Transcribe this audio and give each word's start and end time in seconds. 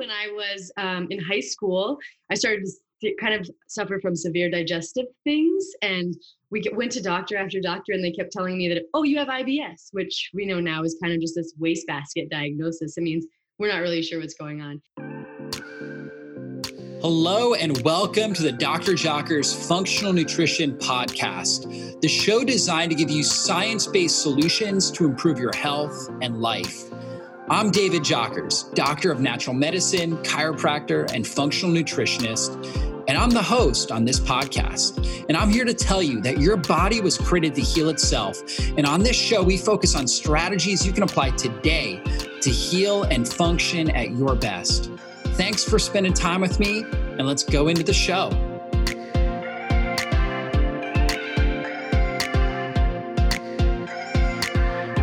when 0.00 0.10
I 0.10 0.28
was 0.32 0.72
um, 0.78 1.06
in 1.10 1.20
high 1.20 1.40
school. 1.40 1.98
I 2.30 2.34
started 2.34 2.66
to 3.02 3.14
kind 3.20 3.34
of 3.34 3.48
suffer 3.68 4.00
from 4.00 4.16
severe 4.16 4.50
digestive 4.50 5.04
things, 5.24 5.66
and 5.82 6.16
we 6.50 6.64
went 6.72 6.92
to 6.92 7.02
doctor 7.02 7.36
after 7.36 7.60
doctor, 7.60 7.92
and 7.92 8.02
they 8.02 8.10
kept 8.10 8.32
telling 8.32 8.56
me 8.56 8.68
that, 8.70 8.82
oh, 8.94 9.02
you 9.02 9.18
have 9.18 9.28
IBS, 9.28 9.88
which 9.92 10.30
we 10.32 10.46
know 10.46 10.58
now 10.58 10.82
is 10.82 10.96
kind 11.02 11.12
of 11.12 11.20
just 11.20 11.34
this 11.34 11.52
wastebasket 11.58 12.30
diagnosis. 12.30 12.96
It 12.96 13.02
means 13.02 13.26
we're 13.58 13.70
not 13.70 13.82
really 13.82 14.02
sure 14.02 14.20
what's 14.20 14.34
going 14.34 14.62
on. 14.62 14.80
Hello, 17.02 17.52
and 17.52 17.80
welcome 17.82 18.32
to 18.32 18.42
the 18.42 18.52
Dr. 18.52 18.92
Jockers 18.92 19.68
Functional 19.68 20.14
Nutrition 20.14 20.78
Podcast, 20.78 22.00
the 22.00 22.08
show 22.08 22.42
designed 22.42 22.90
to 22.90 22.96
give 22.96 23.10
you 23.10 23.22
science 23.22 23.86
based 23.86 24.22
solutions 24.22 24.90
to 24.92 25.04
improve 25.04 25.38
your 25.38 25.54
health 25.54 26.08
and 26.22 26.40
life. 26.40 26.90
I'm 27.50 27.72
David 27.72 28.02
Jockers, 28.02 28.72
doctor 28.76 29.10
of 29.10 29.18
natural 29.18 29.54
medicine, 29.54 30.18
chiropractor, 30.18 31.12
and 31.12 31.26
functional 31.26 31.74
nutritionist. 31.74 32.54
And 33.08 33.18
I'm 33.18 33.30
the 33.30 33.42
host 33.42 33.90
on 33.90 34.04
this 34.04 34.20
podcast. 34.20 35.24
And 35.28 35.36
I'm 35.36 35.50
here 35.50 35.64
to 35.64 35.74
tell 35.74 36.00
you 36.00 36.20
that 36.20 36.38
your 36.38 36.56
body 36.56 37.00
was 37.00 37.18
created 37.18 37.56
to 37.56 37.60
heal 37.60 37.88
itself. 37.88 38.40
And 38.76 38.86
on 38.86 39.02
this 39.02 39.16
show, 39.16 39.42
we 39.42 39.56
focus 39.56 39.96
on 39.96 40.06
strategies 40.06 40.86
you 40.86 40.92
can 40.92 41.02
apply 41.02 41.30
today 41.30 42.00
to 42.40 42.50
heal 42.50 43.02
and 43.02 43.26
function 43.26 43.90
at 43.96 44.12
your 44.12 44.36
best. 44.36 44.88
Thanks 45.30 45.64
for 45.64 45.80
spending 45.80 46.12
time 46.12 46.42
with 46.42 46.60
me, 46.60 46.84
and 47.18 47.26
let's 47.26 47.42
go 47.42 47.66
into 47.66 47.82
the 47.82 47.92
show. 47.92 48.28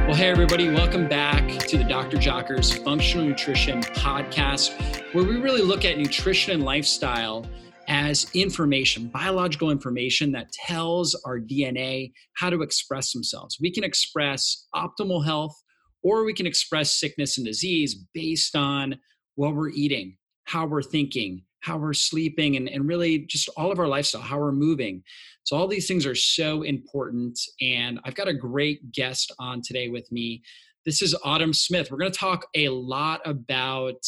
Well, 0.07 0.15
hey, 0.15 0.29
everybody, 0.29 0.69
welcome 0.69 1.09
back 1.09 1.46
to 1.67 1.77
the 1.77 1.83
Dr. 1.83 2.15
Jockers 2.15 2.81
Functional 2.85 3.27
Nutrition 3.27 3.81
Podcast, 3.81 4.71
where 5.13 5.25
we 5.25 5.35
really 5.35 5.61
look 5.61 5.83
at 5.83 5.97
nutrition 5.97 6.53
and 6.53 6.63
lifestyle 6.63 7.45
as 7.89 8.25
information, 8.33 9.07
biological 9.09 9.69
information 9.69 10.31
that 10.31 10.49
tells 10.53 11.13
our 11.25 11.41
DNA 11.41 12.13
how 12.37 12.49
to 12.49 12.61
express 12.61 13.11
themselves. 13.11 13.57
We 13.59 13.69
can 13.69 13.83
express 13.83 14.67
optimal 14.73 15.25
health 15.25 15.61
or 16.03 16.23
we 16.23 16.33
can 16.33 16.47
express 16.47 16.97
sickness 16.97 17.37
and 17.37 17.45
disease 17.45 17.95
based 18.13 18.55
on 18.55 18.97
what 19.35 19.53
we're 19.53 19.71
eating, 19.71 20.15
how 20.45 20.67
we're 20.67 20.81
thinking, 20.81 21.43
how 21.59 21.77
we're 21.77 21.93
sleeping, 21.93 22.55
and, 22.55 22.69
and 22.69 22.87
really 22.87 23.25
just 23.25 23.49
all 23.57 23.73
of 23.73 23.79
our 23.79 23.89
lifestyle, 23.89 24.21
how 24.21 24.39
we're 24.39 24.53
moving. 24.53 25.03
So, 25.43 25.57
all 25.57 25.67
these 25.67 25.87
things 25.87 26.05
are 26.05 26.15
so 26.15 26.61
important. 26.61 27.37
And 27.59 27.99
I've 28.05 28.15
got 28.15 28.29
a 28.29 28.33
great 28.33 28.93
guest 28.93 29.33
on 29.37 29.61
today 29.61 29.89
with 29.89 30.09
me. 30.13 30.43
This 30.87 31.01
is 31.01 31.13
Autumn 31.25 31.51
Smith. 31.51 31.91
We're 31.91 31.97
going 31.97 32.13
to 32.13 32.17
talk 32.17 32.47
a 32.55 32.69
lot 32.69 33.19
about 33.25 34.01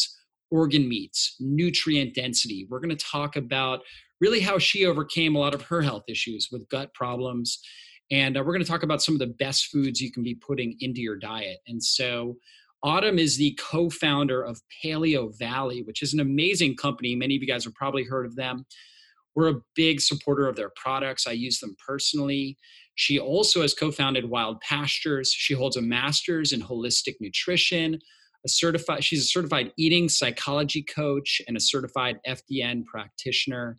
organ 0.49 0.87
meats, 0.87 1.35
nutrient 1.37 2.15
density. 2.15 2.67
We're 2.69 2.79
going 2.79 2.95
to 2.95 3.05
talk 3.05 3.35
about 3.35 3.81
really 4.21 4.39
how 4.39 4.59
she 4.59 4.85
overcame 4.85 5.35
a 5.35 5.39
lot 5.39 5.53
of 5.53 5.63
her 5.63 5.81
health 5.81 6.03
issues 6.07 6.47
with 6.49 6.69
gut 6.69 6.93
problems. 6.93 7.59
And 8.11 8.37
uh, 8.37 8.43
we're 8.45 8.53
going 8.53 8.63
to 8.63 8.71
talk 8.71 8.83
about 8.83 9.01
some 9.01 9.13
of 9.13 9.19
the 9.19 9.27
best 9.27 9.65
foods 9.65 9.99
you 9.99 10.09
can 10.09 10.23
be 10.23 10.35
putting 10.35 10.77
into 10.79 11.01
your 11.01 11.17
diet. 11.17 11.57
And 11.67 11.83
so, 11.83 12.37
Autumn 12.81 13.19
is 13.19 13.35
the 13.35 13.59
co 13.59 13.89
founder 13.89 14.41
of 14.41 14.61
Paleo 14.81 15.37
Valley, 15.37 15.83
which 15.83 16.01
is 16.01 16.13
an 16.13 16.21
amazing 16.21 16.77
company. 16.77 17.13
Many 17.13 17.35
of 17.35 17.41
you 17.41 17.47
guys 17.49 17.65
have 17.65 17.75
probably 17.75 18.05
heard 18.05 18.25
of 18.25 18.37
them. 18.37 18.65
We're 19.35 19.49
a 19.49 19.61
big 19.75 19.99
supporter 19.99 20.47
of 20.47 20.55
their 20.55 20.71
products. 20.77 21.27
I 21.27 21.31
use 21.31 21.59
them 21.59 21.75
personally. 21.85 22.57
She 22.99 23.17
also 23.17 23.61
has 23.61 23.73
co 23.73 23.91
founded 23.91 24.29
Wild 24.29 24.59
Pastures. 24.59 25.31
She 25.31 25.53
holds 25.53 25.77
a 25.77 25.81
master's 25.81 26.51
in 26.51 26.59
holistic 26.59 27.15
nutrition. 27.21 27.97
A 28.45 28.49
certified, 28.49 29.05
she's 29.05 29.21
a 29.21 29.27
certified 29.27 29.71
eating 29.77 30.09
psychology 30.09 30.83
coach 30.83 31.41
and 31.47 31.55
a 31.55 31.61
certified 31.61 32.19
FDN 32.27 32.83
practitioner. 32.83 33.77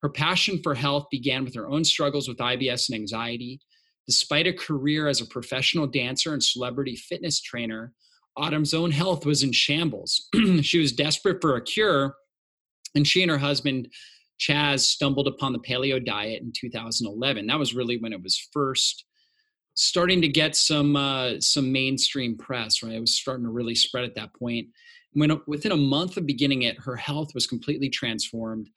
Her 0.00 0.08
passion 0.08 0.60
for 0.62 0.76
health 0.76 1.06
began 1.10 1.44
with 1.44 1.56
her 1.56 1.68
own 1.68 1.82
struggles 1.82 2.28
with 2.28 2.38
IBS 2.38 2.88
and 2.88 2.94
anxiety. 2.94 3.60
Despite 4.06 4.46
a 4.46 4.52
career 4.52 5.08
as 5.08 5.20
a 5.20 5.26
professional 5.26 5.88
dancer 5.88 6.32
and 6.32 6.42
celebrity 6.42 6.94
fitness 6.94 7.40
trainer, 7.40 7.92
Autumn's 8.36 8.74
own 8.74 8.92
health 8.92 9.26
was 9.26 9.42
in 9.42 9.50
shambles. 9.50 10.28
she 10.62 10.78
was 10.78 10.92
desperate 10.92 11.40
for 11.40 11.56
a 11.56 11.64
cure, 11.64 12.14
and 12.94 13.08
she 13.08 13.22
and 13.22 13.30
her 13.30 13.38
husband, 13.38 13.88
Chaz, 14.48 14.80
stumbled 14.80 15.28
upon 15.28 15.52
the 15.52 15.58
paleo 15.58 16.04
diet 16.04 16.42
in 16.42 16.52
2011. 16.58 17.46
That 17.46 17.58
was 17.58 17.74
really 17.74 17.98
when 17.98 18.12
it 18.12 18.22
was 18.22 18.48
first 18.52 19.04
starting 19.74 20.20
to 20.20 20.28
get 20.28 20.56
some 20.56 20.96
uh, 20.96 21.40
some 21.40 21.72
mainstream 21.72 22.36
press. 22.36 22.82
Right, 22.82 22.94
it 22.94 23.00
was 23.00 23.18
starting 23.18 23.44
to 23.44 23.50
really 23.50 23.74
spread 23.74 24.04
at 24.04 24.14
that 24.16 24.34
point. 24.34 24.68
When 25.12 25.40
within 25.46 25.72
a 25.72 25.76
month 25.76 26.16
of 26.16 26.26
beginning 26.26 26.62
it, 26.62 26.78
her 26.80 26.96
health 26.96 27.34
was 27.34 27.46
completely 27.46 27.88
transformed. 27.88 28.68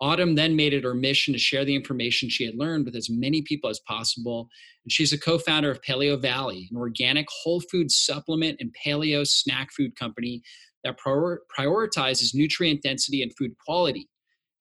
Autumn 0.00 0.34
then 0.34 0.56
made 0.56 0.74
it 0.74 0.82
her 0.82 0.94
mission 0.94 1.32
to 1.32 1.38
share 1.38 1.64
the 1.64 1.76
information 1.76 2.28
she 2.28 2.44
had 2.44 2.56
learned 2.56 2.84
with 2.84 2.96
as 2.96 3.08
many 3.08 3.40
people 3.42 3.70
as 3.70 3.78
possible. 3.86 4.48
And 4.84 4.90
she's 4.90 5.12
a 5.12 5.18
co 5.18 5.38
founder 5.38 5.70
of 5.70 5.80
Paleo 5.82 6.20
Valley, 6.20 6.68
an 6.70 6.76
organic 6.76 7.26
whole 7.30 7.60
food 7.60 7.90
supplement 7.90 8.56
and 8.58 8.74
paleo 8.84 9.26
snack 9.26 9.70
food 9.72 9.94
company 9.94 10.42
that 10.82 10.98
prior- 10.98 11.42
prioritizes 11.56 12.34
nutrient 12.34 12.82
density 12.82 13.22
and 13.22 13.32
food 13.36 13.52
quality. 13.64 14.08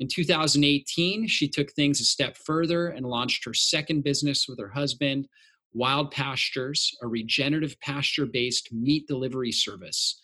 In 0.02 0.08
2018, 0.08 1.28
she 1.28 1.48
took 1.48 1.72
things 1.72 2.02
a 2.02 2.04
step 2.04 2.36
further 2.36 2.88
and 2.88 3.06
launched 3.06 3.46
her 3.46 3.54
second 3.54 4.04
business 4.04 4.48
with 4.50 4.60
her 4.60 4.72
husband, 4.72 5.28
Wild 5.74 6.10
Pastures, 6.10 6.98
a 7.04 7.08
regenerative 7.08 7.80
pasture 7.82 8.26
based 8.26 8.74
meat 8.74 9.08
delivery 9.08 9.52
service. 9.52 10.20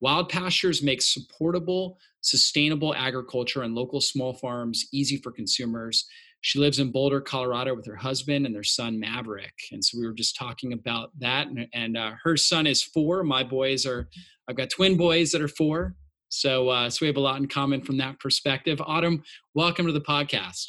Wild 0.00 0.30
Pastures 0.30 0.82
makes 0.82 1.14
supportable, 1.14 1.96
sustainable 2.22 2.92
agriculture 2.92 3.62
and 3.62 3.72
local 3.72 4.00
small 4.00 4.34
farms 4.34 4.88
easy 4.92 5.18
for 5.18 5.30
consumers. 5.30 6.08
She 6.40 6.58
lives 6.58 6.80
in 6.80 6.90
Boulder, 6.90 7.20
Colorado 7.20 7.76
with 7.76 7.86
her 7.86 7.94
husband 7.94 8.46
and 8.46 8.54
their 8.54 8.64
son 8.64 8.98
Maverick. 8.98 9.54
And 9.70 9.84
so 9.84 9.96
we 9.96 10.08
were 10.08 10.12
just 10.12 10.34
talking 10.34 10.72
about 10.72 11.10
that. 11.20 11.46
And, 11.46 11.68
and 11.72 11.96
uh, 11.96 12.14
her 12.24 12.36
son 12.36 12.66
is 12.66 12.82
four. 12.82 13.22
My 13.22 13.44
boys 13.44 13.86
are, 13.86 14.08
I've 14.48 14.56
got 14.56 14.70
twin 14.70 14.96
boys 14.96 15.30
that 15.30 15.40
are 15.40 15.46
four. 15.46 15.94
So, 16.30 16.68
uh, 16.68 16.88
so 16.88 16.98
we 17.02 17.08
have 17.08 17.16
a 17.16 17.20
lot 17.20 17.40
in 17.40 17.48
common 17.48 17.82
from 17.82 17.98
that 17.98 18.18
perspective. 18.20 18.80
Autumn, 18.86 19.22
welcome 19.54 19.86
to 19.86 19.92
the 19.92 20.00
podcast. 20.00 20.66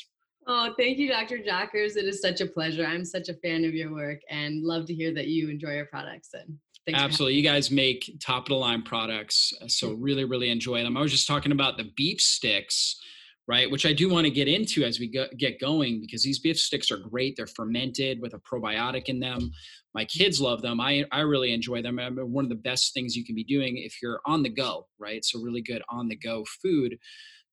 Oh, 0.48 0.74
thank 0.78 0.98
you, 0.98 1.08
Dr. 1.08 1.38
Jockers. 1.38 1.96
It 1.96 2.06
is 2.06 2.20
such 2.20 2.42
a 2.42 2.48
pleasure. 2.48 2.84
I'm 2.84 3.06
such 3.06 3.30
a 3.30 3.36
fan 3.36 3.64
of 3.64 3.74
your 3.76 3.94
work 3.94 4.20
and 4.30 4.64
love 4.64 4.88
to 4.88 4.94
hear 4.94 5.14
that 5.14 5.28
you 5.28 5.50
enjoy 5.50 5.78
our 5.78 5.86
products. 5.86 6.30
And 6.34 6.58
Absolutely. 6.94 7.36
You 7.36 7.44
guys 7.44 7.70
make 7.70 8.12
top 8.20 8.46
of 8.46 8.50
the 8.50 8.56
line 8.56 8.82
products. 8.82 9.54
Uh, 9.62 9.68
so 9.68 9.94
really, 9.94 10.26
really 10.26 10.50
enjoy 10.50 10.82
them. 10.82 10.98
I 10.98 11.02
was 11.02 11.12
just 11.12 11.28
talking 11.28 11.52
about 11.52 11.78
the 11.78 11.92
beef 11.96 12.20
sticks, 12.20 13.00
right? 13.48 13.70
Which 13.70 13.86
I 13.86 13.94
do 13.94 14.10
want 14.10 14.26
to 14.26 14.32
get 14.32 14.48
into 14.48 14.84
as 14.84 15.00
we 15.00 15.08
go, 15.08 15.28
get 15.38 15.60
going 15.60 16.02
because 16.02 16.24
these 16.24 16.40
beef 16.40 16.60
sticks 16.60 16.90
are 16.90 16.98
great. 16.98 17.36
They're 17.38 17.46
fermented 17.46 18.20
with 18.20 18.34
a 18.34 18.40
probiotic 18.40 19.06
in 19.06 19.20
them. 19.20 19.52
My 19.94 20.06
kids 20.06 20.40
love 20.40 20.62
them. 20.62 20.80
I, 20.80 21.06
I 21.12 21.22
really 21.22 21.54
enjoy 21.54 21.82
them. 21.82 22.00
I 22.00 22.10
mean, 22.10 22.32
one 22.32 22.46
of 22.46 22.50
the 22.50 22.56
best 22.56 22.94
things 22.94 23.16
you 23.16 23.26
can 23.26 23.36
be 23.36 23.44
doing 23.44 23.78
if 23.78 24.02
you're 24.02 24.22
on 24.26 24.44
the 24.44 24.50
go, 24.50 24.88
right? 25.00 25.24
So 25.24 25.42
really 25.42 25.62
good 25.62 25.82
on 25.90 26.08
the 26.08 26.16
go 26.16 26.46
food 26.62 26.98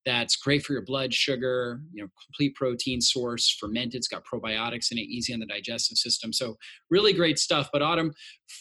that's 0.08 0.36
great 0.36 0.64
for 0.64 0.72
your 0.72 0.82
blood 0.82 1.12
sugar, 1.12 1.82
you 1.92 2.02
know, 2.02 2.08
complete 2.24 2.54
protein 2.54 2.98
source, 2.98 3.54
fermented, 3.60 3.96
it's 3.96 4.08
got 4.08 4.24
probiotics 4.24 4.90
in 4.90 4.96
it, 4.96 5.02
easy 5.02 5.34
on 5.34 5.40
the 5.40 5.46
digestive 5.46 5.98
system. 5.98 6.32
So 6.32 6.56
really 6.90 7.12
great 7.12 7.38
stuff. 7.38 7.68
But 7.72 7.82
Autumn, 7.82 8.12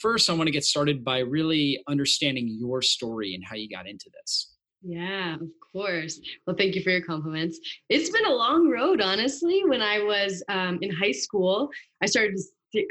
first 0.01 0.29
I 0.29 0.33
want 0.33 0.47
to 0.47 0.51
get 0.51 0.65
started 0.65 1.05
by 1.05 1.19
really 1.19 1.81
understanding 1.87 2.47
your 2.59 2.81
story 2.81 3.33
and 3.33 3.43
how 3.45 3.55
you 3.55 3.69
got 3.69 3.87
into 3.87 4.09
this. 4.19 4.55
Yeah, 4.83 5.35
of 5.35 5.47
course. 5.71 6.19
Well, 6.45 6.55
thank 6.57 6.75
you 6.75 6.83
for 6.83 6.91
your 6.91 7.01
compliments. 7.01 7.59
It's 7.89 8.09
been 8.09 8.25
a 8.25 8.33
long 8.33 8.69
road, 8.69 9.01
honestly. 9.01 9.63
When 9.65 9.81
I 9.81 9.99
was 10.03 10.43
um, 10.49 10.79
in 10.81 10.91
high 10.93 11.13
school, 11.13 11.69
I 12.03 12.07
started 12.07 12.37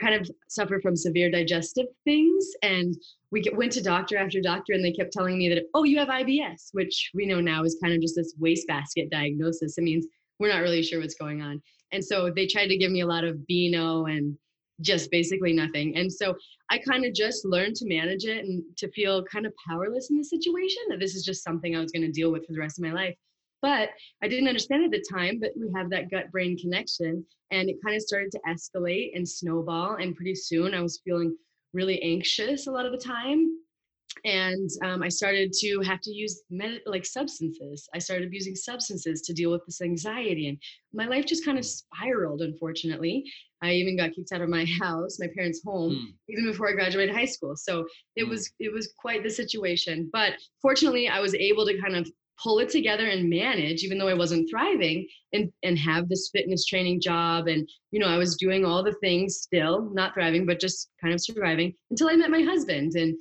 kind 0.00 0.14
of 0.14 0.28
suffer 0.48 0.80
from 0.80 0.96
severe 0.96 1.30
digestive 1.30 1.86
things 2.04 2.46
and 2.62 2.94
we 3.30 3.44
went 3.54 3.72
to 3.72 3.82
doctor 3.82 4.16
after 4.16 4.40
doctor 4.40 4.72
and 4.72 4.84
they 4.84 4.92
kept 4.92 5.12
telling 5.12 5.38
me 5.38 5.48
that 5.48 5.62
oh 5.74 5.84
you 5.84 5.98
have 5.98 6.08
ibs 6.08 6.68
which 6.72 7.10
we 7.14 7.26
know 7.26 7.40
now 7.40 7.64
is 7.64 7.78
kind 7.82 7.94
of 7.94 8.00
just 8.00 8.16
this 8.16 8.34
wastebasket 8.38 9.10
diagnosis. 9.10 9.78
It 9.78 9.84
means 9.84 10.06
we're 10.38 10.52
not 10.52 10.62
really 10.62 10.82
sure 10.82 11.00
what's 11.00 11.14
going 11.14 11.42
on. 11.42 11.62
And 11.92 12.04
so 12.04 12.30
they 12.34 12.46
tried 12.46 12.68
to 12.68 12.76
give 12.76 12.90
me 12.90 13.00
a 13.00 13.06
lot 13.06 13.24
of 13.24 13.46
beano 13.46 14.06
and 14.06 14.36
just 14.82 15.10
basically 15.10 15.52
nothing. 15.52 15.96
And 15.96 16.12
so 16.12 16.36
i 16.70 16.78
kind 16.78 17.04
of 17.04 17.14
just 17.14 17.44
learned 17.44 17.76
to 17.76 17.86
manage 17.86 18.24
it 18.24 18.44
and 18.44 18.62
to 18.76 18.90
feel 18.90 19.24
kind 19.24 19.46
of 19.46 19.52
powerless 19.68 20.10
in 20.10 20.16
the 20.16 20.24
situation 20.24 20.82
that 20.88 21.00
this 21.00 21.14
is 21.14 21.24
just 21.24 21.44
something 21.44 21.76
i 21.76 21.80
was 21.80 21.92
going 21.92 22.02
to 22.02 22.12
deal 22.12 22.30
with 22.32 22.46
for 22.46 22.52
the 22.52 22.58
rest 22.58 22.78
of 22.78 22.84
my 22.84 22.92
life 22.92 23.14
but 23.66 23.90
i 24.22 24.28
didn't 24.28 24.46
understand 24.46 24.84
at 24.84 24.92
the 24.92 25.04
time 25.10 25.40
but 25.40 25.50
we 25.58 25.68
have 25.74 25.90
that 25.90 26.08
gut 26.08 26.30
brain 26.30 26.56
connection 26.56 27.24
and 27.50 27.68
it 27.68 27.82
kind 27.84 27.96
of 27.96 28.02
started 28.02 28.30
to 28.30 28.40
escalate 28.48 29.10
and 29.16 29.28
snowball 29.28 29.96
and 29.96 30.14
pretty 30.14 30.36
soon 30.36 30.72
i 30.72 30.80
was 30.80 31.00
feeling 31.04 31.36
really 31.72 32.00
anxious 32.02 32.68
a 32.68 32.70
lot 32.70 32.86
of 32.86 32.92
the 32.92 32.98
time 32.98 33.40
and 34.24 34.70
um, 34.82 35.02
I 35.02 35.08
started 35.08 35.52
to 35.60 35.80
have 35.80 36.00
to 36.00 36.10
use 36.10 36.42
med- 36.50 36.80
like 36.86 37.04
substances. 37.04 37.88
I 37.94 37.98
started 37.98 38.26
abusing 38.26 38.54
substances 38.54 39.20
to 39.22 39.34
deal 39.34 39.50
with 39.50 39.64
this 39.66 39.82
anxiety, 39.82 40.48
and 40.48 40.58
my 40.94 41.06
life 41.06 41.26
just 41.26 41.44
kind 41.44 41.58
of 41.58 41.66
spiraled. 41.66 42.40
Unfortunately, 42.40 43.24
I 43.62 43.72
even 43.72 43.96
got 43.96 44.14
kicked 44.14 44.32
out 44.32 44.40
of 44.40 44.48
my 44.48 44.64
house, 44.80 45.18
my 45.20 45.28
parents' 45.34 45.60
home, 45.64 45.92
mm. 45.92 46.14
even 46.28 46.46
before 46.46 46.68
I 46.68 46.72
graduated 46.72 47.14
high 47.14 47.26
school. 47.26 47.56
So 47.56 47.86
it 48.14 48.24
mm. 48.24 48.30
was 48.30 48.50
it 48.58 48.72
was 48.72 48.92
quite 48.98 49.22
the 49.22 49.30
situation. 49.30 50.08
But 50.12 50.34
fortunately, 50.62 51.08
I 51.08 51.20
was 51.20 51.34
able 51.34 51.66
to 51.66 51.78
kind 51.80 51.96
of 51.96 52.10
pull 52.42 52.58
it 52.58 52.68
together 52.68 53.06
and 53.06 53.28
manage 53.28 53.82
even 53.82 53.98
though 53.98 54.08
i 54.08 54.14
wasn't 54.14 54.48
thriving 54.50 55.06
and 55.32 55.50
and 55.62 55.78
have 55.78 56.08
this 56.08 56.30
fitness 56.32 56.64
training 56.66 57.00
job 57.00 57.46
and 57.46 57.68
you 57.90 58.00
know 58.00 58.08
i 58.08 58.18
was 58.18 58.36
doing 58.36 58.64
all 58.64 58.82
the 58.82 58.96
things 59.00 59.38
still 59.42 59.90
not 59.92 60.14
thriving 60.14 60.46
but 60.46 60.60
just 60.60 60.90
kind 61.00 61.14
of 61.14 61.20
surviving 61.20 61.72
until 61.90 62.08
i 62.08 62.16
met 62.16 62.30
my 62.30 62.42
husband 62.42 62.92
and 62.94 63.14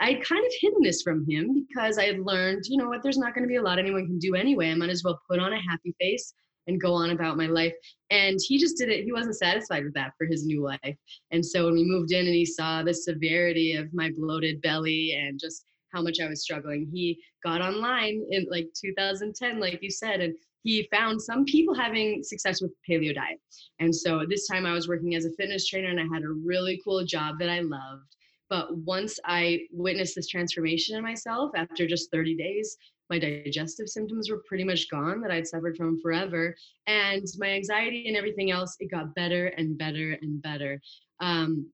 I'd 0.00 0.22
kind 0.24 0.44
of 0.44 0.52
hidden 0.60 0.82
this 0.82 1.02
from 1.02 1.26
him 1.28 1.66
because 1.68 1.98
I 1.98 2.04
had 2.04 2.20
learned, 2.20 2.62
you 2.66 2.76
know 2.76 2.88
what, 2.88 3.02
there's 3.02 3.18
not 3.18 3.34
going 3.34 3.42
to 3.42 3.48
be 3.48 3.56
a 3.56 3.62
lot 3.62 3.78
anyone 3.78 4.06
can 4.06 4.18
do 4.18 4.36
anyway. 4.36 4.70
I 4.70 4.74
might 4.74 4.90
as 4.90 5.02
well 5.02 5.20
put 5.28 5.40
on 5.40 5.52
a 5.52 5.60
happy 5.68 5.94
face 6.00 6.32
and 6.66 6.80
go 6.80 6.94
on 6.94 7.10
about 7.10 7.36
my 7.36 7.46
life. 7.46 7.72
And 8.10 8.38
he 8.46 8.58
just 8.58 8.76
did 8.76 8.88
it. 8.88 9.04
He 9.04 9.12
wasn't 9.12 9.38
satisfied 9.38 9.84
with 9.84 9.94
that 9.94 10.12
for 10.16 10.26
his 10.26 10.44
new 10.44 10.62
life. 10.62 10.96
And 11.30 11.44
so 11.44 11.64
when 11.64 11.74
we 11.74 11.84
moved 11.84 12.12
in 12.12 12.26
and 12.26 12.34
he 12.34 12.46
saw 12.46 12.82
the 12.82 12.94
severity 12.94 13.74
of 13.74 13.92
my 13.92 14.10
bloated 14.16 14.60
belly 14.62 15.18
and 15.20 15.40
just 15.40 15.64
how 15.92 16.02
much 16.02 16.18
I 16.20 16.28
was 16.28 16.42
struggling, 16.42 16.88
he 16.92 17.18
got 17.44 17.60
online 17.60 18.24
in 18.30 18.46
like 18.50 18.68
2010, 18.80 19.60
like 19.60 19.82
you 19.82 19.90
said, 19.90 20.20
and 20.20 20.34
he 20.62 20.88
found 20.92 21.20
some 21.20 21.44
people 21.44 21.74
having 21.74 22.22
success 22.22 22.60
with 22.60 22.72
paleo 22.88 23.14
diet. 23.14 23.40
And 23.78 23.94
so 23.94 24.24
this 24.28 24.46
time 24.46 24.66
I 24.66 24.72
was 24.72 24.88
working 24.88 25.14
as 25.14 25.24
a 25.24 25.32
fitness 25.32 25.66
trainer 25.66 25.88
and 25.88 26.00
I 26.00 26.14
had 26.14 26.22
a 26.22 26.28
really 26.44 26.80
cool 26.84 27.04
job 27.04 27.38
that 27.38 27.48
I 27.48 27.60
loved. 27.60 28.16
But 28.50 28.76
once 28.78 29.18
I 29.24 29.60
witnessed 29.70 30.16
this 30.16 30.26
transformation 30.26 30.96
in 30.96 31.02
myself 31.02 31.52
after 31.54 31.86
just 31.86 32.10
30 32.10 32.36
days, 32.36 32.76
my 33.08 33.18
digestive 33.18 33.88
symptoms 33.88 34.30
were 34.30 34.42
pretty 34.46 34.64
much 34.64 34.90
gone 34.90 35.20
that 35.20 35.30
I'd 35.30 35.46
suffered 35.46 35.76
from 35.76 36.00
forever. 36.00 36.54
And 36.86 37.24
my 37.38 37.48
anxiety 37.48 38.06
and 38.08 38.16
everything 38.16 38.50
else, 38.50 38.76
it 38.80 38.90
got 38.90 39.14
better 39.14 39.48
and 39.48 39.78
better 39.78 40.16
and 40.20 40.42
better. 40.42 40.80
Um, 41.20 41.70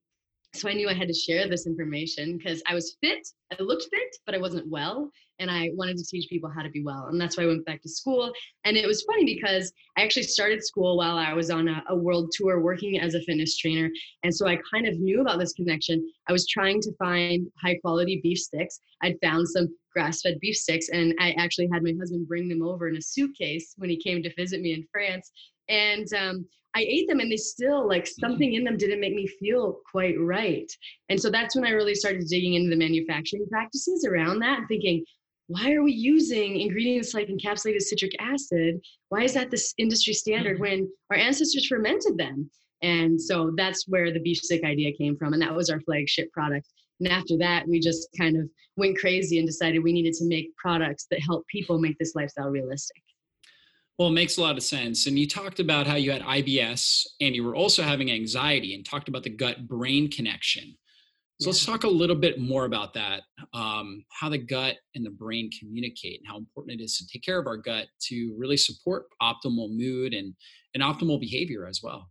so 0.56 0.69
I 0.69 0.73
knew 0.73 0.88
I 0.88 0.94
had 0.94 1.08
to 1.08 1.14
share 1.14 1.49
this 1.49 1.67
information 1.67 2.38
because 2.38 2.62
I 2.67 2.75
was 2.75 2.97
fit, 3.03 3.26
I 3.53 3.62
looked 3.62 3.87
fit, 3.93 4.17
but 4.25 4.35
I 4.35 4.38
wasn't 4.38 4.69
well. 4.69 5.11
And 5.38 5.50
I 5.50 5.70
wanted 5.75 5.99
to 5.99 6.05
teach 6.05 6.31
people 6.31 6.50
how 6.50 6.62
to 6.62 6.70
be 6.70 6.82
well. 6.82 7.08
And 7.08 7.20
that's 7.20 7.37
why 7.37 7.44
I 7.44 7.49
went 7.49 7.67
back 7.67 7.82
to 7.82 7.91
school. 7.91 8.32
And 8.64 8.75
it 8.75 8.87
was 8.87 9.03
funny 9.03 9.25
because 9.26 9.70
I 9.99 10.03
actually 10.03 10.23
started 10.23 10.64
school 10.64 10.97
while 10.97 11.19
I 11.19 11.35
was 11.35 11.50
on 11.50 11.69
a, 11.69 11.85
a 11.91 11.94
world 11.94 12.31
tour 12.32 12.61
working 12.61 12.99
as 12.99 13.14
a 13.14 13.20
fitness 13.20 13.58
trainer. 13.58 13.91
And 14.23 14.35
so 14.35 14.49
I 14.49 14.58
kind 14.73 14.87
of 14.87 14.99
knew 14.99 15.20
about 15.20 15.38
this 15.38 15.53
connection. 15.53 16.08
I 16.26 16.32
was 16.32 16.49
trying 16.49 16.81
to 16.81 16.93
find 16.99 17.47
high 17.62 17.76
quality 17.82 18.20
beef 18.23 18.38
sticks. 18.38 18.81
I'd 19.02 19.20
found 19.23 19.47
some 19.47 19.69
grass 19.93 20.23
fed 20.23 20.38
beef 20.41 20.56
sticks, 20.56 20.88
and 20.91 21.14
I 21.20 21.32
actually 21.32 21.69
had 21.73 21.82
my 21.82 21.93
husband 21.99 22.29
bring 22.29 22.49
them 22.49 22.62
over 22.62 22.88
in 22.88 22.97
a 22.97 23.02
suitcase 23.02 23.75
when 23.76 23.91
he 23.91 23.97
came 23.97 24.23
to 24.23 24.35
visit 24.37 24.62
me 24.62 24.73
in 24.73 24.87
France. 24.91 25.31
And 25.69 26.06
um, 26.14 26.47
I 26.76 26.81
ate 26.81 27.08
them 27.08 27.20
and 27.20 27.32
they 27.32 27.38
still 27.38 27.88
like 27.88 28.05
mm-hmm. 28.05 28.20
something 28.20 28.52
in 28.52 28.64
them 28.64 28.76
didn't 28.76 29.00
make 29.00 29.14
me 29.14 29.26
feel 29.26 29.81
quite 29.90 30.14
right. 30.20 30.70
And 31.08 31.19
so 31.20 31.31
that's 31.31 31.56
when 31.56 31.64
I 31.64 31.70
really 31.70 31.94
started 31.94 32.28
digging 32.28 32.55
into 32.55 32.69
the 32.69 32.76
manufacturing 32.76 33.46
practices 33.50 34.06
around 34.06 34.40
that 34.40 34.58
and 34.58 34.69
thinking, 34.69 35.02
why 35.49 35.73
are 35.73 35.82
we 35.82 35.93
using 35.93 36.61
ingredients 36.61 37.14
like 37.14 37.28
encapsulated 37.28 37.81
citric 37.81 38.12
acid? 38.20 38.78
Why 39.08 39.23
is 39.23 39.32
that 39.34 39.50
this 39.50 39.73
industry 39.78 40.12
standard 40.12 40.56
mm-hmm. 40.56 40.62
when 40.62 40.93
our 41.11 41.17
ancestors 41.17 41.67
fermented 41.67 42.19
them? 42.19 42.50
And 42.82 43.19
so 43.20 43.55
that's 43.56 43.88
where 43.88 44.12
the 44.12 44.20
beef 44.20 44.38
stick 44.38 44.62
idea 44.62 44.93
came 44.99 45.17
from. 45.17 45.32
And 45.32 45.40
that 45.40 45.55
was 45.55 45.70
our 45.70 45.81
flagship 45.81 46.31
product. 46.32 46.67
And 47.00 47.08
after 47.08 47.38
that, 47.38 47.67
we 47.67 47.81
just 47.81 48.08
kind 48.19 48.37
of 48.37 48.50
went 48.76 48.99
crazy 48.99 49.38
and 49.38 49.49
decided 49.49 49.82
we 49.82 49.94
needed 49.94 50.12
to 50.14 50.28
make 50.28 50.55
products 50.56 51.06
that 51.11 51.20
help 51.20 51.46
people 51.46 51.78
make 51.78 51.96
this 51.99 52.14
lifestyle 52.14 52.50
realistic. 52.50 53.02
Well, 53.98 54.08
it 54.08 54.12
makes 54.12 54.37
a 54.37 54.43
lot 54.43 54.56
of 54.56 54.62
sense. 54.62 55.06
And 55.06 55.19
you 55.19 55.26
talked 55.26 55.58
about 55.58 55.87
how 55.87 55.94
you 55.96 56.12
had 56.12 56.22
IBS 56.22 57.06
and 57.20 57.34
you 57.34 57.44
were 57.44 57.56
also 57.56 57.82
having 57.82 58.10
anxiety 58.10 58.75
and 58.75 58.84
talked 58.84 59.08
about 59.08 59.22
the 59.22 59.31
gut 59.31 59.66
brain 59.66 60.10
connection. 60.10 60.76
So 61.40 61.46
yeah. 61.46 61.50
let's 61.50 61.66
talk 61.66 61.84
a 61.84 61.88
little 61.88 62.16
bit 62.16 62.40
more 62.40 62.64
about 62.64 62.94
that 62.94 63.22
um, 63.52 64.04
how 64.10 64.31
the 64.31 64.38
gut 64.38 64.76
and 64.94 65.04
the 65.04 65.10
brain 65.10 65.50
communicate 65.58 66.20
and 66.20 66.28
how 66.28 66.38
important 66.38 66.81
it 66.81 66.84
is 66.84 66.96
to 66.98 67.06
take 67.06 67.22
care 67.22 67.38
of 67.38 67.46
our 67.46 67.58
gut 67.58 67.87
to 68.08 68.34
really 68.38 68.56
support 68.56 69.04
optimal 69.20 69.70
mood 69.70 70.14
and, 70.14 70.34
and 70.75 70.82
optimal 70.82 71.20
behavior 71.20 71.66
as 71.66 71.81
well. 71.82 72.10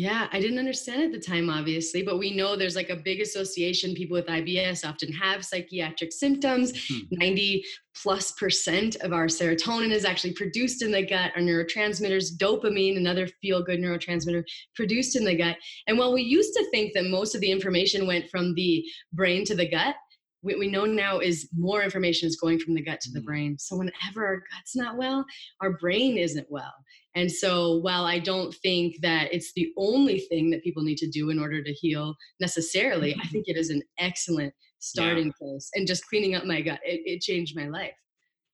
Yeah, 0.00 0.28
I 0.32 0.40
didn't 0.40 0.58
understand 0.58 1.02
at 1.02 1.12
the 1.12 1.20
time, 1.20 1.50
obviously, 1.50 2.02
but 2.02 2.16
we 2.16 2.34
know 2.34 2.56
there's 2.56 2.74
like 2.74 2.88
a 2.88 2.96
big 2.96 3.20
association. 3.20 3.92
People 3.92 4.14
with 4.14 4.28
IBS 4.28 4.88
often 4.88 5.12
have 5.12 5.44
psychiatric 5.44 6.10
symptoms. 6.10 6.72
Hmm. 6.88 7.00
90 7.10 7.62
plus 8.02 8.32
percent 8.32 8.96
of 9.02 9.12
our 9.12 9.26
serotonin 9.26 9.90
is 9.90 10.06
actually 10.06 10.32
produced 10.32 10.80
in 10.80 10.90
the 10.90 11.06
gut. 11.06 11.32
Our 11.36 11.42
neurotransmitters, 11.42 12.34
dopamine, 12.38 12.96
another 12.96 13.28
feel 13.42 13.62
good 13.62 13.78
neurotransmitter, 13.78 14.42
produced 14.74 15.16
in 15.16 15.26
the 15.26 15.36
gut. 15.36 15.58
And 15.86 15.98
while 15.98 16.14
we 16.14 16.22
used 16.22 16.54
to 16.54 16.70
think 16.70 16.94
that 16.94 17.04
most 17.04 17.34
of 17.34 17.42
the 17.42 17.50
information 17.50 18.06
went 18.06 18.30
from 18.30 18.54
the 18.54 18.82
brain 19.12 19.44
to 19.44 19.54
the 19.54 19.68
gut, 19.68 19.96
what 20.42 20.58
we 20.58 20.68
know 20.68 20.84
now 20.86 21.18
is 21.18 21.48
more 21.56 21.82
information 21.82 22.26
is 22.26 22.36
going 22.36 22.58
from 22.58 22.74
the 22.74 22.82
gut 22.82 23.00
to 23.02 23.10
the 23.10 23.20
mm. 23.20 23.24
brain. 23.24 23.58
So 23.58 23.76
whenever 23.76 24.26
our 24.26 24.36
gut's 24.36 24.74
not 24.74 24.96
well, 24.96 25.24
our 25.60 25.72
brain 25.78 26.16
isn't 26.16 26.46
well. 26.50 26.72
And 27.14 27.30
so 27.30 27.76
while 27.78 28.04
I 28.04 28.18
don't 28.18 28.54
think 28.54 28.96
that 29.02 29.32
it's 29.32 29.52
the 29.54 29.72
only 29.76 30.20
thing 30.20 30.50
that 30.50 30.62
people 30.62 30.82
need 30.82 30.98
to 30.98 31.10
do 31.10 31.30
in 31.30 31.38
order 31.38 31.62
to 31.62 31.72
heal 31.72 32.14
necessarily, 32.40 33.12
I 33.12 33.18
mm-hmm. 33.18 33.28
think 33.28 33.48
it 33.48 33.56
is 33.56 33.70
an 33.70 33.82
excellent 33.98 34.54
starting 34.78 35.26
yeah. 35.26 35.32
place. 35.40 35.70
And 35.74 35.86
just 35.86 36.06
cleaning 36.08 36.34
up 36.34 36.44
my 36.44 36.60
gut, 36.60 36.80
it, 36.84 37.00
it, 37.04 37.20
changed 37.20 37.56
my 37.56 37.68
life. 37.68 37.92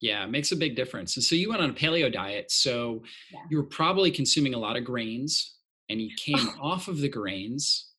Yeah, 0.01 0.25
it 0.25 0.31
makes 0.31 0.53
a 0.53 0.57
big 0.57 0.75
difference. 0.75 1.17
And 1.17 1.25
so 1.25 1.35
you 1.35 1.51
went 1.51 1.63
on 1.63 1.71
a 1.71 1.75
paleo 1.75 2.13
diet. 2.13 2.51
So 2.51 3.03
yeah. 3.33 3.41
you 3.51 3.59
were 3.59 3.65
probably 3.65 4.11
consuming 4.11 4.55
a 4.55 4.59
lot 4.59 4.77
of 4.77 4.85
grains 4.85 5.57
and 5.89 6.01
you 6.01 6.11
came 6.17 6.49
off 6.61 6.89
of 6.89 6.99
the 6.99 7.09
grains, 7.09 7.93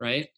right? 0.00 0.28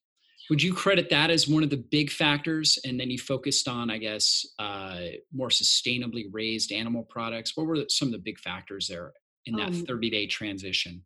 Would 0.50 0.62
you 0.62 0.72
credit 0.74 1.08
that 1.10 1.30
as 1.30 1.48
one 1.48 1.62
of 1.62 1.70
the 1.70 1.84
big 1.90 2.10
factors 2.10 2.78
and 2.84 2.98
then 2.98 3.10
you 3.10 3.18
focused 3.18 3.68
on 3.68 3.90
i 3.90 3.98
guess 3.98 4.46
uh, 4.58 5.00
more 5.32 5.48
sustainably 5.48 6.24
raised 6.30 6.72
animal 6.72 7.04
products 7.04 7.56
what 7.56 7.66
were 7.66 7.84
some 7.88 8.08
of 8.08 8.12
the 8.12 8.18
big 8.18 8.38
factors 8.38 8.88
there 8.88 9.12
in 9.46 9.56
that 9.56 9.68
um, 9.68 9.84
30 9.86 10.10
day 10.10 10.26
transition 10.26 11.02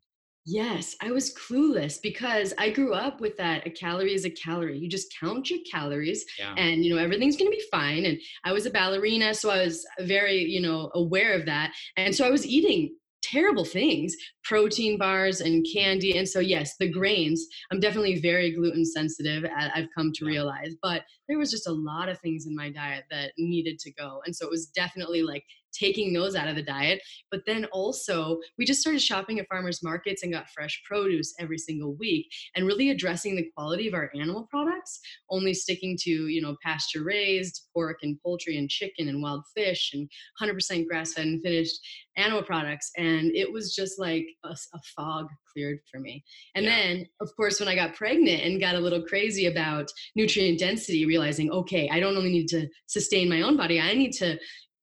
Yes, 0.48 0.94
I 1.02 1.10
was 1.10 1.34
clueless 1.34 2.00
because 2.00 2.54
I 2.56 2.70
grew 2.70 2.94
up 2.94 3.20
with 3.20 3.36
that 3.36 3.66
a 3.66 3.70
calorie 3.70 4.14
is 4.14 4.24
a 4.24 4.30
calorie. 4.30 4.78
You 4.78 4.88
just 4.88 5.12
count 5.18 5.50
your 5.50 5.58
calories 5.68 6.24
yeah. 6.38 6.54
and 6.56 6.84
you 6.84 6.94
know 6.94 7.02
everything's 7.02 7.36
going 7.36 7.50
to 7.50 7.56
be 7.56 7.64
fine 7.68 8.04
and 8.04 8.16
I 8.44 8.52
was 8.52 8.64
a 8.64 8.70
ballerina 8.70 9.34
so 9.34 9.50
I 9.50 9.64
was 9.64 9.84
very, 10.02 10.44
you 10.44 10.60
know, 10.60 10.92
aware 10.94 11.32
of 11.32 11.46
that. 11.46 11.72
And 11.96 12.14
so 12.14 12.24
I 12.24 12.30
was 12.30 12.46
eating 12.46 12.94
terrible 13.30 13.64
things 13.64 14.14
protein 14.44 14.98
bars 14.98 15.40
and 15.40 15.66
candy 15.72 16.16
and 16.18 16.28
so 16.28 16.40
yes 16.40 16.76
the 16.78 16.90
grains 16.90 17.46
i'm 17.70 17.80
definitely 17.80 18.20
very 18.20 18.52
gluten 18.54 18.84
sensitive 18.84 19.44
i've 19.74 19.88
come 19.96 20.12
to 20.14 20.24
realize 20.24 20.74
but 20.82 21.02
there 21.28 21.38
was 21.38 21.50
just 21.50 21.66
a 21.66 21.72
lot 21.72 22.08
of 22.08 22.18
things 22.20 22.46
in 22.46 22.54
my 22.54 22.70
diet 22.70 23.04
that 23.10 23.32
needed 23.38 23.78
to 23.78 23.92
go 23.92 24.20
and 24.24 24.34
so 24.34 24.46
it 24.46 24.50
was 24.50 24.66
definitely 24.66 25.22
like 25.22 25.44
taking 25.78 26.12
those 26.12 26.34
out 26.34 26.48
of 26.48 26.56
the 26.56 26.62
diet. 26.62 27.02
But 27.30 27.42
then 27.46 27.66
also, 27.66 28.38
we 28.58 28.64
just 28.64 28.80
started 28.80 29.02
shopping 29.02 29.38
at 29.38 29.48
farmers 29.48 29.82
markets 29.82 30.22
and 30.22 30.32
got 30.32 30.50
fresh 30.50 30.82
produce 30.84 31.34
every 31.38 31.58
single 31.58 31.94
week 31.94 32.26
and 32.54 32.66
really 32.66 32.90
addressing 32.90 33.36
the 33.36 33.50
quality 33.56 33.88
of 33.88 33.94
our 33.94 34.10
animal 34.14 34.46
products, 34.50 35.00
only 35.30 35.54
sticking 35.54 35.96
to, 36.02 36.28
you 36.28 36.40
know, 36.40 36.56
pasture 36.62 37.04
raised 37.04 37.68
pork 37.74 37.98
and 38.02 38.20
poultry 38.22 38.58
and 38.58 38.70
chicken 38.70 39.08
and 39.08 39.22
wild 39.22 39.44
fish 39.54 39.92
and 39.94 40.08
100% 40.40 40.86
grass 40.86 41.12
fed 41.12 41.26
and 41.26 41.42
finished 41.42 41.78
animal 42.16 42.42
products. 42.42 42.90
And 42.96 43.34
it 43.34 43.50
was 43.50 43.74
just 43.74 43.98
like 43.98 44.26
a, 44.44 44.50
a 44.50 44.80
fog 44.96 45.28
cleared 45.56 45.78
for 45.90 45.98
me. 45.98 46.22
And 46.54 46.64
yeah. 46.64 46.76
then, 46.76 47.06
of 47.20 47.30
course, 47.36 47.58
when 47.58 47.68
I 47.68 47.74
got 47.74 47.94
pregnant 47.94 48.42
and 48.42 48.60
got 48.60 48.74
a 48.74 48.80
little 48.80 49.02
crazy 49.02 49.46
about 49.46 49.90
nutrient 50.14 50.58
density, 50.58 51.06
realizing, 51.06 51.50
okay, 51.50 51.88
I 51.90 51.98
don't 51.98 52.16
only 52.16 52.32
need 52.32 52.48
to 52.48 52.68
sustain 52.86 53.28
my 53.28 53.42
own 53.42 53.56
body, 53.56 53.80
I 53.80 53.94
need 53.94 54.12
to 54.14 54.38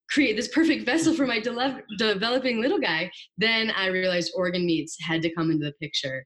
create 0.10 0.36
this 0.36 0.48
perfect 0.48 0.86
vessel 0.86 1.14
for 1.14 1.26
my 1.26 1.40
de- 1.40 1.82
developing 1.98 2.62
little 2.62 2.80
guy, 2.80 3.12
then 3.38 3.72
I 3.72 3.88
realized 3.88 4.34
organ 4.36 4.66
meats 4.66 4.98
had 5.02 5.22
to 5.24 5.34
come 5.34 5.50
into 5.50 5.66
the 5.66 5.74
picture. 5.82 6.26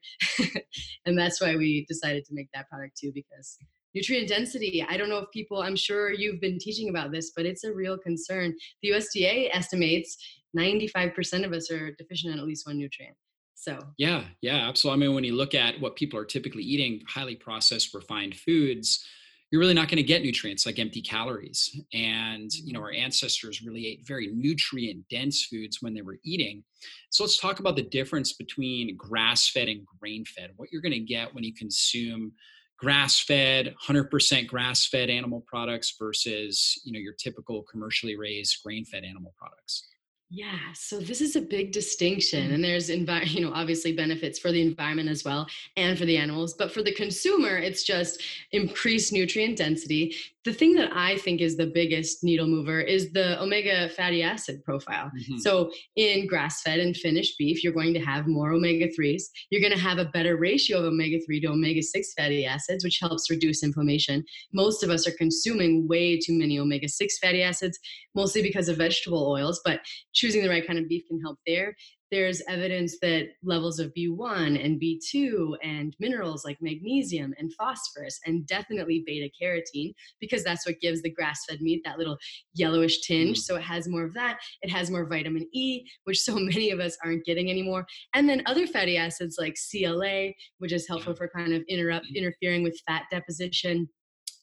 and 1.05 1.17
that's 1.17 1.39
why 1.39 1.55
we 1.55 1.85
decided 1.87 2.25
to 2.25 2.33
make 2.33 2.47
that 2.53 2.67
product 2.69 2.97
too, 2.97 3.11
because 3.13 3.57
nutrient 3.93 4.27
density, 4.27 4.85
I 4.87 4.97
don't 4.97 5.09
know 5.09 5.19
if 5.19 5.31
people, 5.31 5.61
I'm 5.61 5.75
sure 5.75 6.11
you've 6.11 6.41
been 6.41 6.59
teaching 6.59 6.89
about 6.89 7.11
this, 7.11 7.31
but 7.35 7.45
it's 7.45 7.63
a 7.63 7.73
real 7.73 7.97
concern. 7.97 8.53
The 8.81 8.91
USDA 8.91 9.49
estimates 9.53 10.17
95% 10.57 11.45
of 11.45 11.53
us 11.53 11.71
are 11.71 11.91
deficient 11.97 12.33
in 12.33 12.39
at 12.39 12.45
least 12.45 12.67
one 12.67 12.77
nutrient. 12.77 13.15
So, 13.59 13.79
yeah, 13.97 14.23
yeah, 14.41 14.69
absolutely. 14.69 15.03
I 15.03 15.07
mean, 15.07 15.15
when 15.15 15.23
you 15.23 15.35
look 15.35 15.55
at 15.55 15.81
what 15.81 15.95
people 15.95 16.19
are 16.19 16.25
typically 16.25 16.61
eating, 16.61 17.01
highly 17.07 17.35
processed, 17.35 17.91
refined 17.91 18.35
foods, 18.35 19.03
you're 19.49 19.59
really 19.59 19.73
not 19.73 19.87
going 19.87 19.97
to 19.97 20.03
get 20.03 20.21
nutrients 20.21 20.67
like 20.67 20.77
empty 20.77 21.01
calories. 21.01 21.75
And, 21.91 22.53
you 22.53 22.71
know, 22.71 22.81
our 22.81 22.91
mm-hmm. 22.91 23.05
ancestors 23.05 23.63
really 23.63 23.87
ate 23.87 24.05
very 24.05 24.27
nutrient 24.27 25.07
dense 25.09 25.45
foods 25.45 25.81
when 25.81 25.95
they 25.95 26.03
were 26.03 26.19
eating. 26.23 26.63
So 27.09 27.23
let's 27.23 27.39
talk 27.39 27.59
about 27.59 27.75
the 27.75 27.81
difference 27.81 28.33
between 28.33 28.95
grass 28.95 29.49
fed 29.49 29.69
and 29.69 29.87
grain 29.99 30.23
fed, 30.25 30.51
what 30.57 30.71
you're 30.71 30.81
going 30.81 30.91
to 30.91 30.99
get 30.99 31.33
when 31.33 31.43
you 31.43 31.53
consume 31.55 32.33
grass 32.77 33.19
fed 33.23 33.73
100% 33.87 34.45
grass 34.45 34.85
fed 34.85 35.09
animal 35.09 35.43
products 35.47 35.95
versus 35.97 36.79
you 36.85 36.93
know 36.93 36.99
your 36.99 37.13
typical 37.13 37.63
commercially 37.63 38.15
raised 38.15 38.61
grain 38.63 38.85
fed 38.85 39.03
animal 39.03 39.33
products 39.35 39.87
yeah, 40.29 40.73
so 40.73 40.99
this 40.99 41.21
is 41.21 41.37
a 41.37 41.41
big 41.41 41.71
distinction, 41.71 42.51
and 42.51 42.61
there's 42.61 42.89
envi- 42.89 43.29
you 43.31 43.41
know 43.41 43.53
obviously 43.53 43.93
benefits 43.93 44.37
for 44.37 44.51
the 44.51 44.61
environment 44.61 45.09
as 45.09 45.23
well 45.23 45.47
and 45.77 45.97
for 45.97 46.05
the 46.05 46.17
animals, 46.17 46.53
but 46.53 46.71
for 46.71 46.83
the 46.83 46.93
consumer, 46.93 47.57
it's 47.57 47.83
just 47.83 48.21
increased 48.51 49.13
nutrient 49.13 49.57
density. 49.57 50.15
The 50.43 50.53
thing 50.53 50.75
that 50.75 50.91
I 50.95 51.17
think 51.17 51.41
is 51.41 51.57
the 51.57 51.67
biggest 51.67 52.23
needle 52.23 52.47
mover 52.47 52.79
is 52.79 53.11
the 53.11 53.41
omega 53.41 53.89
fatty 53.89 54.23
acid 54.23 54.63
profile. 54.63 55.11
Mm-hmm. 55.19 55.39
So 55.39 55.71
in 55.97 56.25
grass-fed 56.25 56.79
and 56.79 56.95
finished 56.95 57.37
beef, 57.37 57.65
you're 57.65 57.73
going 57.73 57.93
to 57.95 57.99
have 57.99 58.27
more 58.27 58.53
omega 58.53 58.89
threes. 58.95 59.29
You're 59.49 59.59
going 59.59 59.73
to 59.73 59.79
have 59.79 59.97
a 59.97 60.05
better 60.05 60.37
ratio 60.37 60.79
of 60.79 60.85
omega 60.85 61.19
three 61.25 61.41
to 61.41 61.47
omega 61.47 61.83
six 61.83 62.13
fatty 62.13 62.45
acids, 62.45 62.85
which 62.85 62.99
helps 63.01 63.29
reduce 63.29 63.61
inflammation. 63.61 64.23
Most 64.53 64.83
of 64.83 64.89
us 64.89 65.05
are 65.05 65.11
consuming 65.17 65.85
way 65.87 66.17
too 66.17 66.37
many 66.37 66.59
omega 66.59 66.87
six 66.87 67.17
fatty 67.17 67.43
acids, 67.43 67.77
mostly 68.15 68.41
because 68.41 68.69
of 68.69 68.77
vegetable 68.77 69.29
oils, 69.29 69.59
but 69.65 69.81
choosing 70.17 70.41
the 70.41 70.49
right 70.49 70.65
kind 70.65 70.79
of 70.79 70.89
beef 70.89 71.03
can 71.07 71.21
help 71.21 71.37
there. 71.45 71.75
There's 72.09 72.41
evidence 72.47 72.97
that 73.01 73.27
levels 73.43 73.79
of 73.79 73.93
B1 73.93 74.63
and 74.63 74.81
B2 74.81 75.57
and 75.61 75.95
minerals 75.99 76.43
like 76.43 76.57
magnesium 76.61 77.33
and 77.37 77.53
phosphorus 77.53 78.19
and 78.25 78.47
definitely 78.47 79.03
beta 79.05 79.29
carotene, 79.39 79.93
because 80.19 80.43
that's 80.43 80.65
what 80.65 80.79
gives 80.79 81.01
the 81.01 81.11
grass 81.11 81.41
fed 81.47 81.61
meat 81.61 81.81
that 81.85 81.97
little 81.97 82.17
yellowish 82.53 83.01
tinge. 83.01 83.37
Mm. 83.37 83.41
So 83.41 83.55
it 83.57 83.63
has 83.63 83.87
more 83.87 84.05
of 84.05 84.13
that. 84.13 84.39
It 84.61 84.71
has 84.71 84.89
more 84.89 85.07
vitamin 85.07 85.47
E, 85.53 85.83
which 86.05 86.21
so 86.21 86.35
many 86.39 86.71
of 86.71 86.79
us 86.79 86.97
aren't 87.03 87.25
getting 87.25 87.51
anymore. 87.51 87.85
And 88.13 88.27
then 88.27 88.41
other 88.45 88.65
fatty 88.65 88.97
acids 88.97 89.37
like 89.39 89.57
CLA, 89.69 90.29
which 90.57 90.71
is 90.71 90.87
helpful 90.87 91.13
for 91.13 91.29
kind 91.29 91.53
of 91.53 91.63
interrupt 91.69 92.07
mm. 92.07 92.15
interfering 92.15 92.63
with 92.63 92.81
fat 92.87 93.03
deposition 93.11 93.87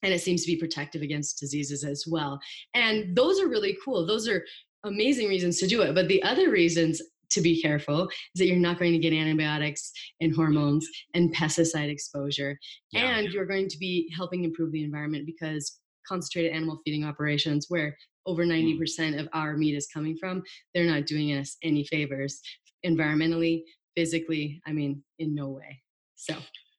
and 0.05 0.13
it 0.13 0.21
seems 0.21 0.43
to 0.43 0.53
be 0.53 0.57
protective 0.57 1.01
against 1.01 1.41
diseases 1.41 1.83
as 1.83 2.05
well. 2.07 2.39
And 2.75 3.17
those 3.17 3.41
are 3.41 3.49
really 3.49 3.77
cool. 3.83 4.07
Those 4.07 4.29
are 4.29 4.45
amazing 4.85 5.29
reasons 5.29 5.59
to 5.59 5.67
do 5.67 5.83
it. 5.83 5.95
But 5.95 6.09
the 6.09 6.23
other 6.23 6.51
reasons 6.51 7.03
to 7.31 7.41
be 7.41 7.61
careful 7.61 8.09
is 8.09 8.39
that 8.39 8.47
you're 8.47 8.57
not 8.57 8.79
going 8.79 8.93
to 8.93 8.99
get 8.99 9.13
antibiotics 9.13 9.93
and 10.21 10.35
hormones 10.35 10.87
and 11.15 11.35
pesticide 11.35 11.91
exposure. 11.91 12.59
Yeah. 12.93 13.17
And 13.17 13.29
you're 13.29 13.47
going 13.47 13.69
to 13.69 13.79
be 13.79 14.11
helping 14.17 14.45
improve 14.45 14.73
the 14.73 14.85
environment 14.85 15.27
because 15.27 15.81
concentrated 16.07 16.53
animal 16.53 16.81
feeding 16.85 17.05
operations, 17.05 17.67
where 17.69 17.97
over 18.27 18.45
90% 18.45 18.79
mm. 18.79 19.21
of 19.21 19.29
our 19.33 19.57
meat 19.57 19.75
is 19.75 19.89
coming 19.93 20.17
from, 20.17 20.43
they're 20.75 20.85
not 20.85 21.07
doing 21.07 21.37
us 21.37 21.57
any 21.63 21.85
favors 21.85 22.41
environmentally, 22.87 23.63
physically, 23.97 24.61
I 24.67 24.73
mean, 24.73 25.03
in 25.19 25.35
no 25.35 25.49
way. 25.49 25.83
So 26.15 26.35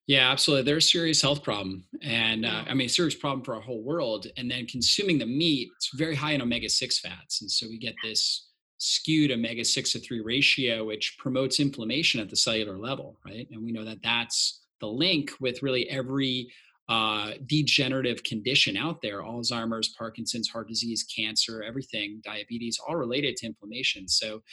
yeah, 0.07 0.31
absolutely. 0.31 0.63
They're 0.63 0.77
a 0.77 0.81
serious 0.81 1.21
health 1.21 1.43
problem. 1.43 1.85
And 2.01 2.45
uh, 2.45 2.63
I 2.67 2.73
mean, 2.73 2.85
a 2.85 2.89
serious 2.89 3.15
problem 3.15 3.43
for 3.43 3.55
our 3.55 3.61
whole 3.61 3.81
world. 3.81 4.27
And 4.37 4.49
then 4.49 4.67
consuming 4.67 5.17
the 5.17 5.25
meat, 5.25 5.69
it's 5.75 5.89
very 5.95 6.15
high 6.15 6.33
in 6.33 6.41
omega 6.41 6.69
6 6.69 6.99
fats. 6.99 7.41
And 7.41 7.49
so 7.49 7.67
we 7.67 7.79
get 7.79 7.95
this 8.03 8.49
skewed 8.77 9.31
omega 9.31 9.65
6 9.65 9.91
to 9.93 9.99
3 9.99 10.21
ratio, 10.21 10.85
which 10.85 11.17
promotes 11.17 11.59
inflammation 11.59 12.21
at 12.21 12.29
the 12.29 12.35
cellular 12.35 12.77
level, 12.77 13.17
right? 13.25 13.47
And 13.51 13.63
we 13.63 13.71
know 13.71 13.85
that 13.85 14.03
that's 14.03 14.61
the 14.79 14.87
link 14.87 15.31
with 15.39 15.63
really 15.63 15.89
every 15.89 16.49
uh, 16.87 17.31
degenerative 17.47 18.23
condition 18.23 18.77
out 18.77 19.01
there 19.01 19.23
Alzheimer's, 19.23 19.95
Parkinson's, 19.97 20.49
heart 20.49 20.67
disease, 20.67 21.03
cancer, 21.03 21.63
everything, 21.63 22.21
diabetes, 22.23 22.77
all 22.87 22.95
related 22.95 23.35
to 23.37 23.47
inflammation. 23.47 24.07
So, 24.07 24.43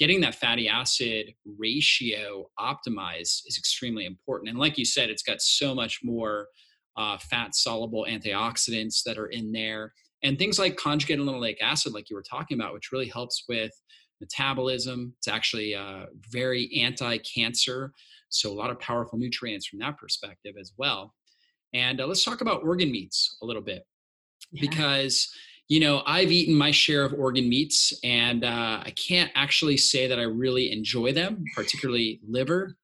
getting 0.00 0.22
that 0.22 0.34
fatty 0.34 0.66
acid 0.66 1.34
ratio 1.58 2.48
optimized 2.58 3.42
is 3.46 3.56
extremely 3.58 4.06
important. 4.06 4.48
And, 4.48 4.58
like 4.58 4.78
you 4.78 4.84
said, 4.86 5.10
it's 5.10 5.22
got 5.22 5.42
so 5.42 5.74
much 5.74 6.00
more 6.02 6.48
uh, 6.96 7.18
fat 7.18 7.54
soluble 7.54 8.06
antioxidants 8.08 9.02
that 9.04 9.18
are 9.18 9.26
in 9.26 9.52
there. 9.52 9.92
And 10.22 10.38
things 10.38 10.58
like 10.58 10.76
conjugated 10.76 11.24
linoleic 11.24 11.56
acid, 11.60 11.92
like 11.92 12.10
you 12.10 12.16
were 12.16 12.24
talking 12.28 12.58
about, 12.58 12.72
which 12.72 12.90
really 12.92 13.08
helps 13.08 13.44
with 13.48 13.70
metabolism. 14.20 15.14
It's 15.18 15.28
actually 15.28 15.74
uh, 15.74 16.06
very 16.30 16.70
anti 16.80 17.18
cancer. 17.18 17.92
So, 18.30 18.50
a 18.50 18.54
lot 18.54 18.70
of 18.70 18.80
powerful 18.80 19.18
nutrients 19.18 19.66
from 19.66 19.80
that 19.80 19.98
perspective 19.98 20.54
as 20.58 20.72
well. 20.78 21.14
And 21.74 22.00
uh, 22.00 22.06
let's 22.06 22.24
talk 22.24 22.40
about 22.40 22.64
organ 22.64 22.90
meats 22.90 23.36
a 23.42 23.46
little 23.46 23.62
bit 23.62 23.82
yeah. 24.50 24.62
because 24.62 25.30
you 25.70 25.78
know 25.78 26.02
I've 26.04 26.32
eaten 26.32 26.54
my 26.54 26.72
share 26.72 27.04
of 27.04 27.14
organ 27.14 27.48
meats, 27.48 27.94
and 28.02 28.44
uh, 28.44 28.82
I 28.84 28.92
can't 28.96 29.30
actually 29.36 29.76
say 29.76 30.08
that 30.08 30.18
I 30.18 30.24
really 30.24 30.72
enjoy 30.72 31.12
them, 31.12 31.44
particularly 31.54 32.20
liver. 32.28 32.76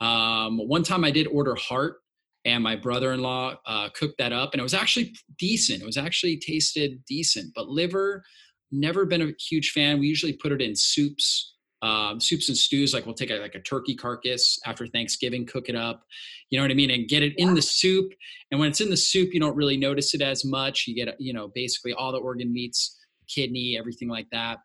Um, 0.00 0.56
one 0.58 0.82
time 0.82 1.04
I 1.04 1.10
did 1.10 1.26
order 1.26 1.54
heart, 1.54 1.98
and 2.46 2.64
my 2.64 2.76
brother-in-law 2.76 3.56
uh, 3.66 3.90
cooked 3.90 4.16
that 4.16 4.32
up, 4.32 4.54
and 4.54 4.60
it 4.60 4.62
was 4.62 4.72
actually 4.72 5.14
decent. 5.38 5.82
It 5.82 5.84
was 5.84 5.98
actually 5.98 6.38
tasted 6.38 7.04
decent, 7.04 7.52
but 7.54 7.68
liver, 7.68 8.24
never 8.72 9.04
been 9.04 9.20
a 9.20 9.32
huge 9.38 9.72
fan. 9.72 10.00
We 10.00 10.06
usually 10.06 10.32
put 10.32 10.50
it 10.50 10.62
in 10.62 10.74
soups 10.74 11.56
um, 11.82 12.20
soups 12.20 12.48
and 12.48 12.58
stews 12.58 12.92
like 12.92 13.06
we'll 13.06 13.14
take 13.14 13.30
a, 13.30 13.36
like 13.36 13.54
a 13.54 13.60
turkey 13.60 13.94
carcass 13.94 14.58
after 14.66 14.86
thanksgiving 14.86 15.46
cook 15.46 15.68
it 15.68 15.76
up 15.76 16.04
you 16.50 16.58
know 16.58 16.64
what 16.64 16.70
i 16.70 16.74
mean 16.74 16.90
and 16.90 17.08
get 17.08 17.22
it 17.22 17.32
in 17.38 17.54
the 17.54 17.62
soup 17.62 18.12
and 18.50 18.60
when 18.60 18.68
it's 18.68 18.80
in 18.80 18.90
the 18.90 18.96
soup 18.96 19.32
you 19.32 19.40
don't 19.40 19.56
really 19.56 19.76
notice 19.76 20.14
it 20.14 20.20
as 20.20 20.44
much 20.44 20.86
you 20.86 20.94
get 20.94 21.18
you 21.18 21.32
know 21.32 21.48
basically 21.54 21.92
all 21.92 22.12
the 22.12 22.18
organ 22.18 22.52
meats 22.52 22.98
kidney 23.28 23.76
everything 23.78 24.08
like 24.08 24.26
that 24.30 24.58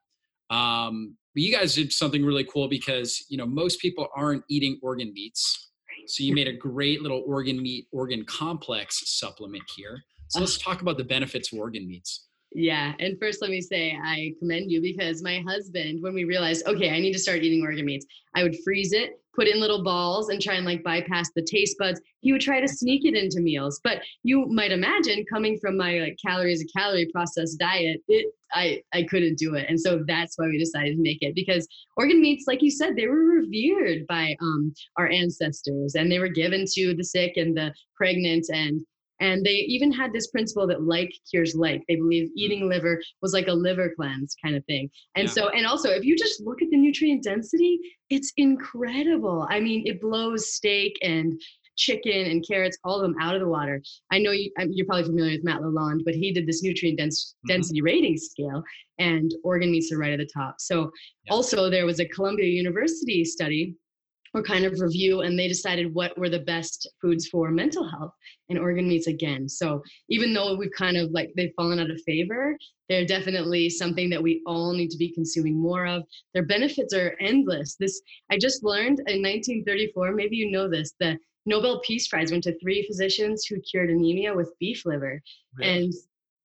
um, 0.52 1.16
but 1.34 1.42
you 1.42 1.52
guys 1.52 1.74
did 1.74 1.92
something 1.92 2.24
really 2.24 2.44
cool 2.44 2.68
because 2.68 3.26
you 3.30 3.38
know 3.38 3.46
most 3.46 3.80
people 3.80 4.08
aren't 4.16 4.44
eating 4.50 4.78
organ 4.82 5.12
meats 5.14 5.72
so 6.08 6.24
you 6.24 6.36
made 6.36 6.48
a 6.48 6.54
great 6.54 7.02
little 7.02 7.24
organ 7.26 7.62
meat 7.62 7.88
organ 7.92 8.26
complex 8.26 9.02
supplement 9.06 9.64
here 9.76 10.04
so 10.28 10.40
let's 10.40 10.58
talk 10.58 10.82
about 10.82 10.98
the 10.98 11.04
benefits 11.04 11.54
of 11.54 11.60
organ 11.60 11.88
meats 11.88 12.28
yeah. 12.56 12.94
And 13.00 13.20
first, 13.20 13.42
let 13.42 13.52
me 13.52 13.60
say 13.60 13.98
I 14.02 14.34
commend 14.40 14.72
you 14.72 14.82
because 14.82 15.22
my 15.22 15.44
husband, 15.46 16.02
when 16.02 16.14
we 16.14 16.24
realized, 16.24 16.66
okay, 16.66 16.90
I 16.90 17.00
need 17.00 17.12
to 17.12 17.20
start 17.20 17.44
eating 17.44 17.62
organ 17.62 17.86
meats, 17.86 18.06
I 18.34 18.44
would 18.44 18.56
freeze 18.64 18.94
it, 18.94 19.20
put 19.36 19.50
in 19.50 19.60
little 19.60 19.84
balls, 19.84 20.30
and 20.30 20.42
try 20.42 20.54
and 20.54 20.66
like 20.66 20.82
bypass 20.82 21.30
the 21.36 21.42
taste 21.42 21.76
buds. 21.78 22.00
He 22.22 22.32
would 22.32 22.40
try 22.40 22.62
to 22.62 22.68
sneak 22.68 23.04
it 23.04 23.14
into 23.14 23.42
meals. 23.42 23.82
But 23.84 24.04
you 24.24 24.46
might 24.48 24.72
imagine 24.72 25.26
coming 25.30 25.60
from 25.60 25.76
my 25.76 26.00
like 26.00 26.18
calories 26.26 26.64
a 26.64 26.80
calorie 26.80 27.10
processed 27.14 27.60
diet, 27.60 28.02
it 28.08 28.34
I 28.54 28.82
I 28.94 29.04
couldn't 29.04 29.38
do 29.38 29.56
it. 29.56 29.66
And 29.68 29.80
so 29.80 30.06
that's 30.08 30.38
why 30.38 30.48
we 30.48 30.58
decided 30.58 30.96
to 30.96 31.02
make 31.02 31.22
it 31.22 31.36
because 31.36 31.68
organ 31.98 32.22
meats, 32.22 32.46
like 32.48 32.62
you 32.62 32.72
said, 32.72 32.96
they 32.96 33.08
were 33.08 33.42
revered 33.42 34.08
by 34.08 34.38
um 34.42 34.74
our 34.98 35.10
ancestors 35.10 35.96
and 35.96 36.10
they 36.10 36.20
were 36.20 36.30
given 36.30 36.64
to 36.74 36.96
the 36.96 37.04
sick 37.04 37.34
and 37.36 37.58
the 37.58 37.74
pregnant 37.98 38.46
and 38.50 38.80
and 39.20 39.46
they 39.46 39.52
even 39.52 39.92
had 39.92 40.12
this 40.14 40.28
principle 40.28 40.68
that 40.68 40.84
like 40.84 41.14
cures 41.30 41.56
like. 41.56 41.84
They 41.88 41.96
believe 41.96 42.30
eating 42.36 42.68
liver 42.68 43.02
was 43.22 43.34
like 43.34 43.48
a 43.48 43.54
liver 43.54 43.94
cleanse 43.96 44.36
kind 44.44 44.56
of 44.56 44.66
thing. 44.66 44.90
And 45.16 45.28
yeah. 45.28 45.34
so, 45.34 45.50
and 45.50 45.66
also, 45.66 45.90
if 45.90 46.04
you 46.04 46.18
just 46.18 46.42
look 46.42 46.62
at 46.62 46.70
the 46.70 46.78
nutrient 46.78 47.24
density, 47.24 47.80
it's 48.10 48.34
incredible. 48.38 49.48
I 49.50 49.60
mean, 49.60 49.84
it 49.86 50.02
blows 50.02 50.54
steak 50.54 50.98
and 51.02 51.40
chicken 51.78 52.28
and 52.28 52.46
carrots, 52.48 52.78
all 52.84 52.96
of 52.96 53.02
them 53.02 53.16
out 53.20 53.36
of 53.36 53.42
the 53.42 53.48
water. 53.48 53.82
I 54.12 54.20
know 54.20 54.32
you, 54.32 54.52
you're 54.70 54.86
probably 54.86 55.04
familiar 55.04 55.34
with 55.34 55.44
Matt 55.44 55.62
Lalonde, 55.62 56.04
but 56.06 56.16
he 56.16 56.32
did 56.32 56.48
this 56.48 56.64
nutrient 56.64 57.00
dense, 57.00 57.36
mm-hmm. 57.38 57.54
density 57.54 57.82
rating 57.82 58.18
scale, 58.18 58.64
and 58.98 59.34
organ 59.44 59.72
meats 59.72 59.92
are 59.92 59.98
right 59.98 60.14
at 60.14 60.20
the 60.20 60.30
top. 60.34 60.56
So, 60.60 60.92
yeah. 61.26 61.34
also, 61.34 61.70
there 61.70 61.86
was 61.86 62.00
a 62.00 62.08
Columbia 62.08 62.48
University 62.48 63.26
study 63.26 63.76
or 64.36 64.44
kind 64.44 64.66
of 64.66 64.82
review 64.82 65.22
and 65.22 65.40
they 65.40 65.48
decided 65.48 65.94
what 65.94 66.16
were 66.18 66.30
the 66.30 66.40
best 66.40 66.90
foods 67.02 67.28
for 67.30 67.50
mental 67.52 67.88
health 67.88 68.12
and 68.50 68.60
organ 68.60 68.86
meats 68.88 69.08
again. 69.08 69.48
So 69.48 69.82
even 70.10 70.34
though 70.34 70.58
we've 70.58 70.70
kind 70.78 70.98
of 70.98 71.10
like 71.12 71.32
they've 71.38 71.54
fallen 71.56 71.80
out 71.80 71.90
of 71.90 72.02
favor 72.06 72.58
they're 72.90 73.06
definitely 73.06 73.70
something 73.70 74.10
that 74.10 74.22
we 74.22 74.44
all 74.46 74.74
need 74.74 74.92
to 74.92 74.98
be 74.98 75.12
consuming 75.12 75.60
more 75.60 75.88
of. 75.88 76.04
Their 76.34 76.46
benefits 76.46 76.94
are 76.94 77.16
endless. 77.22 77.78
This 77.80 78.02
i 78.30 78.38
just 78.38 78.64
learned 78.64 79.00
in 79.08 79.24
1934 79.24 80.12
maybe 80.12 80.36
you 80.36 80.52
know 80.52 80.70
this 80.70 80.94
the 81.00 81.18
nobel 81.46 81.80
peace 81.86 82.08
prize 82.10 82.32
went 82.32 82.44
to 82.44 82.60
three 82.60 82.86
physicians 82.86 83.46
who 83.46 83.62
cured 83.62 83.90
anemia 83.90 84.36
with 84.36 84.52
beef 84.60 84.86
liver. 84.86 85.22
Really? 85.58 85.78
and 85.78 85.94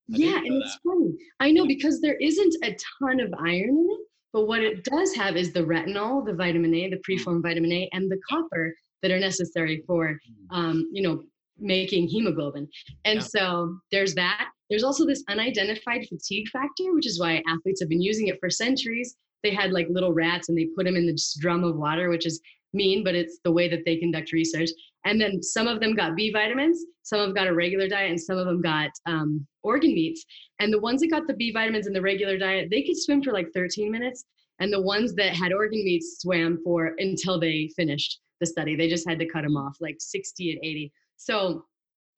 yeah 0.07 0.39
and 0.39 0.63
it's 0.63 0.79
funny. 0.87 1.13
I 1.41 1.51
know 1.51 1.67
because 1.67 2.01
there 2.01 2.17
isn't 2.21 2.55
a 2.63 2.77
ton 3.01 3.19
of 3.19 3.35
iron 3.37 3.71
in 3.71 3.89
it 3.91 4.07
but 4.33 4.47
what 4.47 4.63
it 4.63 4.85
does 4.85 5.15
have 5.15 5.37
is 5.37 5.53
the 5.53 5.61
retinol, 5.61 6.25
the 6.25 6.35
vitamin 6.35 6.75
A, 6.75 6.91
the 6.91 6.97
mm. 6.97 7.03
preformed 7.03 7.43
vitamin 7.43 7.73
A, 7.73 7.89
and 7.93 8.11
the 8.11 8.21
copper 8.29 8.75
that 9.03 9.11
are 9.11 9.19
necessary 9.19 9.83
for, 9.87 10.09
mm. 10.09 10.57
um, 10.57 10.89
you 10.93 11.03
know, 11.03 11.23
making 11.59 12.09
hemoglobin. 12.09 12.69
And 13.05 13.21
yeah. 13.21 13.27
so 13.27 13.79
there's 13.91 14.15
that. 14.15 14.49
There's 14.69 14.85
also 14.85 15.05
this 15.05 15.25
unidentified 15.29 16.07
fatigue 16.09 16.49
factor, 16.49 16.95
which 16.95 17.07
is 17.07 17.21
why 17.21 17.43
athletes 17.49 17.81
have 17.81 17.89
been 17.89 18.03
using 18.03 18.29
it 18.29 18.39
for 18.41 18.49
centuries. 18.49 19.17
They 19.43 19.53
had 19.53 19.73
like 19.73 19.89
little 19.91 20.13
rats 20.13 20.49
and 20.49 20.57
they 20.57 20.69
put 20.77 20.85
them 20.85 20.97
in 20.97 21.07
this 21.07 21.37
drum 21.41 21.65
of 21.65 21.77
water, 21.77 22.09
which 22.09 22.27
is 22.27 22.41
mean, 22.73 23.05
but 23.05 23.15
it's 23.15 23.41
the 23.45 23.53
way 23.53 23.69
that 23.69 23.85
they 23.85 23.97
conduct 23.97 24.33
research. 24.33 24.71
And 25.05 25.21
then 25.21 25.43
some 25.43 25.67
of 25.67 25.81
them 25.81 25.95
got 25.95 26.17
B 26.17 26.31
vitamins, 26.31 26.85
some 27.03 27.21
of 27.21 27.27
them 27.27 27.35
got 27.35 27.47
a 27.47 27.55
regular 27.55 27.89
diet, 27.89 28.11
and 28.11 28.21
some 28.21 28.39
of 28.39 28.47
them 28.47 28.61
got 28.61 28.91
um, 29.07 29.47
organ 29.63 29.95
meats. 29.95 30.25
And 30.59 30.73
the 30.73 30.81
ones 30.81 31.01
that 31.01 31.11
got 31.11 31.27
the 31.27 31.35
B 31.35 31.53
vitamins 31.53 31.87
in 31.87 31.93
the 31.93 32.03
regular 32.03 32.39
diet, 32.39 32.69
they 32.71 32.83
could 32.83 33.01
swim 33.01 33.23
for 33.23 33.33
like 33.33 33.49
13 33.55 33.91
minutes. 33.91 34.25
And 34.61 34.73
the 34.73 34.83
ones 34.83 35.15
that 35.15 35.35
had 35.35 35.53
organ 35.53 35.83
meats 35.85 36.19
swam 36.21 36.59
for 36.63 36.95
until 36.99 37.41
they 37.41 37.71
finished 37.77 38.21
the 38.41 38.47
study. 38.47 38.77
They 38.77 38.89
just 38.89 39.09
had 39.09 39.19
to 39.19 39.27
cut 39.27 39.43
them 39.43 39.57
off 39.57 39.77
like 39.81 39.97
60 40.01 40.53
and 40.53 40.61
80. 40.63 40.93
So 41.17 41.65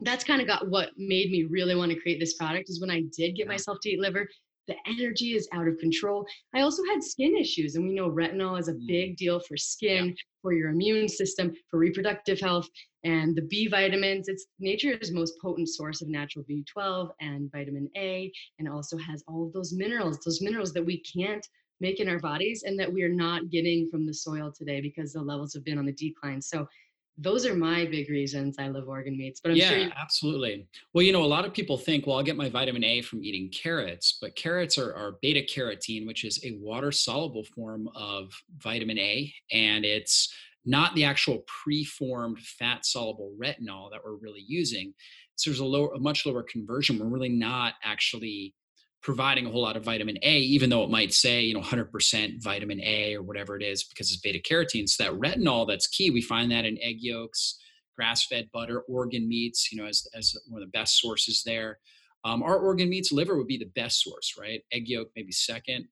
that's 0.00 0.25
kind 0.25 0.40
of 0.40 0.47
got 0.47 0.68
what 0.68 0.90
made 0.97 1.30
me 1.30 1.44
really 1.44 1.76
want 1.76 1.92
to 1.92 2.00
create 2.00 2.18
this 2.18 2.35
product 2.35 2.68
is 2.68 2.80
when 2.80 2.90
I 2.90 3.04
did 3.16 3.37
get 3.37 3.47
myself 3.47 3.78
to 3.82 3.90
eat 3.90 4.00
liver, 4.00 4.28
the 4.69 4.76
energy 4.87 5.35
is 5.35 5.49
out 5.52 5.69
of 5.69 5.78
control. 5.78 6.26
I 6.54 6.61
also 6.61 6.83
had 6.90 7.02
skin 7.02 7.37
issues, 7.37 7.75
and 7.75 7.87
we 7.87 7.95
know 7.95 8.11
retinol 8.11 8.59
is 8.59 8.69
a 8.69 8.75
mm. 8.75 8.87
big 8.87 9.16
deal 9.16 9.40
for 9.40 9.57
skin, 9.57 10.09
yeah. 10.09 10.14
for 10.40 10.52
your 10.52 10.71
immune 10.71 11.09
system, 11.09 11.52
for 11.71 11.78
reproductive 11.78 12.40
health, 12.40 12.69
and 13.04 13.35
the 13.35 13.42
B 13.42 13.66
vitamins. 13.69 14.28
It's 14.28 14.47
nature's 14.61 15.12
most 15.12 15.35
potent 15.40 15.69
source 15.69 16.02
of 16.02 16.09
natural 16.09 16.45
B12 16.45 17.11
and 17.21 17.50
vitamin 17.50 17.88
A, 17.97 18.31
and 18.59 18.69
also 18.69 18.97
has 18.99 19.25
all 19.26 19.47
of 19.47 19.52
those 19.52 19.73
minerals, 19.73 20.19
those 20.25 20.40
minerals 20.40 20.73
that 20.73 20.85
we 20.85 21.02
can't 21.02 21.47
make 21.81 21.99
in 21.99 22.09
our 22.09 22.21
bodies 22.21 22.62
and 22.64 22.78
that 22.78 22.90
we 22.90 23.02
are 23.02 23.09
not 23.09 23.50
getting 23.50 23.88
from 23.90 24.07
the 24.07 24.14
soil 24.14 24.52
today 24.57 24.81
because 24.81 25.12
the 25.12 25.21
levels 25.21 25.52
have 25.52 25.64
been 25.64 25.78
on 25.78 25.85
the 25.85 25.92
decline. 25.92 26.40
So 26.40 26.66
those 27.19 27.45
are 27.47 27.54
my 27.54 27.85
big 27.85 28.09
reasons 28.09 28.57
I 28.59 28.69
love 28.69 28.88
organ 28.88 29.16
meats. 29.16 29.40
But 29.40 29.52
I'm 29.52 29.57
yeah, 29.57 29.69
sure 29.69 29.78
you- 29.78 29.92
absolutely. 30.00 30.66
Well, 30.95 31.02
you 31.02 31.12
know, 31.12 31.23
a 31.23 31.26
lot 31.26 31.45
of 31.45 31.52
people 31.52 31.76
think, 31.76 32.07
well, 32.07 32.16
I'll 32.16 32.23
get 32.23 32.37
my 32.37 32.49
vitamin 32.49 32.85
A 32.85 33.02
from 33.02 33.23
eating 33.23 33.50
carrots, 33.50 34.19
but 34.21 34.35
carrots 34.35 34.78
are, 34.78 34.95
are 34.95 35.19
beta 35.21 35.40
carotene, 35.40 36.07
which 36.07 36.25
is 36.25 36.42
a 36.45 36.52
water 36.61 36.90
soluble 36.92 37.45
form 37.45 37.88
of 37.95 38.33
vitamin 38.59 38.99
A, 38.99 39.33
and 39.52 39.85
it's 39.85 40.33
not 40.64 40.95
the 40.95 41.04
actual 41.04 41.45
preformed 41.47 42.38
fat 42.40 42.87
soluble 42.87 43.35
retinol 43.38 43.90
that 43.90 44.00
we're 44.04 44.16
really 44.16 44.45
using. 44.47 44.95
So 45.37 45.50
there's 45.50 45.61
a 45.61 45.64
lower, 45.64 45.92
a 45.95 45.99
much 45.99 46.25
lower 46.25 46.42
conversion. 46.42 46.99
We're 46.99 47.07
really 47.07 47.28
not 47.28 47.75
actually 47.83 48.54
providing 49.02 49.47
a 49.47 49.50
whole 49.50 49.62
lot 49.62 49.76
of 49.76 49.85
vitamin 49.85 50.16
A, 50.23 50.38
even 50.38 50.71
though 50.71 50.85
it 50.85 50.90
might 50.90 51.12
say, 51.12 51.40
you 51.40 51.54
know, 51.54 51.61
100% 51.61 52.42
vitamin 52.42 52.80
A 52.82 53.16
or 53.16 53.23
whatever 53.23 53.56
it 53.56 53.62
is 53.62 53.85
because 53.85 54.12
it's 54.12 54.21
beta 54.21 54.38
carotene. 54.38 54.88
So 54.88 55.04
that 55.04 55.12
retinol 55.12 55.66
that's 55.66 55.88
key. 55.88 56.11
We 56.11 56.23
find 56.23 56.50
that 56.52 56.64
in 56.64 56.78
egg 56.80 56.97
yolks, 57.00 57.59
grass-fed 57.97 58.49
butter, 58.52 58.82
organ 58.82 59.28
meats, 59.28 59.73
you 59.73 59.80
know, 59.80 59.88
as, 59.88 60.06
as 60.14 60.35
one 60.49 60.62
of 60.62 60.68
the 60.68 60.78
best 60.78 61.00
sources 61.00 61.42
there. 61.44 61.78
Um, 62.25 62.42
our 62.44 62.56
organ 62.56 62.88
meats, 62.88 63.11
liver 63.11 63.37
would 63.37 63.49
be 63.49 63.59
the 63.59 63.71
best 63.75 64.02
source, 64.02 64.35
right? 64.38 64.62
Egg 64.73 64.88
yolk 64.88 65.09
maybe 65.16 65.32
second. 65.32 65.88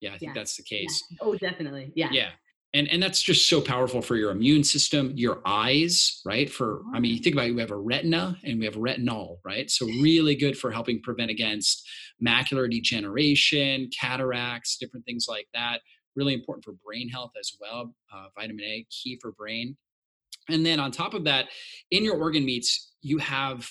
Yeah, 0.00 0.10
I 0.14 0.18
think 0.18 0.30
yeah. 0.30 0.34
that's 0.34 0.56
the 0.56 0.62
case. 0.62 1.02
Yeah. 1.10 1.18
Oh, 1.20 1.34
definitely. 1.36 1.92
Yeah. 1.94 2.08
Yeah 2.12 2.30
and 2.74 2.88
and 2.88 3.02
that's 3.02 3.22
just 3.22 3.48
so 3.48 3.60
powerful 3.60 4.02
for 4.02 4.16
your 4.16 4.30
immune 4.30 4.64
system 4.64 5.12
your 5.14 5.40
eyes 5.46 6.20
right? 6.26 6.50
For 6.50 6.82
i 6.92 7.00
mean 7.00 7.14
you 7.14 7.22
think 7.22 7.34
about 7.34 7.46
it 7.46 7.54
we 7.54 7.60
have 7.60 7.70
a 7.70 7.76
retina 7.76 8.36
and 8.44 8.58
we 8.58 8.66
have 8.66 8.74
retinol 8.74 9.38
right? 9.44 9.70
So 9.70 9.86
really 9.86 10.34
good 10.34 10.58
for 10.58 10.70
helping 10.70 11.00
prevent 11.00 11.30
against 11.30 11.88
macular 12.24 12.70
degeneration 12.70 13.88
cataracts 13.98 14.76
different 14.76 15.06
things 15.06 15.26
like 15.28 15.46
that. 15.54 15.78
Really 16.16 16.34
important 16.34 16.64
for 16.64 16.72
brain 16.84 17.08
health 17.08 17.32
as 17.38 17.52
well 17.58 17.94
uh, 18.12 18.26
vitamin 18.36 18.64
a 18.64 18.86
key 18.90 19.18
for 19.22 19.32
brain. 19.32 19.76
And 20.50 20.66
then 20.66 20.78
on 20.78 20.90
top 20.90 21.14
of 21.14 21.24
that 21.24 21.46
in 21.90 22.04
your 22.04 22.20
organ 22.20 22.44
meats 22.44 22.92
you 23.00 23.18
have 23.18 23.70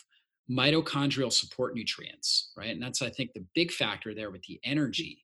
mitochondrial 0.49 1.31
support 1.31 1.75
nutrients 1.75 2.51
right? 2.57 2.69
And 2.69 2.81
that's 2.81 3.01
i 3.01 3.09
think 3.09 3.33
the 3.33 3.45
big 3.53 3.71
factor 3.71 4.15
there 4.15 4.31
with 4.31 4.43
the 4.43 4.59
energy 4.63 5.19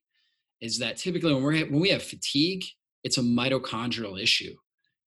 is 0.60 0.78
that 0.78 0.98
typically 0.98 1.32
when 1.32 1.42
we're 1.42 1.64
when 1.66 1.80
we 1.80 1.88
have 1.88 2.02
fatigue 2.02 2.64
it's 3.04 3.18
a 3.18 3.22
mitochondrial 3.22 4.20
issue 4.20 4.54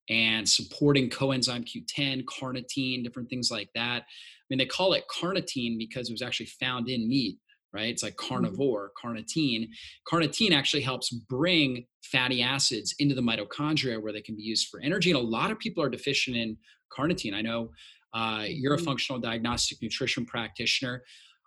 and 0.09 0.47
supporting 0.47 1.09
coenzyme 1.09 1.65
Q10, 1.65 2.25
carnitine, 2.25 3.03
different 3.03 3.29
things 3.29 3.49
like 3.51 3.69
that. 3.75 4.01
I 4.01 4.45
mean, 4.49 4.59
they 4.59 4.65
call 4.65 4.93
it 4.93 5.05
carnitine 5.09 5.77
because 5.77 6.09
it 6.09 6.13
was 6.13 6.21
actually 6.21 6.47
found 6.47 6.89
in 6.89 7.07
meat, 7.07 7.37
right? 7.71 7.87
It's 7.87 8.03
like 8.03 8.15
mm-hmm. 8.15 8.33
carnivore, 8.33 8.91
carnitine. 9.01 9.69
Carnitine 10.11 10.53
actually 10.53 10.81
helps 10.81 11.09
bring 11.09 11.85
fatty 12.03 12.41
acids 12.41 12.93
into 12.99 13.15
the 13.15 13.21
mitochondria 13.21 14.01
where 14.01 14.11
they 14.11 14.21
can 14.21 14.35
be 14.35 14.43
used 14.43 14.67
for 14.69 14.81
energy. 14.81 15.11
And 15.11 15.19
a 15.19 15.23
lot 15.23 15.51
of 15.51 15.59
people 15.59 15.83
are 15.83 15.89
deficient 15.89 16.35
in 16.35 16.57
carnitine. 16.95 17.33
I 17.33 17.41
know 17.41 17.71
uh, 18.13 18.45
you're 18.47 18.73
a 18.73 18.77
mm-hmm. 18.77 18.85
functional 18.85 19.21
diagnostic 19.21 19.81
nutrition 19.81 20.25
practitioner. 20.25 21.03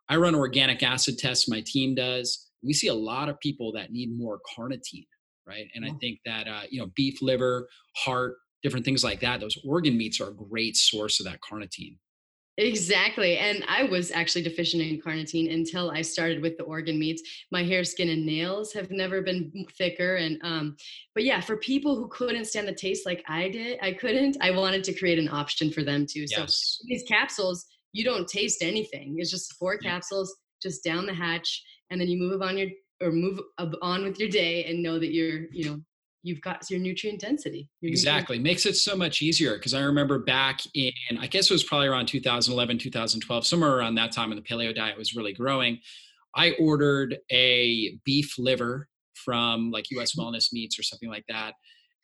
I 0.09 0.17
run 0.17 0.35
organic 0.35 0.83
acid 0.83 1.19
tests, 1.19 1.49
my 1.49 1.63
team 1.67 1.95
does. 1.95 2.51
We 2.63 2.73
see 2.73 2.89
a 2.89 2.95
lot 2.95 3.29
of 3.29 3.39
people 3.41 3.73
that 3.73 3.93
need 3.93 4.17
more 4.17 4.41
carnitine 4.57 5.07
right? 5.47 5.67
And 5.75 5.85
I 5.85 5.91
think 6.01 6.21
that 6.25 6.49
uh, 6.49 6.63
you 6.71 6.81
know 6.81 6.91
beef 6.95 7.23
liver, 7.23 7.69
heart, 7.97 8.37
different 8.63 8.85
things 8.85 9.05
like 9.05 9.21
that. 9.21 9.41
Those 9.41 9.59
organ 9.65 9.97
meats 9.97 10.21
are 10.21 10.29
a 10.29 10.35
great 10.35 10.77
source 10.77 11.21
of 11.21 11.27
that 11.27 11.41
carnitine. 11.41 11.97
Exactly. 12.59 13.37
And 13.37 13.63
I 13.69 13.85
was 13.85 14.11
actually 14.11 14.43
deficient 14.43 14.83
in 14.83 15.01
carnitine 15.01 15.53
until 15.53 15.91
I 15.91 16.01
started 16.01 16.41
with 16.41 16.57
the 16.57 16.65
organ 16.65 16.99
meats. 16.99 17.23
My 17.53 17.63
hair, 17.63 17.85
skin, 17.85 18.09
and 18.09 18.25
nails 18.25 18.73
have 18.73 18.91
never 18.91 19.21
been 19.21 19.53
thicker. 19.77 20.17
And, 20.17 20.39
um, 20.43 20.77
but 21.15 21.25
yeah, 21.25 21.43
for 21.43 21.59
people 21.59 21.97
who 21.97 22.09
couldn't 22.09 22.47
stand 22.47 22.67
the 22.67 22.75
taste 22.75 23.05
like 23.05 23.23
I 23.29 23.51
did, 23.51 23.79
I 23.83 23.93
couldn't, 23.93 24.39
I 24.41 24.53
wanted 24.53 24.85
to 24.85 24.95
create 24.95 25.19
an 25.19 25.29
option 25.29 25.71
for 25.71 25.83
them 25.83 26.07
too. 26.07 26.25
Yes. 26.31 26.79
So 26.81 26.87
these 26.89 27.05
capsules, 27.07 27.67
you 27.93 28.05
don't 28.05 28.27
taste 28.27 28.63
anything. 28.63 29.17
It's 29.19 29.31
just 29.31 29.53
four 29.59 29.77
capsules, 29.77 30.35
just 30.63 30.83
down 30.83 31.05
the 31.05 31.15
hatch. 31.15 31.63
And 31.91 32.01
then 32.01 32.09
you 32.09 32.19
move 32.19 32.41
on 32.41 32.57
your 32.57 32.69
or 33.03 33.13
move 33.13 33.41
on 33.83 34.05
with 34.05 34.19
your 34.19 34.29
day 34.29 34.65
and 34.65 34.83
know 34.83 34.99
that 34.99 35.13
you're 35.13 35.47
you 35.53 35.65
know 35.65 35.81
you've 36.23 36.41
got 36.41 36.69
your 36.71 36.81
nutrient 36.81 37.21
density 37.21 37.71
your 37.81 37.91
exactly 37.91 38.37
nutrient- 38.39 38.45
makes 38.45 38.67
it 38.67 38.77
so 38.77 38.97
much 38.97 39.23
easier 39.23 39.55
because 39.55 39.75
i 39.75 39.81
remember 39.81 40.19
back 40.19 40.61
in 40.75 40.93
i 41.21 41.27
guess 41.27 41.51
it 41.51 41.55
was 41.55 41.65
probably 41.65 41.87
around 41.87 42.07
2011 42.07 42.79
2012 42.79 43.47
somewhere 43.47 43.77
around 43.77 43.95
that 43.95 44.13
time 44.13 44.31
when 44.31 44.37
the 44.37 44.43
paleo 44.43 44.75
diet 44.75 44.99
was 44.99 45.15
really 45.15 45.33
growing 45.33 45.79
i 46.35 46.53
ordered 46.59 47.17
a 47.31 47.99
beef 48.05 48.35
liver 48.39 48.89
from 49.15 49.71
like 49.71 49.85
us 49.99 50.15
wellness 50.19 50.53
meats 50.53 50.79
or 50.79 50.83
something 50.83 51.09
like 51.09 51.25
that 51.29 51.55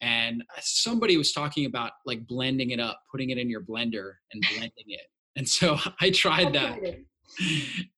and 0.00 0.42
somebody 0.60 1.16
was 1.16 1.32
talking 1.32 1.64
about 1.66 1.92
like 2.06 2.26
blending 2.26 2.70
it 2.70 2.80
up 2.80 3.00
putting 3.10 3.30
it 3.30 3.38
in 3.38 3.48
your 3.48 3.62
blender 3.62 4.12
and 4.32 4.42
blending 4.50 4.84
it 4.86 5.06
and 5.36 5.48
so 5.48 5.78
i 6.00 6.10
tried 6.10 6.52
that 6.52 6.78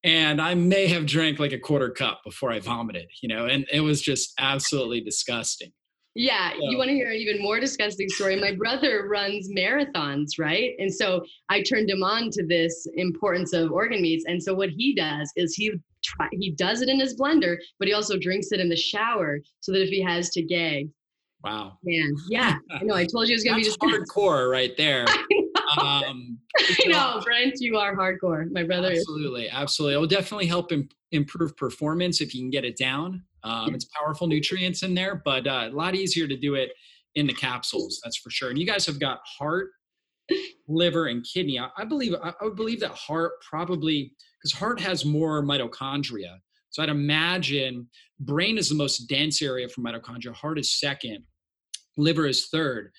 and 0.05 0.41
I 0.41 0.55
may 0.55 0.87
have 0.89 1.07
drank 1.07 1.39
like 1.39 1.53
a 1.53 1.59
quarter 1.59 1.91
cup 1.91 2.23
before 2.25 2.51
I 2.51 2.61
vomited, 2.61 3.09
you 3.23 3.29
know, 3.29 3.47
and 3.47 3.67
it 3.73 3.81
was 3.81 4.01
just 4.01 4.33
absolutely 4.39 5.01
disgusting. 5.01 5.73
Yeah, 6.17 6.53
so. 6.53 6.71
you 6.71 6.79
want 6.79 6.91
to 6.91 6.95
hear 6.95 7.11
an 7.11 7.17
even 7.17 7.43
more 7.43 7.59
disgusting 7.59 8.09
story? 8.09 8.41
My 8.41 8.55
brother 8.55 9.09
runs 9.09 9.51
marathons, 9.51 10.39
right? 10.39 10.73
And 10.79 10.93
so 10.93 11.25
I 11.49 11.63
turned 11.63 11.91
him 11.91 12.05
on 12.05 12.31
to 12.31 12.47
this 12.47 12.87
importance 12.95 13.53
of 13.53 13.73
organ 13.73 14.01
meats. 14.01 14.25
And 14.29 14.41
so 14.41 14.55
what 14.55 14.71
he 14.71 14.95
does 14.95 15.33
is 15.35 15.55
he 15.55 15.73
try, 16.05 16.29
he 16.33 16.53
does 16.53 16.83
it 16.83 16.89
in 16.89 17.01
his 17.01 17.19
blender, 17.19 17.57
but 17.81 17.89
he 17.89 17.95
also 17.95 18.17
drinks 18.17 18.53
it 18.53 18.61
in 18.61 18.69
the 18.69 18.77
shower 18.77 19.41
so 19.59 19.73
that 19.73 19.83
if 19.83 19.89
he 19.89 20.01
has 20.03 20.31
to 20.31 20.43
gag. 20.43 20.89
Wow. 21.43 21.79
Man, 21.83 22.15
yeah. 22.29 22.57
I 22.71 22.85
know. 22.85 22.95
I 22.95 23.07
told 23.07 23.29
you 23.29 23.35
it 23.35 23.37
was 23.37 23.45
going 23.45 23.57
to 23.57 23.61
be 23.61 23.65
just 23.65 23.81
hardcore 23.81 24.51
right 24.51 24.75
there. 24.77 25.05
um, 25.79 26.39
I 26.59 26.87
know, 26.87 27.21
Brent, 27.25 27.55
you 27.61 27.77
are 27.77 27.97
hardcore. 27.97 28.51
My 28.51 28.63
brother 28.63 28.93
absolutely, 28.93 29.49
absolutely. 29.49 29.95
It 29.95 29.99
will 29.99 30.07
definitely 30.07 30.47
help 30.47 30.73
Im- 30.73 30.89
improve 31.13 31.57
performance 31.57 32.21
if 32.21 32.35
you 32.35 32.43
can 32.43 32.51
get 32.51 32.65
it 32.65 32.77
down. 32.77 33.23
Um, 33.43 33.75
it's 33.75 33.87
powerful 33.87 34.27
nutrients 34.27 34.83
in 34.83 34.95
there, 34.95 35.21
but 35.25 35.47
uh, 35.47 35.69
a 35.71 35.75
lot 35.75 35.95
easier 35.95 36.27
to 36.27 36.37
do 36.37 36.55
it 36.55 36.73
in 37.15 37.27
the 37.27 37.35
capsules. 37.35 38.01
That's 38.03 38.17
for 38.17 38.31
sure. 38.31 38.51
And 38.51 38.59
you 38.59 38.67
guys 38.67 38.87
have 38.87 38.99
got 38.99 39.21
heart, 39.39 39.69
liver, 40.67 41.07
and 41.07 41.25
kidney. 41.25 41.59
I, 41.59 41.69
I 41.77 41.85
believe 41.85 42.15
I, 42.23 42.33
I 42.41 42.45
would 42.45 42.57
believe 42.57 42.81
that 42.81 42.93
heart 42.93 43.33
probably 43.49 44.13
because 44.43 44.59
heart 44.59 44.81
has 44.81 45.05
more 45.05 45.43
mitochondria. 45.43 46.39
So 46.71 46.83
I'd 46.83 46.89
imagine 46.89 47.89
brain 48.19 48.59
is 48.59 48.69
the 48.69 48.75
most 48.75 49.07
dense 49.09 49.41
area 49.43 49.69
for 49.69 49.81
mitochondria. 49.81 50.35
Heart 50.35 50.59
is 50.59 50.79
second. 50.79 51.25
Liver 51.97 52.27
is 52.27 52.49
third. 52.49 52.91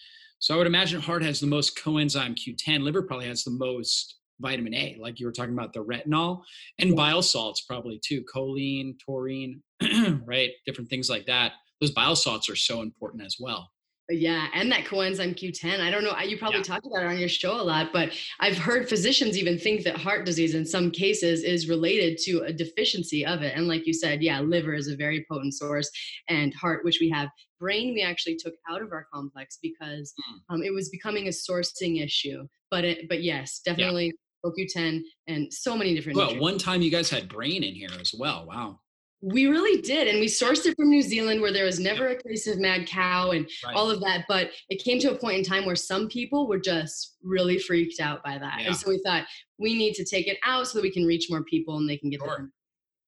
So 0.46 0.54
I 0.54 0.58
would 0.60 0.68
imagine 0.68 1.02
heart 1.02 1.24
has 1.24 1.40
the 1.40 1.48
most 1.48 1.76
coenzyme 1.76 2.38
Q10. 2.38 2.84
Liver 2.84 3.02
probably 3.02 3.26
has 3.26 3.44
the 3.44 3.50
most 3.50 4.18
vitamin 4.40 4.76
A, 4.76 4.96
like 5.00 5.20
you 5.20 5.26
were 5.26 5.32
talking 5.32 5.56
about 5.56 5.74
the 5.74 5.84
retinol 5.84 6.44
and 6.78 6.96
bile 6.96 7.24
salts 7.24 7.62
probably 7.62 8.00
too, 8.06 8.24
choline, 8.32 8.94
taurine, 9.04 9.64
right? 10.24 10.52
Different 10.68 10.88
things 10.88 11.10
like 11.10 11.26
that. 11.26 11.54
Those 11.82 11.90
bile 11.90 12.16
salts 12.16 12.48
are 12.48 12.56
so 12.56 12.84
important 12.84 13.26
as 13.26 13.38
well. 13.40 13.72
Yeah, 14.10 14.48
and 14.54 14.72
that 14.72 14.86
coenzyme 14.86 15.36
Q10. 15.36 15.80
I 15.80 15.89
don't 15.89 16.04
know, 16.04 16.15
you 16.20 16.38
probably 16.38 16.60
yeah. 16.60 16.63
talked 16.63 16.86
about 16.86 17.04
it 17.04 17.08
on 17.08 17.18
your 17.18 17.30
show 17.30 17.60
a 17.60 17.63
lot, 17.63 17.91
but 17.91 18.12
I've 18.39 18.58
heard 18.58 18.88
physicians 18.88 19.36
even 19.36 19.58
think 19.58 19.84
that 19.84 19.98
heart 19.98 20.26
disease 20.26 20.54
in 20.54 20.63
some 20.63 20.91
cases 20.91 21.44
is 21.44 21.68
related 21.68 22.20
to 22.26 22.41
a 22.41 22.54
deficiency 22.54 23.26
of 23.26 23.41
it. 23.41 23.56
And 23.56 23.68
like 23.68 23.88
you 23.88 23.94
said, 23.94 24.22
yeah, 24.22 24.41
liver 24.41 24.76
is 24.76 24.88
a 24.88 24.96
very 24.96 25.26
potent 25.30 25.56
source, 25.56 25.89
and 26.30 26.54
heart, 26.54 26.86
which 26.86 27.00
we 27.02 27.10
have. 27.10 27.30
Brain, 27.58 27.94
we 27.94 28.02
actually 28.02 28.36
took 28.36 28.54
out 28.70 28.82
of 28.82 28.91
our 28.91 29.08
complex 29.12 29.58
because 29.62 30.13
mm. 30.20 30.54
um, 30.54 30.62
it 30.62 30.74
was 30.74 30.89
becoming 30.89 31.28
a 31.28 31.32
sourcing 31.32 32.04
issue. 32.04 32.46
But 32.70 32.84
it, 32.84 33.10
but 33.10 33.24
yes, 33.24 33.62
definitely 33.63 34.13
yeah. 34.44 34.52
CoQ10 34.52 35.02
and 35.28 35.52
so 35.52 35.78
many 35.78 35.96
different. 35.96 36.18
Well, 36.18 36.28
nutrients. 36.28 36.44
one 36.44 36.58
time 36.60 36.82
you 36.82 36.91
guys 36.91 37.10
had 37.10 37.30
brain 37.30 37.63
in 37.63 37.74
here 37.74 37.89
as 38.00 38.13
well. 38.18 38.46
Wow. 38.46 38.80
We 39.21 39.47
really 39.47 39.82
did. 39.82 40.08
And 40.08 40.19
we 40.19 40.28
sourced 40.28 40.65
it 40.65 40.75
from 40.75 40.89
New 40.89 41.01
Zealand 41.01 41.41
where 41.41 41.51
there 41.51 41.65
was 41.65 41.80
never 41.80 42.10
a 42.10 42.21
case 42.21 42.47
of 42.47 42.60
mad 42.60 42.88
cow 42.88 43.32
and 43.32 43.49
right. 43.65 43.75
all 43.75 43.89
of 43.89 43.99
that. 44.01 44.25
But 44.28 44.51
it 44.69 44.84
came 44.84 44.99
to 44.99 45.12
a 45.12 45.17
point 45.17 45.38
in 45.38 45.43
time 45.43 45.65
where 45.65 45.75
some 45.75 46.08
people 46.08 46.47
were 46.47 46.60
just 46.60 47.15
really 47.23 47.58
freaked 47.58 47.99
out 47.99 48.23
by 48.23 48.38
that. 48.38 48.62
Yeah. 48.62 48.67
And 48.67 48.75
so 48.75 48.89
we 48.89 49.01
thought 49.04 49.25
we 49.58 49.73
need 49.73 49.93
to 49.95 50.06
take 50.06 50.28
it 50.28 50.38
out 50.43 50.67
so 50.67 50.78
that 50.78 50.84
we 50.84 50.91
can 50.91 51.06
reach 51.06 51.28
more 51.30 51.43
people 51.43 51.78
and 51.78 51.89
they 51.89 51.97
can 51.97 52.10
get 52.10 52.19
sure. 52.19 52.38
Them. 52.38 52.54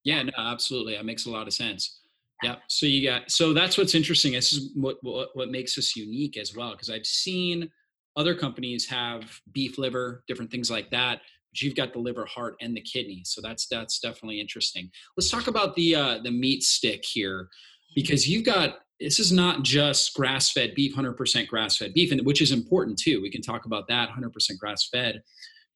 Yeah, 0.04 0.24
no, 0.24 0.32
absolutely. 0.38 0.96
That 0.96 1.06
makes 1.06 1.26
a 1.26 1.30
lot 1.30 1.48
of 1.48 1.54
sense. 1.54 2.00
Yeah. 2.44 2.56
So 2.68 2.86
you 2.86 3.08
got 3.08 3.30
so 3.30 3.54
that's 3.54 3.78
what's 3.78 3.96
interesting. 3.96 4.34
This 4.34 4.54
is 4.54 4.72
what 4.76 4.98
what, 5.02 5.30
what 5.34 5.50
makes 5.50 5.78
us 5.78 5.96
unique 5.96 6.38
as 6.38 6.56
well. 6.56 6.72
Because 6.72 6.90
I've 6.90 7.06
seen 7.06 7.70
other 8.16 8.34
companies 8.34 8.88
have 8.88 9.42
beef 9.52 9.78
liver, 9.78 10.24
different 10.28 10.50
things 10.50 10.72
like 10.72 10.90
that. 10.92 11.22
But 11.52 11.62
you've 11.62 11.76
got 11.76 11.94
the 11.94 12.00
liver, 12.00 12.26
heart, 12.26 12.56
and 12.62 12.76
the 12.76 12.82
kidney. 12.82 13.22
So 13.26 13.42
that's 13.42 13.68
that's 13.68 14.00
definitely 14.00 14.40
interesting. 14.40 14.90
Let's 15.16 15.30
talk 15.30 15.48
about 15.48 15.76
the 15.76 15.96
uh, 15.96 16.20
the 16.24 16.32
meat 16.32 16.64
stick 16.64 17.04
here, 17.06 17.50
because 17.96 18.28
you've 18.28 18.46
got 18.46 18.80
this 19.00 19.20
is 19.20 19.32
not 19.32 19.64
just 19.64 20.14
grass-fed 20.16 20.74
beef, 20.74 20.96
100% 20.96 21.48
grass-fed 21.48 21.94
beef, 21.94 22.12
and 22.12 22.26
which 22.26 22.42
is 22.42 22.52
important 22.52 22.98
too. 22.98 23.22
We 23.22 23.30
can 23.30 23.44
talk 23.44 23.66
about 23.66 23.88
that 23.90 24.10
100% 24.10 24.32
grass-fed, 24.58 25.22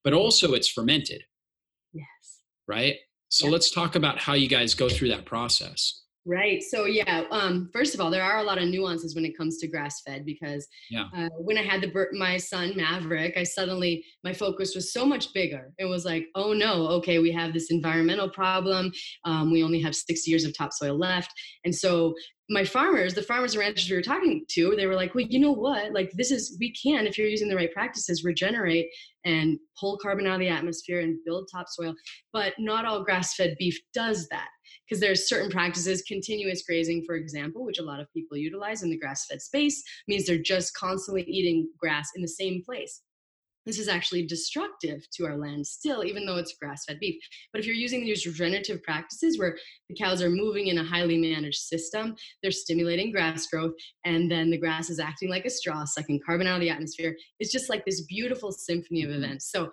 but 0.04 0.14
also 0.14 0.54
it's 0.54 0.68
fermented. 0.68 1.24
Yes. 1.94 2.06
Right. 2.68 2.96
So 3.30 3.48
let's 3.48 3.70
talk 3.72 3.96
about 3.96 4.18
how 4.18 4.34
you 4.34 4.50
guys 4.50 4.74
go 4.74 4.90
through 4.90 5.10
that 5.10 5.26
process. 5.26 6.02
Right. 6.26 6.62
So 6.62 6.86
yeah. 6.86 7.24
Um, 7.32 7.70
first 7.74 7.96
of 7.96 8.02
all, 8.02 8.12
there 8.12 8.24
are 8.24 8.38
a 8.38 8.44
lot 8.44 8.60
of 8.60 8.70
nuances 8.70 9.16
when 9.16 9.26
it 9.26 9.36
comes 9.36 9.58
to 9.58 9.68
grass 9.68 10.02
fed 10.06 10.24
because 10.24 10.68
yeah. 10.92 11.06
uh, 11.18 11.30
when 11.40 11.58
I 11.58 11.64
had 11.64 11.82
the 11.82 12.06
my 12.14 12.38
son 12.38 12.74
Maverick, 12.76 13.36
I 13.38 13.44
suddenly 13.44 14.06
my 14.24 14.32
focus 14.32 14.76
was 14.76 14.94
so 14.94 15.04
much 15.04 15.34
bigger. 15.34 15.74
It 15.80 15.86
was 15.86 16.06
like, 16.06 16.28
oh 16.36 16.54
no, 16.54 16.88
okay, 16.90 17.18
we 17.18 17.32
have 17.32 17.54
this 17.54 17.72
environmental 17.72 18.30
problem. 18.30 18.92
Um, 19.26 19.52
we 19.52 19.64
only 19.64 19.82
have 19.82 19.96
six 19.96 20.28
years 20.28 20.44
of 20.44 20.56
topsoil 20.56 20.96
left, 20.96 21.34
and 21.66 21.74
so 21.74 22.14
my 22.52 22.66
farmers, 22.66 23.14
the 23.14 23.24
farmers 23.24 23.54
and 23.54 23.62
ranchers 23.62 23.90
we 23.90 23.96
were 23.96 24.02
talking 24.02 24.44
to, 24.50 24.76
they 24.76 24.86
were 24.86 24.96
like, 24.96 25.16
well, 25.16 25.26
you 25.28 25.40
know 25.40 25.54
what? 25.54 25.94
Like 25.94 26.12
this 26.16 26.32
is 26.32 26.58
we 26.60 26.74
can, 26.74 27.08
if 27.08 27.18
you're 27.18 27.28
using 27.28 27.48
the 27.48 27.56
right 27.56 27.72
practices, 27.72 28.26
regenerate 28.26 28.88
and 29.24 29.58
pull 29.80 29.98
carbon 29.98 30.28
out 30.28 30.36
of 30.36 30.40
the 30.42 30.50
atmosphere 30.50 31.00
and 31.00 31.18
build 31.26 31.48
topsoil. 31.52 31.96
But 32.34 32.54
not 32.60 32.86
all 32.86 33.06
grass-fed 33.06 33.56
beef 33.58 33.80
does 33.94 34.28
that 34.30 34.50
because 34.88 35.02
there's 35.02 35.28
certain 35.28 35.50
practices 35.50 36.04
continuous 36.08 36.64
grazing 36.64 37.04
for 37.06 37.16
example 37.16 37.66
which 37.66 37.80
a 37.80 37.84
lot 37.84 38.00
of 38.00 38.12
people 38.14 38.38
utilize 38.38 38.84
in 38.84 38.90
the 38.90 38.98
grass-fed 38.98 39.42
space 39.42 39.84
means 40.08 40.26
they're 40.26 40.38
just 40.38 40.74
constantly 40.76 41.24
eating 41.24 41.68
grass 41.80 42.10
in 42.16 42.22
the 42.22 42.28
same 42.28 42.62
place. 42.66 43.02
This 43.66 43.78
is 43.78 43.88
actually 43.88 44.26
destructive 44.26 45.06
to 45.14 45.26
our 45.26 45.38
land 45.38 45.68
still 45.68 46.04
even 46.04 46.26
though 46.26 46.38
it's 46.38 46.56
grass-fed 46.60 47.00
beef. 47.00 47.16
But 47.54 47.60
if 47.60 47.68
you're 47.68 47.76
using 47.76 48.02
these 48.02 48.26
regenerative 48.26 48.82
practices 48.82 49.38
where 49.38 49.56
the 49.88 49.96
cows 49.96 50.22
are 50.22 50.32
moving 50.32 50.68
in 50.68 50.80
a 50.80 50.84
highly 50.84 51.18
managed 51.18 51.60
system 51.60 52.16
they're 52.42 52.52
stimulating 52.52 53.12
grass 53.12 53.48
growth 53.48 53.74
and 54.06 54.32
then 54.32 54.50
the 54.50 54.58
grass 54.58 54.90
is 54.90 55.00
acting 55.00 55.30
like 55.30 55.46
a 55.46 55.50
straw 55.50 55.86
sucking 55.86 56.22
carbon 56.26 56.48
out 56.48 56.56
of 56.56 56.62
the 56.62 56.70
atmosphere 56.70 57.16
it's 57.40 57.52
just 57.52 57.70
like 57.70 57.86
this 57.86 58.02
beautiful 58.06 58.52
symphony 58.52 59.04
of 59.04 59.10
mm-hmm. 59.10 59.24
events. 59.24 59.52
So 59.52 59.70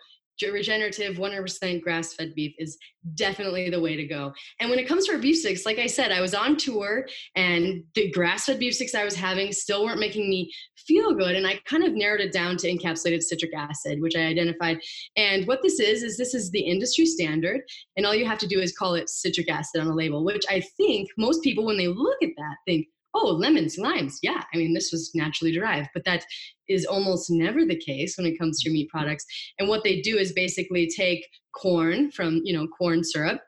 regenerative 0.47 1.17
100% 1.17 1.83
grass-fed 1.83 2.35
beef 2.35 2.55
is 2.59 2.79
definitely 3.15 3.71
the 3.71 3.81
way 3.81 3.97
to 3.97 4.05
go. 4.05 4.33
And 4.61 4.71
when 4.71 4.79
it 4.79 4.87
comes 4.87 5.07
to 5.07 5.13
our 5.13 5.19
beef 5.19 5.39
sticks 5.39 5.67
like 5.67 5.79
i 5.79 5.87
said 5.87 6.13
i 6.13 6.21
was 6.21 6.35
on 6.35 6.57
tour 6.57 7.07
and 7.37 7.83
the 7.95 8.11
grass-fed 8.11 8.59
beef 8.59 8.75
sticks 8.75 8.95
i 8.95 9.05
was 9.05 9.15
having 9.15 9.53
still 9.53 9.85
weren't 9.85 10.01
making 10.01 10.29
me 10.29 10.51
feel 10.77 11.15
good 11.15 11.37
and 11.37 11.47
i 11.47 11.59
kind 11.67 11.85
of 11.85 11.95
narrowed 11.95 12.21
it 12.21 12.33
down 12.33 12.57
to 12.57 12.69
encapsulated 12.69 13.23
citric 13.23 13.55
acid 13.55 14.01
which 14.01 14.17
i 14.17 14.21
identified. 14.21 14.79
And 15.17 15.47
what 15.47 15.63
this 15.63 15.81
is 15.81 16.03
is 16.03 16.17
this 16.17 16.35
is 16.35 16.51
the 16.51 16.61
industry 16.61 17.07
standard 17.07 17.61
and 17.97 18.07
all 18.07 18.15
you 18.15 18.27
have 18.27 18.39
to 18.39 18.47
do 18.47 18.61
is 18.61 18.77
call 18.77 18.95
it 18.95 19.09
citric 19.09 19.51
acid 19.51 19.81
on 19.81 19.89
the 19.89 19.95
label 19.95 20.25
which 20.25 20.45
i 20.49 20.61
think 20.77 21.09
most 21.17 21.43
people 21.43 21.65
when 21.65 21.79
they 21.79 21.89
look 21.89 22.17
at 22.23 22.31
that 22.37 22.57
think 22.67 22.87
oh, 23.15 23.29
lemons, 23.29 23.79
limes. 23.79 24.19
Yeah, 24.23 24.43
I 24.53 24.57
mean, 24.57 24.75
this 24.75 24.93
was 24.93 25.11
naturally 25.15 25.53
derived, 25.53 25.91
but 25.95 26.05
that 26.05 26.25
is 26.69 26.85
almost 26.85 27.31
never 27.31 27.65
the 27.65 27.79
case 27.79 28.17
when 28.17 28.27
it 28.27 28.39
comes 28.39 28.63
to 28.63 28.71
meat 28.71 28.89
products. 28.91 29.25
And 29.59 29.69
what 29.69 29.85
they 29.85 30.01
do 30.01 30.19
is 30.19 30.33
basically 30.33 30.89
take 30.89 31.27
corn 31.55 32.11
from, 32.11 32.41
you 32.45 32.57
know, 32.57 32.67
corn 32.79 33.03
syrup 33.03 33.41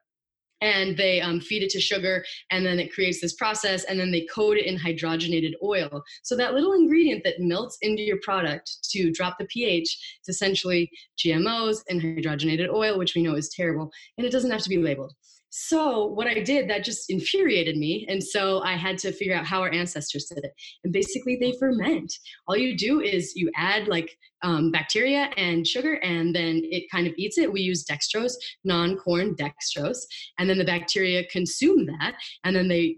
and 0.60 0.96
they 0.96 1.20
um, 1.20 1.40
feed 1.40 1.62
it 1.62 1.70
to 1.70 1.80
sugar 1.80 2.24
and 2.50 2.64
then 2.64 2.78
it 2.78 2.92
creates 2.92 3.20
this 3.20 3.34
process 3.34 3.84
and 3.84 3.98
then 3.98 4.10
they 4.10 4.26
coat 4.26 4.56
it 4.56 4.66
in 4.66 4.78
hydrogenated 4.78 5.52
oil 5.62 6.02
so 6.22 6.36
that 6.36 6.54
little 6.54 6.72
ingredient 6.72 7.24
that 7.24 7.40
melts 7.40 7.78
into 7.82 8.02
your 8.02 8.18
product 8.22 8.78
to 8.90 9.10
drop 9.10 9.36
the 9.38 9.46
ph 9.46 9.82
is 9.82 10.28
essentially 10.28 10.90
gmos 11.18 11.78
and 11.88 12.00
hydrogenated 12.00 12.68
oil 12.68 12.98
which 12.98 13.14
we 13.14 13.22
know 13.22 13.34
is 13.34 13.48
terrible 13.48 13.90
and 14.18 14.26
it 14.26 14.32
doesn't 14.32 14.50
have 14.50 14.62
to 14.62 14.68
be 14.68 14.78
labeled 14.78 15.14
so 15.50 16.06
what 16.06 16.28
I 16.28 16.40
did 16.40 16.70
that 16.70 16.84
just 16.84 17.10
infuriated 17.10 17.76
me, 17.76 18.06
and 18.08 18.22
so 18.22 18.60
I 18.62 18.74
had 18.76 18.98
to 18.98 19.12
figure 19.12 19.34
out 19.34 19.44
how 19.44 19.60
our 19.60 19.72
ancestors 19.72 20.26
did 20.26 20.44
it. 20.44 20.52
And 20.84 20.92
basically, 20.92 21.36
they 21.40 21.54
ferment. 21.58 22.12
All 22.46 22.56
you 22.56 22.76
do 22.76 23.00
is 23.00 23.32
you 23.34 23.50
add 23.56 23.88
like 23.88 24.16
um, 24.42 24.70
bacteria 24.70 25.30
and 25.36 25.66
sugar, 25.66 25.94
and 25.94 26.34
then 26.34 26.62
it 26.64 26.84
kind 26.90 27.06
of 27.06 27.14
eats 27.18 27.36
it. 27.36 27.52
We 27.52 27.62
use 27.62 27.84
dextrose, 27.84 28.32
non-corn 28.64 29.34
dextrose, 29.34 29.98
and 30.38 30.48
then 30.48 30.58
the 30.58 30.64
bacteria 30.64 31.24
consume 31.26 31.86
that, 31.86 32.14
and 32.44 32.54
then 32.54 32.68
they 32.68 32.96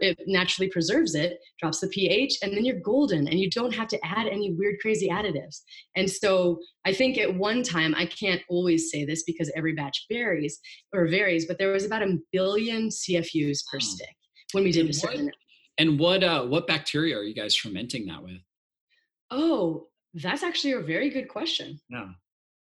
it 0.00 0.18
naturally 0.26 0.68
preserves 0.68 1.14
it, 1.14 1.38
drops 1.58 1.80
the 1.80 1.88
pH, 1.88 2.38
and 2.42 2.52
then 2.52 2.64
you're 2.64 2.80
golden 2.80 3.28
and 3.28 3.38
you 3.38 3.48
don't 3.50 3.74
have 3.74 3.88
to 3.88 3.98
add 4.04 4.26
any 4.26 4.52
weird, 4.52 4.76
crazy 4.80 5.08
additives. 5.08 5.60
And 5.96 6.10
so 6.10 6.58
I 6.84 6.92
think 6.92 7.18
at 7.18 7.34
one 7.34 7.62
time, 7.62 7.94
I 7.94 8.06
can't 8.06 8.42
always 8.48 8.90
say 8.90 9.04
this 9.04 9.22
because 9.24 9.50
every 9.56 9.74
batch 9.74 10.06
varies 10.10 10.58
or 10.92 11.06
varies, 11.08 11.46
but 11.46 11.58
there 11.58 11.72
was 11.72 11.84
about 11.84 12.02
a 12.02 12.18
billion 12.32 12.88
CFUs 12.88 13.60
per 13.70 13.76
oh. 13.76 13.80
stick 13.80 14.16
when 14.52 14.64
we 14.64 14.72
did 14.72 14.88
a 14.88 14.92
certain. 14.92 15.26
What, 15.26 15.34
and 15.78 15.98
what 15.98 16.22
uh, 16.22 16.44
what 16.44 16.66
bacteria 16.66 17.16
are 17.16 17.22
you 17.22 17.34
guys 17.34 17.56
fermenting 17.56 18.06
that 18.06 18.22
with? 18.22 18.40
Oh, 19.30 19.86
that's 20.14 20.42
actually 20.42 20.72
a 20.72 20.80
very 20.80 21.08
good 21.08 21.28
question. 21.28 21.80
No, 21.88 22.10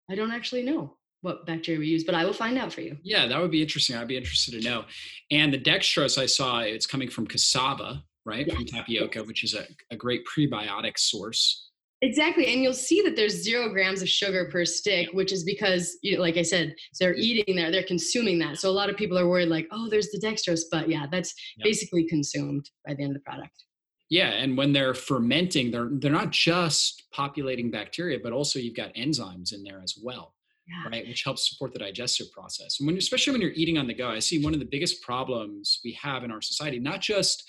I 0.09 0.15
don't 0.15 0.31
actually 0.31 0.63
know 0.63 0.97
what 1.21 1.45
bacteria 1.45 1.79
we 1.79 1.87
use, 1.87 2.03
but 2.03 2.15
I 2.15 2.25
will 2.25 2.33
find 2.33 2.57
out 2.57 2.71
for 2.71 2.81
you. 2.81 2.97
Yeah, 3.03 3.27
that 3.27 3.41
would 3.41 3.51
be 3.51 3.61
interesting. 3.61 3.95
I'd 3.95 4.07
be 4.07 4.17
interested 4.17 4.61
to 4.61 4.67
know. 4.67 4.85
And 5.31 5.53
the 5.53 5.59
dextrose 5.59 6.17
I 6.17 6.25
saw, 6.25 6.59
it's 6.59 6.85
coming 6.85 7.09
from 7.09 7.27
cassava, 7.27 8.03
right? 8.25 8.45
Yes. 8.47 8.55
From 8.55 8.65
tapioca, 8.65 9.23
which 9.23 9.43
is 9.43 9.53
a, 9.53 9.65
a 9.91 9.95
great 9.95 10.21
prebiotic 10.25 10.97
source. 10.97 11.69
Exactly. 12.03 12.45
And 12.53 12.61
you'll 12.61 12.73
see 12.73 13.01
that 13.01 13.15
there's 13.15 13.43
zero 13.43 13.69
grams 13.69 14.03
of 14.03 14.09
sugar 14.09 14.47
per 14.51 14.65
stick, 14.65 15.09
which 15.13 15.33
is 15.33 15.43
because, 15.43 15.97
you 16.03 16.15
know, 16.15 16.21
like 16.21 16.37
I 16.37 16.43
said, 16.43 16.75
they're 16.99 17.15
eating 17.15 17.55
there, 17.55 17.71
they're 17.71 17.81
consuming 17.81 18.37
that. 18.39 18.57
So 18.57 18.69
a 18.69 18.71
lot 18.71 18.91
of 18.91 18.97
people 18.97 19.17
are 19.17 19.27
worried, 19.27 19.49
like, 19.49 19.67
oh, 19.71 19.89
there's 19.89 20.09
the 20.09 20.19
dextrose. 20.19 20.61
But 20.71 20.89
yeah, 20.89 21.07
that's 21.11 21.33
yep. 21.57 21.65
basically 21.65 22.07
consumed 22.07 22.69
by 22.85 22.93
the 22.93 23.01
end 23.01 23.15
of 23.15 23.23
the 23.23 23.29
product. 23.29 23.63
Yeah, 24.09 24.29
and 24.29 24.55
when 24.55 24.71
they're 24.71 24.93
fermenting, 24.93 25.71
they're 25.71 25.89
they're 25.91 26.11
not 26.11 26.29
just 26.29 27.03
populating 27.11 27.71
bacteria, 27.71 28.19
but 28.23 28.31
also 28.31 28.57
you've 28.59 28.75
got 28.75 28.93
enzymes 28.93 29.53
in 29.53 29.63
there 29.63 29.81
as 29.83 29.95
well 30.01 30.35
yeah. 30.67 30.89
right? 30.89 31.07
Which 31.07 31.23
helps 31.23 31.49
support 31.49 31.73
the 31.73 31.79
digestive 31.79 32.27
process. 32.31 32.79
And 32.79 32.87
when, 32.87 32.97
especially 32.97 33.33
when 33.33 33.41
you're 33.41 33.51
eating 33.51 33.77
on 33.77 33.87
the 33.87 33.93
go, 33.93 34.09
I 34.09 34.19
see 34.19 34.43
one 34.43 34.53
of 34.53 34.59
the 34.59 34.67
biggest 34.69 35.01
problems 35.01 35.79
we 35.83 35.97
have 36.01 36.23
in 36.23 36.31
our 36.31 36.41
society, 36.41 36.79
not 36.79 37.01
just 37.01 37.43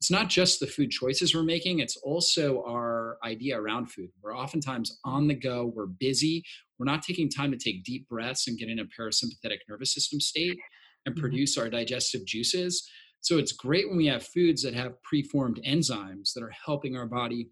it's 0.00 0.10
not 0.10 0.28
just 0.28 0.60
the 0.60 0.66
food 0.66 0.90
choices 0.90 1.34
we're 1.34 1.44
making, 1.44 1.78
it's 1.78 1.96
also 1.96 2.62
our 2.68 3.16
idea 3.24 3.58
around 3.58 3.86
food. 3.90 4.10
We're 4.22 4.36
oftentimes 4.36 4.98
on 5.02 5.28
the 5.28 5.34
go, 5.34 5.72
we're 5.74 5.86
busy, 5.86 6.44
we're 6.78 6.84
not 6.84 7.02
taking 7.02 7.30
time 7.30 7.50
to 7.52 7.56
take 7.56 7.84
deep 7.84 8.06
breaths 8.08 8.46
and 8.46 8.58
get 8.58 8.68
in 8.68 8.80
a 8.80 8.84
parasympathetic 8.84 9.58
nervous 9.66 9.94
system 9.94 10.20
state 10.20 10.58
and 11.06 11.14
mm-hmm. 11.14 11.22
produce 11.22 11.56
our 11.56 11.70
digestive 11.70 12.26
juices. 12.26 12.86
So 13.20 13.38
it's 13.38 13.52
great 13.52 13.88
when 13.88 13.96
we 13.96 14.06
have 14.08 14.26
foods 14.26 14.62
that 14.62 14.74
have 14.74 15.02
preformed 15.04 15.60
enzymes 15.66 16.34
that 16.34 16.42
are 16.42 16.52
helping 16.66 16.96
our 16.96 17.06
body 17.06 17.48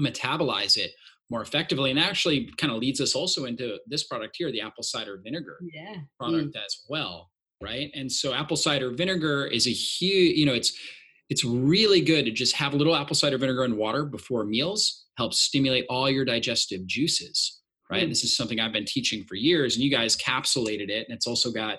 metabolize 0.00 0.78
it 0.78 0.92
more 1.30 1.42
effectively 1.42 1.90
and 1.90 1.98
actually 1.98 2.50
kind 2.58 2.72
of 2.72 2.78
leads 2.78 3.00
us 3.00 3.14
also 3.14 3.44
into 3.44 3.78
this 3.86 4.04
product 4.04 4.36
here 4.38 4.50
the 4.52 4.60
apple 4.60 4.82
cider 4.82 5.20
vinegar 5.22 5.58
yeah. 5.72 5.96
product 6.18 6.54
mm. 6.54 6.64
as 6.64 6.84
well 6.88 7.30
right 7.62 7.90
and 7.94 8.10
so 8.10 8.34
apple 8.34 8.56
cider 8.56 8.90
vinegar 8.90 9.46
is 9.46 9.66
a 9.66 9.70
huge 9.70 10.36
you 10.36 10.46
know 10.46 10.54
it's 10.54 10.76
it's 11.30 11.44
really 11.44 12.02
good 12.02 12.24
to 12.26 12.30
just 12.30 12.54
have 12.54 12.74
a 12.74 12.76
little 12.76 12.94
apple 12.94 13.16
cider 13.16 13.38
vinegar 13.38 13.64
and 13.64 13.76
water 13.76 14.04
before 14.04 14.44
meals 14.44 15.06
helps 15.16 15.40
stimulate 15.40 15.86
all 15.88 16.10
your 16.10 16.24
digestive 16.24 16.86
juices 16.86 17.62
right 17.90 18.06
mm. 18.06 18.08
this 18.08 18.24
is 18.24 18.36
something 18.36 18.60
i've 18.60 18.72
been 18.72 18.84
teaching 18.84 19.24
for 19.24 19.34
years 19.34 19.74
and 19.74 19.84
you 19.84 19.90
guys 19.90 20.16
capsulated 20.16 20.90
it 20.90 21.06
and 21.08 21.16
it's 21.16 21.26
also 21.26 21.50
got 21.50 21.78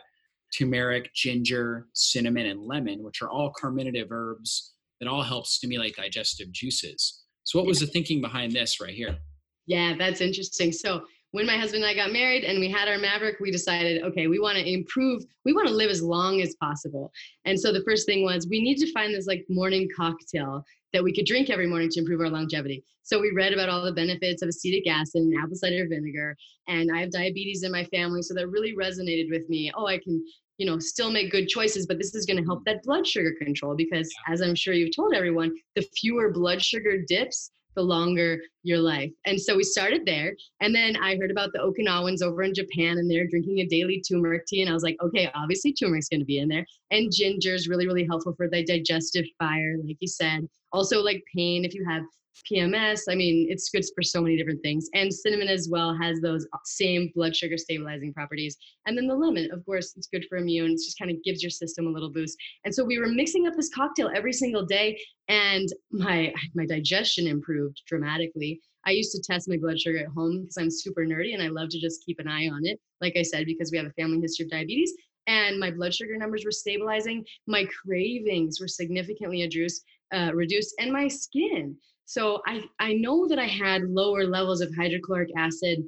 turmeric 0.58 1.14
ginger 1.14 1.88
cinnamon 1.94 2.48
and 2.48 2.62
lemon 2.62 3.04
which 3.04 3.22
are 3.22 3.30
all 3.30 3.52
carminative 3.54 4.08
herbs 4.10 4.74
that 5.00 5.10
all 5.10 5.24
help 5.24 5.46
stimulate 5.46 5.96
digestive 5.96 6.52
juices 6.52 7.24
so 7.44 7.60
what 7.60 7.68
was 7.68 7.80
the 7.80 7.88
thinking 7.88 8.22
behind 8.22 8.52
this 8.52 8.82
right 8.82 8.94
here 8.94 9.18
yeah, 9.66 9.96
that's 9.98 10.22
interesting. 10.22 10.72
So 10.72 11.06
when 11.32 11.46
my 11.46 11.58
husband 11.58 11.84
and 11.84 11.92
I 11.92 11.94
got 11.94 12.14
married 12.14 12.46
and 12.46 12.60
we 12.60 12.72
had 12.72 12.88
our 12.88 12.98
Maverick, 12.98 13.42
we 13.42 13.52
decided, 13.52 14.04
okay, 14.04 14.28
we 14.28 14.40
want 14.40 14.58
to 14.58 14.66
improve, 14.66 15.24
we 15.44 15.54
want 15.54 15.68
to 15.68 15.74
live 15.74 15.90
as 15.90 16.02
long 16.02 16.42
as 16.42 16.56
possible. 16.56 17.12
And 17.44 17.60
so 17.60 17.74
the 17.74 17.84
first 17.84 18.06
thing 18.06 18.24
was 18.24 18.48
we 18.48 18.62
need 18.62 18.78
to 18.78 18.92
find 18.94 19.14
this 19.14 19.28
like 19.28 19.46
morning 19.50 19.90
cocktail 19.96 20.64
that 20.94 21.04
we 21.04 21.14
could 21.14 21.26
drink 21.26 21.50
every 21.50 21.68
morning 21.68 21.90
to 21.90 22.00
improve 22.00 22.22
our 22.22 22.30
longevity. 22.30 22.86
So 23.04 23.20
we 23.20 23.34
read 23.36 23.52
about 23.52 23.68
all 23.68 23.84
the 23.84 23.92
benefits 23.92 24.42
of 24.42 24.50
acetic 24.50 24.88
acid 24.88 25.24
and 25.24 25.34
apple 25.38 25.58
cider 25.58 25.86
vinegar. 25.90 26.38
And 26.70 26.90
I 26.90 27.02
have 27.02 27.12
diabetes 27.12 27.64
in 27.64 27.72
my 27.72 27.84
family, 27.86 28.22
so 28.22 28.34
that 28.34 28.48
really 28.48 28.74
resonated 28.74 29.30
with 29.30 29.48
me. 29.50 29.72
Oh, 29.76 29.88
I 29.88 29.98
can, 29.98 30.24
you 30.58 30.66
know, 30.66 30.80
still 30.80 31.12
make 31.12 31.32
good 31.32 31.50
choices, 31.50 31.86
but 31.86 31.98
this 31.98 32.16
is 32.16 32.26
going 32.26 32.38
to 32.38 32.46
help 32.46 32.64
that 32.64 32.82
blood 32.84 33.06
sugar 33.06 33.34
control 33.40 33.76
because, 33.76 34.10
as 34.30 34.42
I'm 34.42 34.56
sure 34.56 34.74
you've 34.74 34.96
told 34.96 35.14
everyone, 35.14 35.54
the 35.76 35.86
fewer 35.98 36.32
blood 36.32 36.64
sugar 36.64 37.02
dips, 37.06 37.52
the 37.76 37.82
longer 37.82 38.40
your 38.64 38.80
life. 38.80 39.12
And 39.26 39.40
so 39.40 39.56
we 39.56 39.64
started 39.64 40.06
there. 40.06 40.36
And 40.62 40.74
then 40.74 40.96
I 40.98 41.18
heard 41.18 41.32
about 41.32 41.52
the 41.54 41.60
Okinawans 41.60 42.22
over 42.22 42.44
in 42.44 42.54
Japan 42.54 42.98
and 42.98 43.10
they're 43.10 43.28
drinking 43.28 43.60
a 43.60 43.68
daily 43.68 44.02
turmeric 44.02 44.46
tea. 44.48 44.62
And 44.62 44.70
I 44.70 44.74
was 44.74 44.84
like, 44.84 44.98
okay, 45.02 45.30
obviously 45.36 45.74
turmeric's 45.74 46.10
going 46.10 46.22
to 46.22 46.26
be 46.26 46.40
in 46.40 46.48
there. 46.48 46.66
And 46.92 47.12
ginger 47.14 47.54
is 47.54 47.68
really, 47.68 47.88
really 47.88 48.06
helpful 48.06 48.34
for 48.36 48.50
the 48.50 48.64
digestive 48.64 49.26
fire, 49.38 49.76
like 49.84 49.98
you 50.00 50.08
said. 50.08 50.48
Also, 50.72 51.02
like 51.02 51.24
pain, 51.36 51.64
if 51.64 51.74
you 51.74 51.86
have 51.88 52.04
PMS. 52.44 53.02
I 53.10 53.16
mean, 53.16 53.48
it's 53.50 53.70
good 53.70 53.84
for 53.96 54.04
so 54.04 54.22
many 54.22 54.38
different 54.38 54.62
things. 54.62 54.90
And 54.94 55.14
cinnamon 55.14 55.48
as 55.48 55.70
well 55.72 55.96
has 56.02 56.20
those 56.22 56.48
same 56.66 57.12
blood 57.16 57.36
sugar 57.36 57.58
stabilizing 57.58 58.14
properties. 58.14 58.58
And 58.86 58.98
then 58.98 59.08
the 59.08 59.16
lemon, 59.16 59.50
of 59.52 59.66
course, 59.66 59.94
it's 59.96 60.08
good 60.08 60.26
for 60.30 60.38
immune. 60.38 60.72
It 60.72 60.78
just 60.86 61.00
kind 61.00 61.12
of 61.12 61.24
gives 61.24 61.42
your 61.42 61.50
system 61.50 61.88
a 61.88 61.92
little 61.92 62.12
boost. 62.12 62.38
And 62.64 62.74
so 62.74 62.84
we 62.84 63.00
were 63.00 63.08
mixing 63.08 63.48
up 63.48 63.56
this 63.56 63.74
cocktail 63.74 64.12
every 64.16 64.34
single 64.34 64.66
day, 64.66 65.00
and 65.28 65.68
my 65.92 66.34
my 66.54 66.66
digestion 66.66 67.28
improved 67.28 67.82
dramatically. 67.88 68.62
I 68.88 68.92
used 68.92 69.12
to 69.14 69.22
test 69.22 69.50
my 69.50 69.58
blood 69.58 69.80
sugar 69.80 69.98
at 69.98 70.08
home 70.08 70.42
because 70.42 70.58
I'm 70.58 70.70
super 70.70 71.06
nerdy 71.06 71.34
and 71.34 71.42
I 71.42 71.48
love 71.48 71.70
to 71.70 71.80
just 71.80 72.06
keep 72.06 72.20
an 72.20 72.28
eye 72.28 72.48
on 72.48 72.66
it. 72.66 72.80
Like 73.02 73.18
I 73.18 73.24
said, 73.24 73.48
because 73.48 73.72
we 73.72 73.80
have 73.80 73.88
a 73.88 74.02
family 74.02 74.22
history 74.22 74.46
of 74.46 74.52
diabetes 74.52 74.94
and 75.28 75.60
my 75.60 75.72
blood 75.72 75.94
sugar 75.94 76.18
numbers 76.18 76.46
were 76.46 76.52
stabilizing. 76.52 77.26
My 77.48 77.66
cravings 77.66 78.60
were 78.60 78.68
significantly 78.68 79.42
reduced, 79.42 79.84
uh, 80.14 80.32
reduced, 80.34 80.76
and 80.80 80.92
my 80.92 81.08
skin. 81.08 81.76
So 82.06 82.42
I, 82.46 82.64
I 82.80 82.94
know 82.94 83.28
that 83.28 83.40
I 83.40 83.46
had 83.46 83.90
lower 83.90 84.26
levels 84.26 84.62
of 84.62 84.74
hydrochloric 84.76 85.30
acid. 85.38 85.84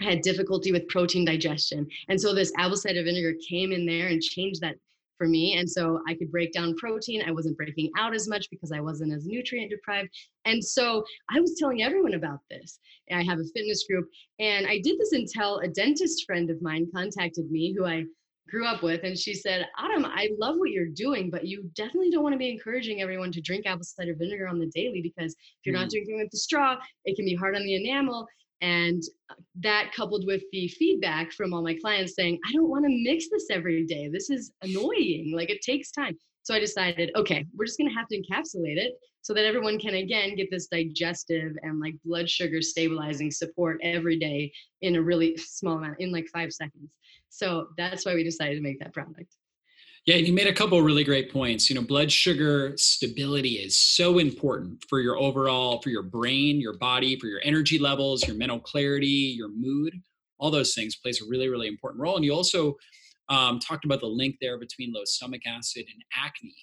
I 0.00 0.04
had 0.04 0.22
difficulty 0.22 0.72
with 0.72 0.88
protein 0.88 1.24
digestion. 1.24 1.86
And 2.08 2.20
so 2.20 2.34
this 2.34 2.52
apple 2.58 2.76
cider 2.76 3.04
vinegar 3.04 3.34
came 3.48 3.72
in 3.72 3.86
there 3.86 4.08
and 4.08 4.20
changed 4.20 4.60
that 4.62 4.76
for 5.16 5.28
me. 5.28 5.56
And 5.56 5.70
so 5.70 6.00
I 6.08 6.14
could 6.14 6.30
break 6.30 6.52
down 6.52 6.74
protein. 6.76 7.22
I 7.26 7.30
wasn't 7.30 7.56
breaking 7.56 7.90
out 7.96 8.14
as 8.14 8.28
much 8.28 8.50
because 8.50 8.72
I 8.72 8.80
wasn't 8.80 9.14
as 9.14 9.26
nutrient 9.26 9.70
deprived. 9.70 10.10
And 10.44 10.62
so 10.62 11.04
I 11.30 11.40
was 11.40 11.56
telling 11.58 11.82
everyone 11.82 12.14
about 12.14 12.40
this. 12.50 12.80
I 13.12 13.22
have 13.22 13.38
a 13.38 13.44
fitness 13.54 13.86
group. 13.88 14.08
And 14.40 14.66
I 14.66 14.80
did 14.80 14.98
this 14.98 15.12
until 15.12 15.58
a 15.60 15.68
dentist 15.68 16.24
friend 16.26 16.50
of 16.50 16.60
mine 16.62 16.88
contacted 16.92 17.50
me 17.50 17.74
who 17.76 17.86
I 17.86 18.04
grew 18.50 18.66
up 18.66 18.82
with 18.82 19.02
and 19.04 19.18
she 19.18 19.34
said 19.34 19.66
autumn 19.78 20.04
i 20.04 20.28
love 20.38 20.56
what 20.56 20.70
you're 20.70 20.86
doing 20.86 21.30
but 21.30 21.46
you 21.46 21.68
definitely 21.74 22.10
don't 22.10 22.22
want 22.22 22.32
to 22.34 22.38
be 22.38 22.50
encouraging 22.50 23.00
everyone 23.00 23.32
to 23.32 23.40
drink 23.40 23.66
apple 23.66 23.82
cider 23.82 24.14
vinegar 24.14 24.46
on 24.46 24.58
the 24.58 24.70
daily 24.74 25.00
because 25.00 25.32
if 25.32 25.66
you're 25.66 25.74
mm. 25.74 25.80
not 25.80 25.90
drinking 25.90 26.18
with 26.18 26.30
the 26.30 26.38
straw 26.38 26.76
it 27.04 27.16
can 27.16 27.24
be 27.24 27.34
hard 27.34 27.56
on 27.56 27.62
the 27.62 27.74
enamel. 27.74 28.26
And 28.60 29.02
uh, 29.30 29.34
that 29.60 29.92
coupled 29.94 30.26
with 30.26 30.42
the 30.52 30.68
feedback 30.68 31.32
from 31.32 31.52
all 31.52 31.62
my 31.62 31.76
clients 31.80 32.14
saying 32.14 32.38
i 32.48 32.52
don't 32.52 32.70
want 32.70 32.84
to 32.84 33.02
mix 33.04 33.28
this 33.30 33.46
every 33.50 33.84
day. 33.84 34.08
This 34.08 34.30
is 34.30 34.52
annoying. 34.62 35.32
Like 35.34 35.50
it 35.50 35.60
takes 35.62 35.90
time. 35.90 36.16
So 36.42 36.54
i 36.54 36.60
decided 36.60 37.10
okay 37.16 37.46
we're 37.56 37.64
just 37.64 37.78
going 37.78 37.88
to 37.88 37.96
have 37.96 38.08
to 38.08 38.20
encapsulate 38.20 38.76
it 38.76 38.92
so 39.22 39.32
that 39.32 39.46
everyone 39.46 39.78
can 39.78 39.94
again 39.94 40.36
get 40.36 40.50
this 40.50 40.66
digestive 40.66 41.52
and 41.62 41.80
like 41.80 41.94
blood 42.04 42.28
sugar 42.28 42.60
stabilizing 42.60 43.30
support 43.30 43.80
every 43.82 44.18
day 44.18 44.52
in 44.82 44.96
a 44.96 45.02
really 45.02 45.38
small 45.38 45.78
amount 45.78 46.00
in 46.00 46.12
like 46.12 46.26
five 46.32 46.52
seconds 46.52 46.90
so 47.34 47.68
that's 47.76 48.06
why 48.06 48.14
we 48.14 48.22
decided 48.22 48.54
to 48.54 48.60
make 48.60 48.78
that 48.78 48.92
product. 48.92 49.34
Yeah, 50.06 50.16
And 50.16 50.26
you 50.26 50.32
made 50.32 50.46
a 50.46 50.52
couple 50.52 50.80
really 50.82 51.02
great 51.02 51.32
points. 51.32 51.68
You 51.68 51.74
know, 51.74 51.82
blood 51.82 52.12
sugar 52.12 52.74
stability 52.76 53.54
is 53.54 53.76
so 53.76 54.18
important 54.18 54.84
for 54.88 55.00
your 55.00 55.16
overall, 55.16 55.80
for 55.80 55.88
your 55.88 56.02
brain, 56.02 56.60
your 56.60 56.76
body, 56.76 57.18
for 57.18 57.26
your 57.26 57.40
energy 57.42 57.78
levels, 57.78 58.26
your 58.26 58.36
mental 58.36 58.60
clarity, 58.60 59.34
your 59.36 59.48
mood. 59.48 60.00
All 60.38 60.50
those 60.50 60.74
things 60.74 60.96
plays 60.96 61.22
a 61.22 61.24
really, 61.28 61.48
really 61.48 61.66
important 61.66 62.02
role. 62.02 62.16
And 62.16 62.24
you 62.24 62.34
also 62.34 62.76
um, 63.30 63.58
talked 63.58 63.84
about 63.84 64.00
the 64.00 64.06
link 64.06 64.36
there 64.40 64.58
between 64.58 64.92
low 64.92 65.04
stomach 65.04 65.42
acid 65.46 65.86
and 65.92 66.04
acne. 66.14 66.54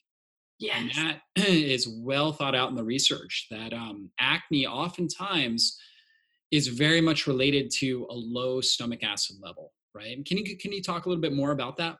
Yes. 0.60 0.76
And 0.78 0.92
that 0.92 1.22
is 1.50 1.90
well 1.90 2.32
thought 2.32 2.56
out 2.56 2.70
in 2.70 2.76
the 2.76 2.84
research 2.84 3.48
that 3.50 3.74
um, 3.74 4.10
acne 4.20 4.68
oftentimes 4.68 5.78
is 6.52 6.68
very 6.68 7.02
much 7.02 7.28
related 7.28 7.72
to 7.80 8.06
a 8.10 8.14
low 8.14 8.62
stomach 8.62 9.04
acid 9.04 9.38
level 9.42 9.74
right? 9.94 10.24
Can 10.26 10.38
you 10.38 10.58
can 10.58 10.72
you 10.72 10.82
talk 10.82 11.06
a 11.06 11.10
little 11.10 11.22
bit 11.22 11.34
more 11.34 11.52
about 11.52 11.78
that? 11.78 11.98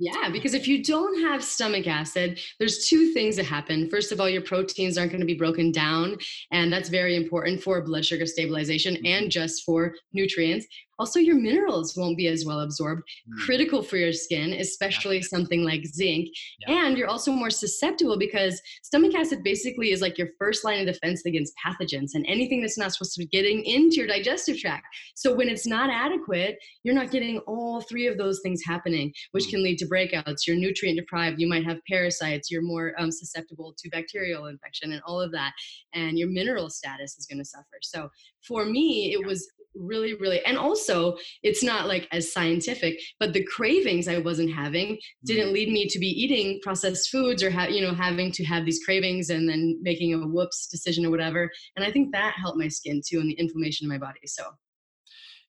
Yeah, 0.00 0.28
because 0.28 0.54
if 0.54 0.66
you 0.66 0.82
don't 0.82 1.20
have 1.22 1.44
stomach 1.44 1.86
acid, 1.86 2.40
there's 2.58 2.88
two 2.88 3.12
things 3.12 3.36
that 3.36 3.44
happen. 3.44 3.88
First 3.88 4.10
of 4.10 4.20
all, 4.20 4.28
your 4.28 4.42
proteins 4.42 4.98
aren't 4.98 5.12
going 5.12 5.20
to 5.20 5.26
be 5.26 5.34
broken 5.34 5.70
down, 5.70 6.16
and 6.50 6.72
that's 6.72 6.88
very 6.88 7.14
important 7.14 7.62
for 7.62 7.80
blood 7.80 8.04
sugar 8.04 8.26
stabilization 8.26 8.96
and 8.96 9.06
mm-hmm. 9.06 9.28
just 9.28 9.64
for 9.64 9.94
nutrients. 10.12 10.66
Also, 10.98 11.18
your 11.18 11.36
minerals 11.36 11.96
won't 11.96 12.16
be 12.16 12.28
as 12.28 12.44
well 12.44 12.60
absorbed, 12.60 13.02
mm. 13.02 13.44
critical 13.44 13.82
for 13.82 13.96
your 13.96 14.12
skin, 14.12 14.52
especially 14.54 15.16
yeah. 15.16 15.22
something 15.22 15.64
like 15.64 15.84
zinc. 15.86 16.28
Yeah. 16.60 16.86
And 16.86 16.96
you're 16.96 17.08
also 17.08 17.32
more 17.32 17.50
susceptible 17.50 18.18
because 18.18 18.60
stomach 18.82 19.14
acid 19.14 19.42
basically 19.42 19.90
is 19.90 20.00
like 20.00 20.18
your 20.18 20.28
first 20.38 20.64
line 20.64 20.80
of 20.80 20.92
defense 20.92 21.24
against 21.26 21.54
pathogens 21.64 22.10
and 22.14 22.24
anything 22.28 22.60
that's 22.60 22.78
not 22.78 22.92
supposed 22.92 23.14
to 23.14 23.20
be 23.20 23.26
getting 23.26 23.64
into 23.64 23.96
your 23.96 24.06
digestive 24.06 24.58
tract. 24.58 24.86
So, 25.14 25.34
when 25.34 25.48
it's 25.48 25.66
not 25.66 25.90
adequate, 25.90 26.58
you're 26.82 26.94
not 26.94 27.10
getting 27.10 27.38
all 27.40 27.80
three 27.80 28.06
of 28.06 28.18
those 28.18 28.40
things 28.42 28.62
happening, 28.64 29.12
which 29.32 29.46
mm. 29.46 29.50
can 29.50 29.62
lead 29.62 29.78
to 29.78 29.86
breakouts. 29.86 30.46
You're 30.46 30.56
nutrient 30.56 30.98
deprived, 30.98 31.40
you 31.40 31.48
might 31.48 31.64
have 31.64 31.78
parasites, 31.88 32.50
you're 32.50 32.62
more 32.62 32.92
um, 32.98 33.10
susceptible 33.10 33.74
to 33.78 33.88
bacterial 33.90 34.46
infection 34.46 34.92
and 34.92 35.02
all 35.06 35.20
of 35.20 35.32
that. 35.32 35.52
And 35.92 36.18
your 36.18 36.28
mineral 36.28 36.70
status 36.70 37.16
is 37.18 37.26
going 37.26 37.38
to 37.38 37.44
suffer. 37.44 37.78
So, 37.82 38.08
for 38.46 38.64
me, 38.64 39.12
it 39.12 39.26
was 39.26 39.50
really 39.74 40.14
really 40.14 40.44
and 40.44 40.56
also 40.56 41.16
it's 41.42 41.62
not 41.62 41.86
like 41.86 42.08
as 42.12 42.32
scientific 42.32 43.00
but 43.18 43.32
the 43.32 43.44
cravings 43.44 44.08
i 44.08 44.18
wasn't 44.18 44.50
having 44.50 44.98
didn't 45.24 45.46
mm-hmm. 45.46 45.54
lead 45.54 45.72
me 45.72 45.88
to 45.88 45.98
be 45.98 46.06
eating 46.06 46.60
processed 46.62 47.10
foods 47.10 47.42
or 47.42 47.50
ha- 47.50 47.66
you 47.66 47.82
know 47.82 47.94
having 47.94 48.30
to 48.30 48.44
have 48.44 48.64
these 48.64 48.82
cravings 48.84 49.30
and 49.30 49.48
then 49.48 49.78
making 49.82 50.14
a 50.14 50.18
whoops 50.18 50.66
decision 50.68 51.04
or 51.04 51.10
whatever 51.10 51.50
and 51.76 51.84
i 51.84 51.90
think 51.90 52.12
that 52.12 52.34
helped 52.36 52.58
my 52.58 52.68
skin 52.68 53.00
too 53.06 53.20
and 53.20 53.28
the 53.28 53.34
inflammation 53.34 53.84
in 53.84 53.88
my 53.88 53.98
body 53.98 54.20
so 54.26 54.44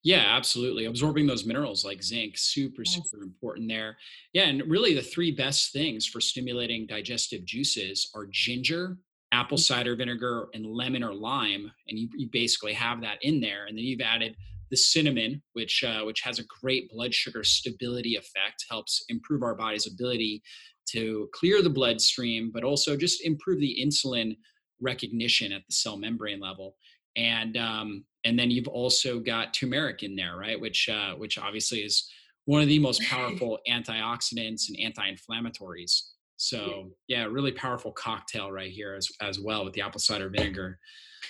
yeah, 0.05 0.25
absolutely. 0.27 0.85
Absorbing 0.85 1.25
those 1.25 1.47
minerals 1.47 1.83
like 1.83 2.03
zinc, 2.03 2.37
super, 2.37 2.83
yes. 2.85 2.93
super 2.93 3.23
important 3.23 3.67
there. 3.67 3.97
Yeah, 4.33 4.43
and 4.43 4.61
really 4.69 4.93
the 4.93 5.01
three 5.01 5.31
best 5.31 5.73
things 5.73 6.05
for 6.05 6.21
stimulating 6.21 6.85
digestive 6.85 7.43
juices 7.43 8.11
are 8.13 8.27
ginger, 8.29 8.99
apple 9.31 9.57
cider 9.57 9.95
vinegar 9.95 10.47
and 10.53 10.65
lemon 10.65 11.03
or 11.03 11.13
lime 11.13 11.71
and 11.87 11.99
you, 11.99 12.07
you 12.15 12.29
basically 12.31 12.73
have 12.73 13.01
that 13.01 13.17
in 13.21 13.39
there 13.39 13.65
and 13.65 13.77
then 13.77 13.83
you've 13.83 14.01
added 14.01 14.35
the 14.71 14.77
cinnamon 14.77 15.41
which 15.53 15.83
uh, 15.83 16.03
which 16.03 16.21
has 16.21 16.39
a 16.39 16.45
great 16.61 16.89
blood 16.89 17.13
sugar 17.13 17.43
stability 17.43 18.15
effect 18.15 18.65
helps 18.69 19.03
improve 19.09 19.43
our 19.43 19.55
body's 19.55 19.87
ability 19.87 20.41
to 20.87 21.29
clear 21.33 21.61
the 21.61 21.69
bloodstream 21.69 22.51
but 22.53 22.63
also 22.63 22.95
just 22.95 23.23
improve 23.25 23.59
the 23.59 23.77
insulin 23.83 24.35
recognition 24.81 25.51
at 25.51 25.61
the 25.67 25.73
cell 25.73 25.97
membrane 25.97 26.39
level. 26.39 26.75
And 27.15 27.57
um, 27.57 28.05
and 28.25 28.37
then 28.37 28.51
you've 28.51 28.67
also 28.67 29.19
got 29.19 29.53
turmeric 29.53 30.03
in 30.03 30.15
there 30.15 30.37
right? 30.37 30.59
Which 30.59 30.89
uh, 30.89 31.13
which 31.15 31.37
obviously 31.37 31.79
is 31.79 32.09
one 32.45 32.61
of 32.61 32.67
the 32.67 32.79
most 32.79 33.01
powerful 33.09 33.59
antioxidants 33.69 34.69
and 34.69 34.79
anti-inflammatories 34.79 36.01
so 36.37 36.91
yeah, 37.07 37.25
really 37.25 37.51
powerful 37.51 37.91
cocktail 37.91 38.51
right 38.51 38.71
here 38.71 38.95
as 38.95 39.09
as 39.21 39.39
well 39.39 39.63
with 39.63 39.73
the 39.73 39.81
apple 39.81 39.99
cider 39.99 40.29
vinegar. 40.29 40.79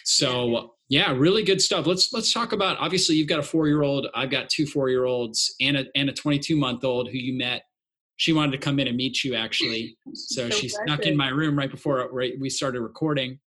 So 0.04 0.76
yeah, 0.90 1.12
really 1.14 1.44
good 1.44 1.62
stuff. 1.62 1.86
Let's 1.86 2.12
let's 2.14 2.34
talk 2.34 2.52
about. 2.52 2.78
Obviously, 2.80 3.16
you've 3.16 3.28
got 3.28 3.40
a 3.40 3.44
four 3.44 3.68
year 3.68 3.84
old. 3.84 4.08
I've 4.14 4.30
got 4.30 4.50
two 4.50 4.66
four 4.66 4.90
year 4.90 5.06
olds 5.06 5.54
and 5.62 5.78
a 5.78 5.86
and 5.96 6.10
a 6.10 6.14
twenty 6.14 6.40
two 6.40 6.56
month 6.56 6.84
old 6.84 7.10
who 7.10 7.18
you 7.18 7.38
met. 7.38 7.64
She 8.18 8.34
wanted 8.34 8.54
to 8.54 8.58
come 8.58 8.80
in 8.80 8.88
and 8.88 8.96
meet 8.96 9.24
you 9.24 9.36
actually, 9.36 9.98
so, 10.14 10.50
so 10.50 10.56
she 10.56 10.70
snuck 10.70 11.02
in 11.02 11.18
my 11.18 11.30
room 11.30 11.58
right 11.58 11.70
before 11.70 12.10
we 12.14 12.50
started 12.50 12.82
recording. 12.82 13.40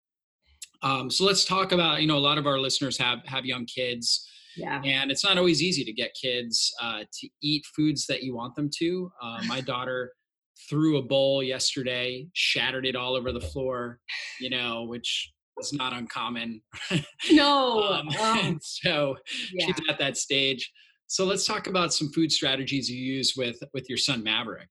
Um, 0.82 1.10
so 1.10 1.26
let's 1.26 1.46
talk 1.46 1.72
about. 1.72 2.02
You 2.02 2.08
know, 2.08 2.17
a 2.17 2.20
lot 2.20 2.38
of 2.38 2.46
our 2.46 2.60
listeners 2.60 2.98
have 2.98 3.20
have 3.26 3.46
young 3.46 3.65
kids. 3.65 4.28
Yeah. 4.56 4.82
And 4.84 5.12
it's 5.12 5.24
not 5.24 5.38
always 5.38 5.62
easy 5.62 5.84
to 5.84 5.93
get 5.93 6.15
kids 6.20 6.74
uh, 6.82 7.02
to 7.02 7.30
eat 7.43 7.63
foods 7.76 8.08
that 8.08 8.24
you 8.24 8.36
want 8.36 8.56
them 8.56 8.72
to. 8.80 9.12
Uh, 9.22 9.43
my 9.46 9.62
daughter 9.62 10.13
threw 10.69 10.97
a 10.97 11.01
bowl 11.01 11.41
yesterday, 11.41 12.27
shattered 12.34 12.86
it 12.86 12.95
all 12.95 13.15
over 13.15 13.32
the 13.32 13.41
floor, 13.41 13.99
you 14.39 14.49
know, 14.49 14.84
which 14.84 15.32
is 15.60 15.73
not 15.73 15.93
uncommon. 15.93 16.62
No. 17.32 17.84
um, 17.84 18.10
oh. 18.17 18.58
so 18.62 19.15
yeah. 19.53 19.65
she's 19.65 19.75
at 19.89 19.99
that 19.99 20.17
stage. 20.17 20.71
So 21.08 21.25
let's 21.25 21.45
talk 21.45 21.67
about 21.67 21.93
some 21.93 22.10
food 22.12 22.32
strategies 22.32 22.89
you 22.89 22.97
use 22.97 23.34
with 23.38 23.58
with 23.73 23.89
your 23.89 23.97
son 23.97 24.23
Maverick. 24.23 24.69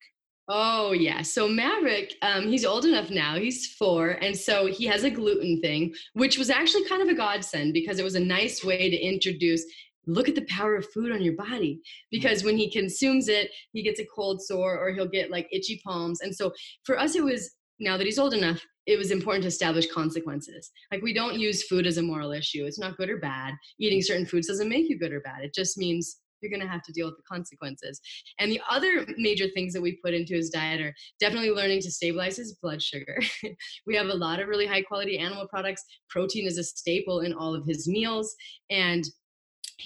Oh 0.49 0.93
yeah. 0.93 1.23
So 1.23 1.49
Maverick, 1.49 2.15
um, 2.23 2.47
he's 2.47 2.65
old 2.65 2.85
enough 2.85 3.11
now. 3.11 3.37
He's 3.37 3.75
four, 3.75 4.11
and 4.11 4.37
so 4.37 4.67
he 4.67 4.85
has 4.87 5.03
a 5.03 5.11
gluten 5.11 5.61
thing, 5.61 5.93
which 6.13 6.39
was 6.39 6.51
actually 6.51 6.85
kind 6.89 7.03
of 7.03 7.09
a 7.09 7.15
godsend 7.15 7.73
because 7.73 7.99
it 7.99 8.05
was 8.05 8.15
a 8.15 8.21
nice 8.21 8.65
way 8.65 8.89
to 8.89 8.97
introduce 8.97 9.65
look 10.07 10.29
at 10.29 10.35
the 10.35 10.47
power 10.49 10.77
of 10.77 10.87
food 10.93 11.13
on 11.13 11.23
your 11.23 11.35
body 11.37 11.75
mm. 11.75 11.81
because 12.11 12.45
when 12.45 12.57
he 12.57 12.71
consumes 12.71 13.29
it 13.29 13.51
he 13.73 13.83
gets 13.83 14.01
a 14.01 14.07
cold 14.15 14.43
sore 14.43 14.79
or 14.79 14.91
he'll 14.91 15.09
get 15.09 15.31
like 15.31 15.49
itchy 15.53 15.81
palms 15.85 16.21
and 16.21 16.35
so 16.35 16.53
for 16.85 16.99
us 16.99 17.15
it 17.15 17.25
was 17.25 17.51
now 17.79 17.97
that 17.97 18.07
he's 18.07 18.19
old 18.19 18.35
enough 18.35 18.61
it 18.87 18.97
was 18.97 19.11
important 19.11 19.43
to 19.43 19.49
establish 19.49 19.91
consequences 19.93 20.71
like 20.91 21.03
we 21.03 21.13
don't 21.13 21.39
use 21.39 21.65
food 21.65 21.87
as 21.87 21.99
a 21.99 22.03
moral 22.03 22.33
issue 22.33 22.65
it's 22.65 22.79
not 22.79 22.97
good 22.97 23.11
or 23.11 23.19
bad 23.19 23.55
eating 23.79 24.01
certain 24.03 24.27
foods 24.27 24.47
doesn't 24.47 24.69
make 24.69 24.89
you 24.89 24.99
good 24.99 25.13
or 25.13 25.21
bad 25.21 25.43
it 25.43 25.55
just 25.55 25.77
means 25.77 26.19
you're 26.41 26.51
going 26.51 26.67
to 26.67 26.73
have 26.73 26.83
to 26.83 26.93
deal 26.93 27.07
with 27.07 27.17
the 27.17 27.23
consequences. 27.23 28.01
And 28.39 28.51
the 28.51 28.61
other 28.71 29.07
major 29.17 29.47
things 29.49 29.73
that 29.73 29.83
we 29.83 29.99
put 30.05 30.15
into 30.15 30.35
his 30.35 30.51
diet 30.51 30.81
are 30.81 30.95
definitely 31.21 31.51
learning 31.51 31.81
to 31.83 31.91
stabilize 31.91 32.37
his 32.37 32.55
blood 32.63 32.83
sugar. 32.83 33.19
we 33.87 33.97
have 33.97 34.09
a 34.09 34.15
lot 34.15 34.41
of 34.41 34.49
really 34.49 34.67
high 34.67 34.83
quality 34.83 35.19
animal 35.19 35.49
products. 35.49 35.83
Protein 36.09 36.47
is 36.47 36.59
a 36.59 36.65
staple 36.65 37.21
in 37.21 37.33
all 37.33 37.55
of 37.55 37.67
his 37.67 37.89
meals. 37.89 38.35
And 38.71 39.05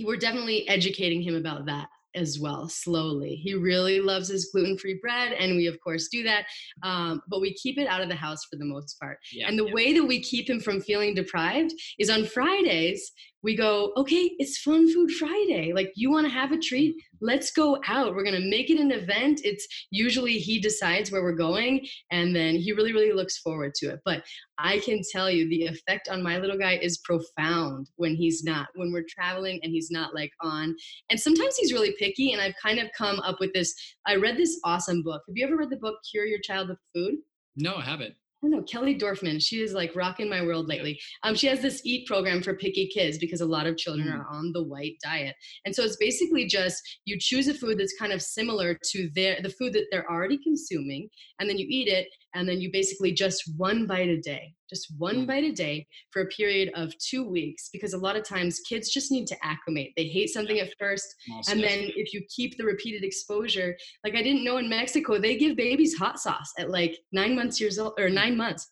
we're 0.00 0.16
definitely 0.16 0.68
educating 0.68 1.22
him 1.22 1.34
about 1.34 1.66
that 1.66 1.88
as 2.14 2.38
well 2.40 2.68
slowly 2.68 3.36
he 3.36 3.54
really 3.54 4.00
loves 4.00 4.28
his 4.28 4.50
gluten-free 4.52 4.98
bread 5.00 5.32
and 5.32 5.56
we 5.56 5.66
of 5.66 5.78
course 5.80 6.08
do 6.08 6.22
that 6.22 6.44
um, 6.82 7.20
but 7.28 7.40
we 7.40 7.54
keep 7.54 7.78
it 7.78 7.86
out 7.86 8.00
of 8.00 8.08
the 8.08 8.14
house 8.14 8.44
for 8.50 8.56
the 8.56 8.64
most 8.64 8.98
part 9.00 9.18
yeah, 9.32 9.48
and 9.48 9.58
the 9.58 9.66
yeah. 9.66 9.74
way 9.74 9.92
that 9.92 10.04
we 10.04 10.20
keep 10.20 10.48
him 10.48 10.60
from 10.60 10.80
feeling 10.80 11.14
deprived 11.14 11.72
is 11.98 12.10
on 12.10 12.24
fridays 12.24 13.12
we 13.42 13.56
go, 13.56 13.92
okay, 13.96 14.32
it's 14.38 14.58
Fun 14.58 14.92
Food 14.92 15.10
Friday. 15.12 15.72
Like, 15.72 15.92
you 15.94 16.10
want 16.10 16.26
to 16.26 16.32
have 16.32 16.52
a 16.52 16.58
treat? 16.58 16.94
Let's 17.22 17.50
go 17.50 17.80
out. 17.86 18.14
We're 18.14 18.24
going 18.24 18.40
to 18.40 18.50
make 18.50 18.70
it 18.70 18.78
an 18.78 18.90
event. 18.90 19.40
It's 19.44 19.66
usually 19.90 20.34
he 20.34 20.60
decides 20.60 21.10
where 21.10 21.22
we're 21.22 21.32
going, 21.32 21.86
and 22.10 22.36
then 22.36 22.56
he 22.56 22.72
really, 22.72 22.92
really 22.92 23.12
looks 23.12 23.38
forward 23.38 23.74
to 23.76 23.90
it. 23.90 24.00
But 24.04 24.24
I 24.58 24.78
can 24.80 25.00
tell 25.10 25.30
you 25.30 25.48
the 25.48 25.66
effect 25.66 26.08
on 26.08 26.22
my 26.22 26.38
little 26.38 26.58
guy 26.58 26.78
is 26.82 26.98
profound 26.98 27.88
when 27.96 28.14
he's 28.14 28.44
not, 28.44 28.68
when 28.74 28.92
we're 28.92 29.06
traveling 29.08 29.60
and 29.62 29.72
he's 29.72 29.90
not 29.90 30.14
like 30.14 30.32
on. 30.42 30.76
And 31.10 31.18
sometimes 31.18 31.56
he's 31.56 31.72
really 31.72 31.94
picky, 32.00 32.32
and 32.32 32.40
I've 32.40 32.54
kind 32.60 32.78
of 32.78 32.88
come 32.96 33.20
up 33.20 33.36
with 33.38 33.52
this. 33.52 33.74
I 34.06 34.16
read 34.16 34.36
this 34.36 34.58
awesome 34.64 35.02
book. 35.02 35.22
Have 35.28 35.36
you 35.36 35.46
ever 35.46 35.56
read 35.56 35.70
the 35.70 35.76
book 35.76 35.96
Cure 36.10 36.26
Your 36.26 36.40
Child 36.40 36.70
with 36.70 36.78
Food? 36.94 37.16
No, 37.56 37.76
I 37.76 37.82
haven't. 37.82 38.14
I 38.42 38.46
don't 38.46 38.52
know, 38.52 38.62
Kelly 38.62 38.98
Dorfman. 38.98 39.42
She 39.42 39.60
is 39.60 39.74
like 39.74 39.94
rocking 39.94 40.30
my 40.30 40.40
world 40.40 40.66
lately. 40.66 40.98
Um, 41.24 41.34
she 41.34 41.46
has 41.48 41.60
this 41.60 41.82
eat 41.84 42.06
program 42.06 42.42
for 42.42 42.54
picky 42.54 42.88
kids 42.88 43.18
because 43.18 43.42
a 43.42 43.46
lot 43.46 43.66
of 43.66 43.76
children 43.76 44.08
mm. 44.08 44.18
are 44.18 44.26
on 44.30 44.52
the 44.52 44.62
white 44.62 44.94
diet. 45.04 45.36
And 45.66 45.74
so 45.74 45.82
it's 45.84 45.96
basically 45.96 46.46
just 46.46 46.80
you 47.04 47.18
choose 47.20 47.48
a 47.48 47.54
food 47.54 47.78
that's 47.78 47.98
kind 47.98 48.14
of 48.14 48.22
similar 48.22 48.78
to 48.92 49.10
their 49.14 49.42
the 49.42 49.50
food 49.50 49.74
that 49.74 49.88
they're 49.90 50.10
already 50.10 50.38
consuming, 50.42 51.10
and 51.38 51.50
then 51.50 51.58
you 51.58 51.66
eat 51.68 51.88
it, 51.88 52.06
and 52.34 52.48
then 52.48 52.60
you 52.60 52.70
basically 52.72 53.12
just 53.12 53.42
one 53.56 53.86
bite 53.86 54.08
a 54.08 54.20
day 54.20 54.54
just 54.68 54.86
one 54.98 55.24
mm. 55.24 55.26
bite 55.26 55.44
a 55.44 55.52
day 55.52 55.84
for 56.12 56.22
a 56.22 56.26
period 56.26 56.70
of 56.74 56.96
two 56.98 57.28
weeks 57.28 57.70
because 57.72 57.92
a 57.92 57.98
lot 57.98 58.16
of 58.16 58.22
times 58.22 58.60
kids 58.60 58.88
just 58.88 59.10
need 59.10 59.26
to 59.26 59.36
acclimate. 59.42 59.92
They 59.96 60.06
hate 60.06 60.30
something 60.30 60.60
at 60.60 60.72
first 60.78 61.12
and 61.48 61.60
then 61.60 61.90
if 61.96 62.14
you 62.14 62.22
keep 62.34 62.56
the 62.56 62.64
repeated 62.64 63.02
exposure 63.02 63.76
like 64.04 64.14
i 64.14 64.22
didn't 64.22 64.44
know 64.44 64.58
in 64.58 64.68
mexico 64.68 65.18
they 65.18 65.36
give 65.36 65.56
babies 65.56 65.96
hot 65.96 66.20
sauce 66.20 66.52
at 66.58 66.70
like 66.70 66.96
nine 67.12 67.34
months 67.34 67.60
years 67.60 67.78
old 67.78 67.94
or 67.98 68.08
nine 68.08 68.36
months. 68.36 68.70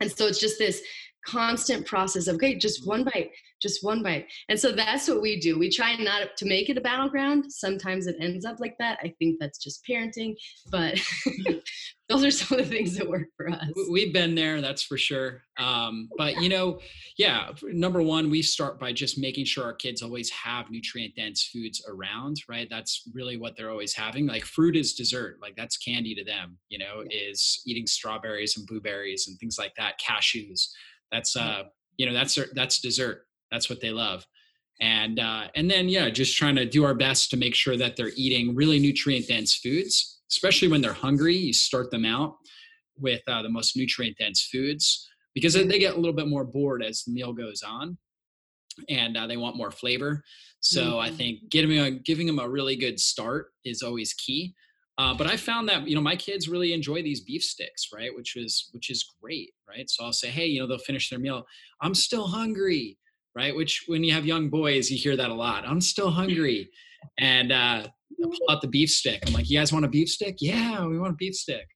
And 0.00 0.10
so 0.10 0.26
it's 0.26 0.40
just 0.40 0.58
this 0.58 0.82
constant 1.26 1.86
process 1.86 2.26
of 2.28 2.36
okay 2.36 2.56
just 2.56 2.86
one 2.86 3.04
bite 3.04 3.30
just 3.60 3.84
one 3.84 4.02
bite. 4.02 4.26
And 4.48 4.58
so 4.58 4.72
that's 4.72 5.08
what 5.08 5.22
we 5.22 5.40
do. 5.40 5.58
We 5.58 5.70
try 5.70 5.96
not 5.96 6.36
to 6.36 6.46
make 6.46 6.68
it 6.68 6.76
a 6.76 6.80
battleground. 6.80 7.50
Sometimes 7.50 8.06
it 8.06 8.16
ends 8.20 8.44
up 8.44 8.60
like 8.60 8.76
that. 8.78 8.98
I 9.02 9.14
think 9.18 9.36
that's 9.40 9.58
just 9.58 9.84
parenting 9.88 10.34
but 10.70 11.00
those 12.08 12.24
are 12.24 12.30
some 12.30 12.58
of 12.58 12.68
the 12.68 12.76
things 12.76 12.96
that 12.96 13.08
work 13.08 13.28
for 13.36 13.48
us. 13.48 13.68
We've 13.90 14.12
been 14.12 14.34
there 14.34 14.60
that's 14.60 14.82
for 14.82 14.96
sure. 14.96 15.42
Um, 15.58 16.08
but 16.18 16.40
you 16.42 16.48
know 16.48 16.80
yeah 17.16 17.50
number 17.62 18.02
one 18.02 18.30
we 18.30 18.42
start 18.42 18.78
by 18.78 18.92
just 18.92 19.18
making 19.18 19.46
sure 19.46 19.64
our 19.64 19.72
kids 19.72 20.02
always 20.02 20.30
have 20.30 20.70
nutrient 20.70 21.16
dense 21.16 21.48
foods 21.52 21.84
around 21.88 22.36
right? 22.48 22.68
That's 22.68 23.02
really 23.14 23.36
what 23.36 23.56
they're 23.56 23.70
always 23.70 23.94
having. 23.94 24.26
Like 24.26 24.44
fruit 24.44 24.76
is 24.76 24.94
dessert. 24.94 25.38
Like 25.40 25.56
that's 25.56 25.76
candy 25.78 26.14
to 26.14 26.24
them 26.24 26.58
you 26.68 26.78
know 26.78 27.04
is 27.10 27.62
eating 27.66 27.86
strawberries 27.86 28.56
and 28.56 28.66
blueberries 28.66 29.28
and 29.28 29.38
things 29.38 29.58
like 29.58 29.74
that 29.76 29.98
cashews 29.98 30.68
that's 31.12 31.36
uh, 31.36 31.64
you 31.96 32.06
know, 32.06 32.12
that's 32.12 32.38
that's 32.54 32.80
dessert. 32.80 33.26
That's 33.50 33.70
what 33.70 33.80
they 33.80 33.90
love. 33.90 34.26
And 34.80 35.18
uh, 35.18 35.44
and 35.54 35.70
then 35.70 35.88
yeah, 35.88 36.10
just 36.10 36.36
trying 36.36 36.56
to 36.56 36.66
do 36.66 36.84
our 36.84 36.94
best 36.94 37.30
to 37.30 37.36
make 37.36 37.54
sure 37.54 37.76
that 37.76 37.96
they're 37.96 38.12
eating 38.16 38.54
really 38.54 38.78
nutrient 38.78 39.28
dense 39.28 39.56
foods, 39.56 40.20
especially 40.30 40.68
when 40.68 40.82
they're 40.82 40.92
hungry. 40.92 41.36
You 41.36 41.52
start 41.52 41.90
them 41.90 42.04
out 42.04 42.36
with 42.98 43.22
uh, 43.28 43.42
the 43.42 43.48
most 43.48 43.76
nutrient 43.76 44.18
dense 44.18 44.42
foods 44.42 45.08
because 45.34 45.54
they 45.54 45.78
get 45.78 45.94
a 45.94 45.98
little 45.98 46.14
bit 46.14 46.28
more 46.28 46.44
bored 46.44 46.82
as 46.82 47.02
the 47.04 47.12
meal 47.12 47.32
goes 47.32 47.62
on, 47.62 47.96
and 48.88 49.16
uh, 49.16 49.26
they 49.26 49.36
want 49.36 49.56
more 49.56 49.70
flavor. 49.70 50.22
So 50.60 50.82
mm-hmm. 50.82 50.98
I 50.98 51.10
think 51.10 51.50
giving 51.50 51.78
a, 51.78 51.90
giving 51.90 52.26
them 52.26 52.38
a 52.38 52.48
really 52.48 52.76
good 52.76 53.00
start 53.00 53.48
is 53.64 53.82
always 53.82 54.12
key. 54.12 54.54
Uh, 54.98 55.12
but 55.14 55.26
I 55.26 55.36
found 55.36 55.68
that 55.68 55.86
you 55.86 55.94
know 55.94 56.00
my 56.00 56.16
kids 56.16 56.48
really 56.48 56.72
enjoy 56.72 57.02
these 57.02 57.20
beef 57.20 57.42
sticks, 57.42 57.88
right? 57.92 58.14
Which 58.14 58.36
is 58.36 58.70
which 58.72 58.88
is 58.88 59.04
great, 59.22 59.50
right? 59.68 59.88
So 59.90 60.04
I'll 60.04 60.12
say, 60.12 60.28
hey, 60.28 60.46
you 60.46 60.60
know, 60.60 60.66
they'll 60.66 60.78
finish 60.78 61.10
their 61.10 61.18
meal. 61.18 61.44
I'm 61.82 61.94
still 61.94 62.26
hungry, 62.26 62.98
right? 63.34 63.54
Which 63.54 63.84
when 63.88 64.02
you 64.04 64.14
have 64.14 64.24
young 64.24 64.48
boys, 64.48 64.90
you 64.90 64.96
hear 64.96 65.16
that 65.16 65.30
a 65.30 65.34
lot. 65.34 65.68
I'm 65.68 65.82
still 65.82 66.10
hungry, 66.10 66.70
and 67.18 67.52
uh, 67.52 67.86
I 67.86 67.88
pull 68.22 68.50
out 68.50 68.62
the 68.62 68.68
beef 68.68 68.88
stick. 68.88 69.22
I'm 69.26 69.34
like, 69.34 69.50
you 69.50 69.58
guys 69.58 69.72
want 69.72 69.84
a 69.84 69.88
beef 69.88 70.08
stick? 70.08 70.36
Yeah, 70.40 70.86
we 70.86 70.98
want 70.98 71.12
a 71.12 71.16
beef 71.16 71.34
stick. 71.34 71.66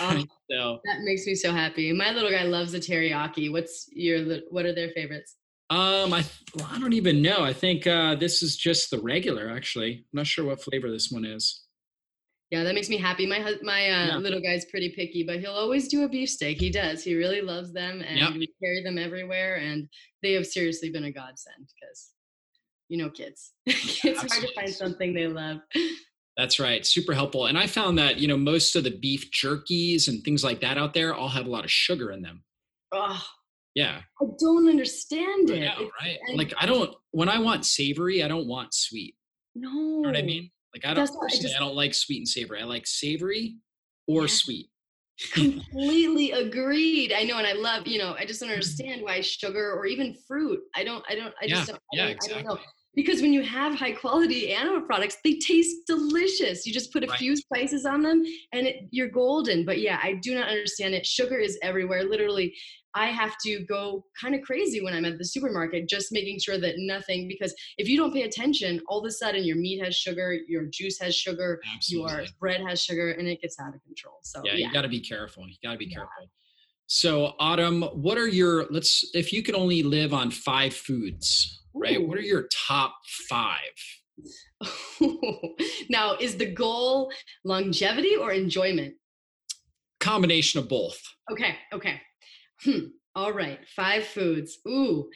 Oh, 0.00 0.24
so 0.50 0.80
that 0.84 1.02
makes 1.02 1.26
me 1.26 1.36
so 1.36 1.52
happy. 1.52 1.92
My 1.92 2.10
little 2.10 2.30
guy 2.30 2.42
loves 2.42 2.72
the 2.72 2.80
teriyaki. 2.80 3.52
What's 3.52 3.86
your 3.92 4.40
what 4.50 4.66
are 4.66 4.74
their 4.74 4.90
favorites? 4.90 5.36
Um, 5.70 6.12
I 6.12 6.24
well, 6.56 6.68
I 6.72 6.80
don't 6.80 6.92
even 6.92 7.22
know. 7.22 7.44
I 7.44 7.52
think 7.52 7.86
uh, 7.86 8.16
this 8.16 8.42
is 8.42 8.56
just 8.56 8.90
the 8.90 8.98
regular. 8.98 9.48
Actually, 9.48 9.92
I'm 9.92 10.04
not 10.18 10.26
sure 10.26 10.44
what 10.44 10.60
flavor 10.60 10.90
this 10.90 11.12
one 11.12 11.24
is 11.24 11.63
yeah, 12.50 12.62
that 12.62 12.74
makes 12.74 12.88
me 12.88 12.98
happy. 12.98 13.26
My 13.26 13.40
my 13.62 13.88
uh, 13.88 14.06
yeah. 14.06 14.16
little 14.16 14.40
guy's 14.40 14.64
pretty 14.66 14.90
picky, 14.90 15.24
but 15.24 15.40
he'll 15.40 15.52
always 15.52 15.88
do 15.88 16.04
a 16.04 16.08
beefsteak. 16.08 16.60
He 16.60 16.70
does. 16.70 17.02
He 17.02 17.14
really 17.14 17.40
loves 17.40 17.72
them, 17.72 18.02
and 18.06 18.18
yep. 18.18 18.32
we 18.34 18.48
carry 18.62 18.82
them 18.82 18.98
everywhere. 18.98 19.56
And 19.56 19.88
they 20.22 20.32
have 20.34 20.46
seriously 20.46 20.90
been 20.90 21.04
a 21.04 21.10
godsend 21.10 21.68
because, 21.80 22.10
you 22.88 22.98
know, 22.98 23.10
kids. 23.10 23.52
it's 23.66 24.00
hard 24.02 24.46
to 24.46 24.54
find 24.54 24.70
something 24.70 25.14
they 25.14 25.26
love. 25.26 25.58
That's 26.36 26.58
right. 26.58 26.84
Super 26.84 27.14
helpful. 27.14 27.46
And 27.46 27.56
I 27.56 27.66
found 27.66 27.98
that 27.98 28.18
you 28.18 28.28
know 28.28 28.36
most 28.36 28.76
of 28.76 28.84
the 28.84 28.98
beef 28.98 29.30
jerkies 29.30 30.08
and 30.08 30.22
things 30.22 30.44
like 30.44 30.60
that 30.60 30.78
out 30.78 30.94
there 30.94 31.14
all 31.14 31.28
have 31.28 31.46
a 31.46 31.50
lot 31.50 31.64
of 31.64 31.70
sugar 31.70 32.12
in 32.12 32.22
them. 32.22 32.44
Oh. 32.92 33.22
Yeah. 33.74 34.00
I 34.22 34.24
don't 34.38 34.68
understand 34.68 35.50
it. 35.50 35.60
Know, 35.60 35.90
right? 36.00 36.18
like 36.34 36.54
I 36.60 36.66
don't 36.66 36.94
when 37.10 37.28
I 37.28 37.38
want 37.38 37.66
savory, 37.66 38.22
I 38.22 38.28
don't 38.28 38.46
want 38.46 38.74
sweet. 38.74 39.16
No. 39.54 39.70
You 39.70 40.02
know 40.02 40.08
what 40.08 40.16
I 40.16 40.22
mean? 40.22 40.50
Like 40.74 40.84
I 40.84 40.94
don't 40.94 41.06
personally, 41.06 41.28
I, 41.32 41.42
just, 41.42 41.56
I 41.56 41.58
don't 41.60 41.76
like 41.76 41.94
sweet 41.94 42.18
and 42.18 42.28
savory. 42.28 42.60
I 42.60 42.64
like 42.64 42.86
savory 42.86 43.56
or 44.06 44.22
yeah. 44.22 44.28
sweet. 44.28 44.68
completely 45.32 46.32
agreed 46.32 47.12
i 47.12 47.22
know 47.22 47.38
and 47.38 47.46
i 47.46 47.52
love 47.52 47.86
you 47.86 47.98
know 47.98 48.16
i 48.18 48.24
just 48.24 48.40
don't 48.40 48.48
mm-hmm. 48.48 48.54
understand 48.54 49.00
why 49.00 49.20
sugar 49.20 49.72
or 49.72 49.86
even 49.86 50.12
fruit 50.26 50.58
i 50.74 50.82
don't 50.82 51.04
i 51.08 51.14
don't 51.14 51.32
i 51.40 51.46
just 51.46 51.68
yeah, 51.68 51.72
don't, 51.72 51.76
I, 51.76 51.80
yeah, 51.92 52.02
don't, 52.02 52.10
exactly. 52.10 52.40
I 52.40 52.42
don't 52.42 52.54
know 52.56 52.60
because 52.96 53.20
when 53.20 53.32
you 53.32 53.42
have 53.42 53.74
high 53.74 53.92
quality 53.92 54.52
animal 54.52 54.80
products 54.80 55.16
they 55.24 55.34
taste 55.34 55.86
delicious 55.86 56.66
you 56.66 56.72
just 56.72 56.92
put 56.92 57.04
a 57.04 57.06
right. 57.06 57.18
few 57.18 57.36
spices 57.36 57.84
on 57.86 58.02
them 58.02 58.22
and 58.52 58.66
it, 58.66 58.88
you're 58.90 59.08
golden 59.08 59.64
but 59.64 59.80
yeah 59.80 59.98
i 60.02 60.14
do 60.14 60.34
not 60.34 60.48
understand 60.48 60.94
it 60.94 61.06
sugar 61.06 61.38
is 61.38 61.58
everywhere 61.62 62.04
literally 62.04 62.54
I 62.94 63.06
have 63.06 63.36
to 63.44 63.64
go 63.64 64.04
kind 64.20 64.34
of 64.34 64.42
crazy 64.42 64.80
when 64.80 64.94
I'm 64.94 65.04
at 65.04 65.18
the 65.18 65.24
supermarket, 65.24 65.88
just 65.88 66.12
making 66.12 66.38
sure 66.38 66.58
that 66.58 66.74
nothing, 66.78 67.26
because 67.26 67.52
if 67.76 67.88
you 67.88 67.96
don't 67.96 68.12
pay 68.12 68.22
attention, 68.22 68.80
all 68.88 69.00
of 69.00 69.04
a 69.04 69.10
sudden 69.10 69.44
your 69.44 69.56
meat 69.56 69.82
has 69.84 69.96
sugar, 69.96 70.36
your 70.46 70.66
juice 70.66 70.98
has 71.00 71.14
sugar, 71.16 71.60
Absolutely. 71.74 72.12
your 72.12 72.24
bread 72.38 72.60
has 72.66 72.82
sugar, 72.82 73.10
and 73.10 73.26
it 73.26 73.42
gets 73.42 73.58
out 73.58 73.74
of 73.74 73.82
control. 73.82 74.18
So, 74.22 74.42
yeah, 74.44 74.52
yeah. 74.54 74.66
you 74.68 74.72
got 74.72 74.82
to 74.82 74.88
be 74.88 75.00
careful. 75.00 75.44
You 75.48 75.56
got 75.62 75.72
to 75.72 75.78
be 75.78 75.86
yeah. 75.86 75.96
careful. 75.96 76.30
So, 76.86 77.34
Autumn, 77.40 77.82
what 77.82 78.16
are 78.16 78.28
your, 78.28 78.66
let's, 78.70 79.10
if 79.12 79.32
you 79.32 79.42
could 79.42 79.56
only 79.56 79.82
live 79.82 80.14
on 80.14 80.30
five 80.30 80.74
foods, 80.74 81.63
Ooh. 81.76 81.80
right? 81.80 82.08
What 82.08 82.18
are 82.18 82.22
your 82.22 82.48
top 82.52 82.94
five? 83.28 83.58
now, 85.90 86.16
is 86.20 86.36
the 86.36 86.52
goal 86.52 87.10
longevity 87.44 88.16
or 88.16 88.32
enjoyment? 88.32 88.94
Combination 90.00 90.60
of 90.60 90.68
both. 90.68 91.00
Okay, 91.30 91.56
okay. 91.72 92.00
Hmm. 92.62 92.86
All 93.16 93.32
right. 93.32 93.60
Five 93.74 94.04
foods. 94.04 94.58
Ooh. 94.68 95.08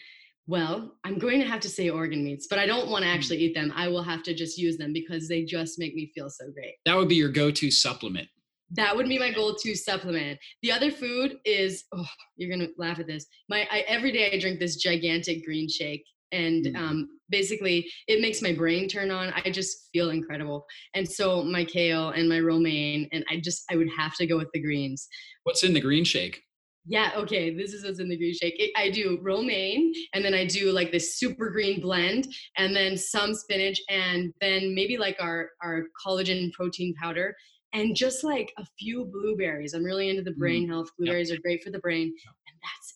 Well, 0.47 0.97
I'm 1.05 1.18
going 1.18 1.40
to 1.40 1.47
have 1.47 1.61
to 1.61 1.68
say 1.68 1.90
organ 1.90 2.25
meats, 2.25 2.47
but 2.49 2.59
I 2.59 2.64
don't 2.64 2.88
want 2.88 3.03
to 3.03 3.11
hmm. 3.11 3.16
actually 3.16 3.38
eat 3.38 3.55
them. 3.55 3.73
I 3.77 3.88
will 3.88 4.03
have 4.03 4.23
to 4.25 4.35
just 4.35 4.57
use 4.57 4.79
them 4.79 4.92
because 4.92 5.29
they 5.29 5.44
just 5.44 5.79
make 5.79 5.94
me 5.94 6.11
feel 6.14 6.31
so 6.31 6.47
great. 6.53 6.75
That 6.87 6.97
would 6.97 7.09
be 7.09 7.16
your 7.16 7.29
go 7.29 7.51
to 7.51 7.71
supplement. 7.71 8.29
That 8.73 8.94
would 8.94 9.09
be 9.09 9.18
my 9.18 9.31
go 9.33 9.55
to 9.59 9.75
supplement. 9.75 10.38
The 10.62 10.73
other 10.73 10.90
food 10.90 11.38
is, 11.44 11.85
oh, 11.94 12.07
you're 12.37 12.55
going 12.55 12.66
to 12.66 12.73
laugh 12.77 12.99
at 12.99 13.07
this. 13.07 13.27
My 13.49 13.66
I, 13.71 13.81
Every 13.88 14.12
day 14.12 14.31
I 14.31 14.38
drink 14.38 14.59
this 14.59 14.77
gigantic 14.77 15.44
green 15.44 15.68
shake. 15.68 16.05
And 16.33 16.67
mm. 16.67 16.77
um, 16.77 17.09
basically, 17.31 17.88
it 18.07 18.21
makes 18.21 18.43
my 18.43 18.53
brain 18.53 18.88
turn 18.88 19.11
on. 19.11 19.33
I 19.35 19.51
just 19.51 19.88
feel 19.93 20.11
incredible. 20.11 20.67
And 20.95 21.09
so, 21.09 21.43
my 21.43 21.64
kale 21.64 22.11
and 22.11 22.29
my 22.29 22.41
romaine, 22.41 23.09
and 23.12 23.25
I 23.31 23.41
just, 23.41 23.64
I 23.71 23.77
would 23.77 23.88
have 23.97 24.14
to 24.17 24.27
go 24.27 24.37
with 24.37 24.49
the 24.53 24.62
greens. 24.62 25.09
What's 25.45 25.64
in 25.64 25.75
the 25.75 25.81
green 25.81 26.05
shake? 26.05 26.43
Yeah, 26.91 27.12
okay. 27.17 27.55
This 27.55 27.75
is 27.75 27.85
what's 27.85 28.01
in 28.01 28.09
the 28.09 28.17
green 28.17 28.35
shake. 28.35 28.55
It, 28.59 28.71
I 28.75 28.91
do 28.91 29.19
romaine, 29.21 29.93
and 30.14 30.25
then 30.25 30.33
I 30.33 30.47
do 30.47 30.73
like 30.73 30.91
this 30.91 31.19
super 31.19 31.51
green 31.51 31.83
blend, 31.83 32.29
and 32.57 32.75
then 32.75 32.97
some 32.97 33.35
spinach, 33.35 33.79
and 33.91 34.33
then 34.41 34.75
maybe 34.75 34.97
like 34.97 35.17
our 35.21 35.51
our 35.62 35.85
collagen 36.05 36.51
protein 36.53 36.95
powder, 36.95 37.35
and 37.75 37.95
just 37.95 38.25
like 38.25 38.55
a 38.57 38.64
few 38.79 39.05
blueberries. 39.12 39.75
I'm 39.75 39.85
really 39.85 40.09
into 40.09 40.23
the 40.23 40.33
brain 40.33 40.67
mm. 40.67 40.71
health. 40.71 40.88
Blueberries 40.99 41.29
yep. 41.29 41.38
are 41.38 41.43
great 41.43 41.62
for 41.62 41.71
the 41.71 41.79
brain, 41.81 42.05
and 42.07 42.38
that's 42.62 42.94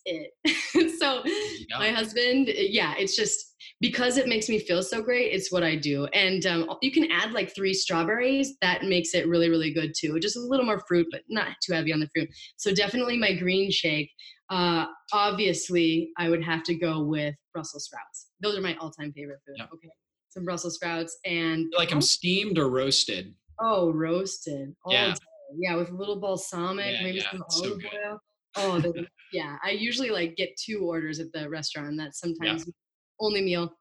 it. 0.75 0.98
so 0.98 1.22
my 1.79 1.90
husband, 1.90 2.48
yeah, 2.48 2.94
it's 2.98 3.16
just 3.16 3.55
because 3.81 4.16
it 4.16 4.29
makes 4.29 4.48
me 4.48 4.59
feel 4.59 4.83
so 4.83 5.03
great. 5.03 5.33
It's 5.33 5.51
what 5.53 5.62
I 5.62 5.77
do, 5.77 6.07
and 6.07 6.44
um, 6.46 6.70
you 6.83 6.92
can 6.92 7.11
add 7.11 7.33
like 7.33 7.55
three 7.55 7.75
strawberries. 7.75 8.54
That 8.60 8.85
makes 8.85 9.15
it 9.15 9.27
really, 9.29 9.48
really 9.48 9.73
good 9.73 9.92
too. 9.98 10.19
Just 10.21 10.37
a 10.37 10.40
little 10.40 10.67
more 10.67 10.83
fruit, 10.87 11.06
but 11.10 11.23
not 11.29 11.48
too 11.65 11.73
heavy 11.73 11.92
on 11.92 12.00
the 12.00 12.08
fruit. 12.15 12.29
So 12.56 12.73
definitely 12.75 13.17
my 13.19 13.35
green 13.35 13.71
shake. 13.71 14.10
Uh, 14.50 14.87
obviously, 15.13 16.10
I 16.19 16.29
would 16.29 16.44
have 16.44 16.63
to 16.65 16.75
go 16.75 17.02
with 17.02 17.35
Brussels 17.54 17.85
sprouts. 17.85 18.29
Those 18.42 18.56
are 18.58 18.60
my 18.60 18.77
all-time 18.77 19.13
favorite 19.13 19.38
food. 19.46 19.56
Okay. 19.73 19.88
some 20.29 20.44
Brussels 20.44 20.75
sprouts, 20.77 21.19
and 21.25 21.73
like 21.77 21.90
I'm 21.92 22.02
steamed 22.02 22.58
or 22.58 22.69
roasted? 22.71 23.35
oh, 23.60 23.90
roasted. 23.92 24.75
All 24.85 24.92
Yeah. 24.92 25.13
day. 25.13 25.19
yeah, 25.58 25.77
with 25.77 25.90
a 25.90 25.94
little 25.94 26.19
balsamic, 26.19 26.94
Yeah, 26.94 27.02
maybe 27.02 27.19
yeah, 27.19 27.31
some 27.31 27.44
so 27.48 27.65
olive 27.67 27.83
good. 27.83 27.90
oil. 28.06 28.19
Oh, 28.57 28.81
they're- 28.81 29.07
yeah. 29.33 29.57
I 29.65 29.71
usually 29.71 30.11
like 30.11 30.37
get 30.37 30.57
two 30.57 30.81
orders 30.85 31.21
at 31.21 31.33
the 31.33 31.48
restaurant. 31.48 31.88
and 31.88 31.98
That's 31.98 32.19
sometimes 32.21 32.69
only 33.21 33.42
meal. 33.42 33.73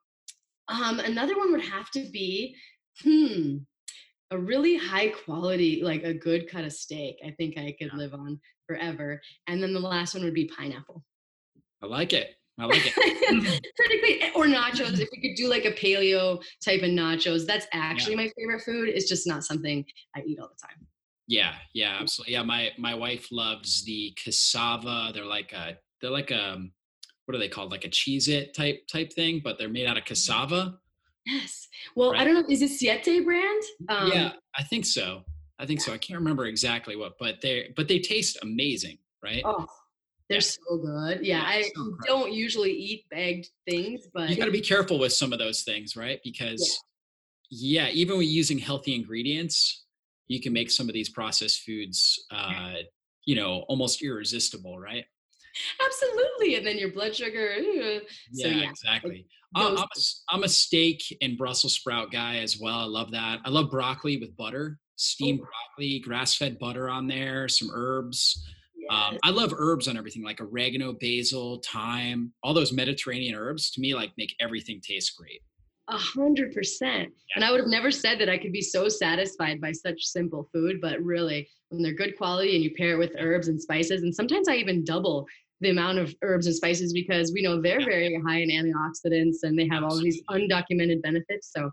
Um, 0.68 1.00
another 1.00 1.36
one 1.36 1.52
would 1.52 1.64
have 1.64 1.90
to 1.92 2.08
be, 2.10 2.56
hmm, 3.02 3.58
a 4.30 4.38
really 4.38 4.76
high 4.78 5.08
quality, 5.08 5.82
like 5.82 6.04
a 6.04 6.14
good 6.14 6.48
cut 6.48 6.64
of 6.64 6.72
steak. 6.72 7.16
I 7.24 7.32
think 7.32 7.58
I 7.58 7.74
could 7.78 7.90
Yeah. 7.92 7.96
live 7.98 8.14
on 8.14 8.40
forever. 8.66 9.20
And 9.46 9.62
then 9.62 9.74
the 9.74 9.80
last 9.80 10.14
one 10.14 10.24
would 10.24 10.32
be 10.34 10.46
pineapple. 10.46 11.04
I 11.82 11.86
like 11.86 12.12
it. 12.14 12.34
I 12.58 12.64
like 12.66 12.82
it. 12.86 12.94
Critically, 13.76 14.30
or 14.36 14.44
nachos. 14.46 15.00
If 15.00 15.08
we 15.10 15.20
could 15.20 15.36
do 15.36 15.48
like 15.48 15.64
a 15.64 15.72
paleo 15.72 16.42
type 16.64 16.82
of 16.82 16.90
nachos, 16.90 17.44
that's 17.46 17.66
actually 17.72 18.14
my 18.14 18.30
favorite 18.38 18.62
food. 18.62 18.88
It's 18.88 19.08
just 19.08 19.26
not 19.26 19.42
something 19.44 19.84
I 20.14 20.20
eat 20.26 20.38
all 20.38 20.48
the 20.48 20.66
time. 20.66 20.86
Yeah, 21.28 21.54
yeah, 21.74 21.96
mm. 21.96 22.00
absolutely. 22.00 22.34
Yeah, 22.34 22.42
my 22.42 22.70
my 22.78 22.94
wife 22.94 23.28
loves 23.30 23.84
the 23.84 24.16
cassava. 24.22 25.10
They're 25.14 25.24
like 25.24 25.52
a 25.52 25.76
they're 26.00 26.10
like 26.10 26.30
a 26.30 26.58
what 27.26 27.36
are 27.36 27.38
they 27.38 27.48
called? 27.48 27.70
Like 27.70 27.84
a 27.84 27.88
Cheez-It 27.88 28.54
type 28.54 28.86
type 28.90 29.12
thing, 29.12 29.40
but 29.42 29.58
they're 29.58 29.68
made 29.68 29.86
out 29.86 29.96
of 29.96 30.04
mm. 30.04 30.06
cassava. 30.06 30.78
Yes. 31.24 31.68
Well, 31.94 32.14
I 32.16 32.24
don't 32.24 32.34
know. 32.34 32.44
Is 32.48 32.62
it 32.62 32.70
Siete 32.70 33.24
brand? 33.24 33.62
Um, 33.88 34.10
yeah, 34.12 34.32
I 34.56 34.64
think 34.64 34.84
so. 34.84 35.22
I 35.58 35.66
think 35.66 35.80
so. 35.80 35.92
I 35.92 35.98
can't 35.98 36.18
remember 36.18 36.46
exactly 36.46 36.96
what, 36.96 37.12
but 37.18 37.40
they 37.40 37.72
but 37.76 37.86
they 37.86 38.00
taste 38.00 38.38
amazing, 38.42 38.98
right? 39.22 39.42
Oh, 39.44 39.66
they're 40.28 40.38
Yeah. 40.38 40.40
so 40.40 40.78
good. 40.78 41.24
Yeah, 41.24 41.38
Yeah, 41.38 41.44
I 41.46 41.62
so 41.74 41.96
don't 42.04 42.32
usually 42.32 42.72
eat 42.72 43.04
bagged 43.10 43.50
things, 43.68 44.08
but 44.12 44.28
you 44.30 44.36
got 44.36 44.46
to 44.46 44.50
be 44.50 44.60
careful 44.60 44.98
with 44.98 45.12
some 45.12 45.32
of 45.32 45.38
those 45.38 45.62
things, 45.62 45.96
right? 45.96 46.18
Because 46.24 46.82
yeah, 47.50 47.88
even 47.90 48.18
with 48.18 48.26
using 48.26 48.58
healthy 48.58 48.94
ingredients, 48.94 49.84
you 50.28 50.40
can 50.40 50.52
make 50.52 50.70
some 50.70 50.88
of 50.88 50.94
these 50.94 51.08
processed 51.10 51.62
foods 51.62 52.24
uh, 52.30 52.74
you 53.24 53.36
know, 53.36 53.64
almost 53.68 54.02
irresistible, 54.02 54.78
right? 54.78 55.04
absolutely. 55.84 56.56
And 56.56 56.66
then 56.66 56.78
your 56.78 56.90
blood 56.92 57.14
sugar. 57.14 57.54
ugh. 57.58 58.02
So, 58.32 58.48
Yeah, 58.48 58.56
yeah, 58.56 58.70
exactly. 58.70 59.26
I- 59.54 59.66
I'm 59.68 59.76
a, 59.76 59.86
I'm 60.30 60.42
a 60.44 60.48
steak 60.48 61.02
and 61.20 61.36
Brussels 61.36 61.74
sprout 61.74 62.10
guy 62.10 62.36
as 62.38 62.58
well. 62.58 62.78
I 62.78 62.84
love 62.84 63.10
that. 63.12 63.40
I 63.44 63.50
love 63.50 63.70
broccoli 63.70 64.16
with 64.16 64.34
butter, 64.36 64.78
steamed 64.96 65.40
Oh. 65.42 65.44
broccoli, 65.76 65.98
grass 66.00 66.34
fed 66.34 66.58
butter 66.58 66.88
on 66.88 67.06
there, 67.06 67.48
some 67.48 67.70
herbs. 67.72 68.42
Um, 68.90 69.18
I 69.22 69.30
love 69.30 69.52
herbs 69.56 69.88
on 69.88 69.96
everything 69.96 70.22
like 70.24 70.40
oregano, 70.40 70.94
basil, 70.94 71.62
thyme, 71.70 72.32
all 72.42 72.52
those 72.54 72.72
Mediterranean 72.72 73.34
herbs 73.34 73.70
to 73.72 73.80
me 73.80 73.94
like 73.94 74.12
make 74.16 74.34
everything 74.40 74.80
taste 74.80 75.16
great. 75.16 75.42
A 75.88 75.96
hundred 75.96 76.54
percent. 76.54 77.10
And 77.34 77.44
I 77.44 77.50
would 77.50 77.60
have 77.60 77.68
never 77.68 77.90
said 77.90 78.18
that 78.20 78.28
I 78.28 78.38
could 78.38 78.52
be 78.52 78.60
so 78.62 78.88
satisfied 78.88 79.60
by 79.60 79.72
such 79.72 80.02
simple 80.04 80.48
food, 80.52 80.80
but 80.80 81.02
really, 81.02 81.48
when 81.70 81.82
they're 81.82 81.92
good 81.94 82.16
quality 82.16 82.54
and 82.54 82.62
you 82.64 82.72
pair 82.74 82.92
it 82.94 82.98
with 82.98 83.14
herbs 83.18 83.48
and 83.48 83.60
spices, 83.60 84.02
and 84.02 84.14
sometimes 84.14 84.48
I 84.48 84.54
even 84.56 84.84
double 84.84 85.26
the 85.60 85.70
amount 85.70 85.98
of 85.98 86.14
herbs 86.22 86.46
and 86.46 86.54
spices 86.54 86.92
because 86.92 87.32
we 87.32 87.42
know 87.42 87.60
they're 87.60 87.80
Yeah. 87.80 87.86
very 87.86 88.20
high 88.26 88.38
in 88.42 88.48
antioxidants 88.50 89.38
and 89.44 89.58
they 89.58 89.68
have 89.68 89.82
all 89.84 89.96
these 90.00 90.20
undocumented 90.30 91.02
benefits. 91.02 91.52
So 91.52 91.70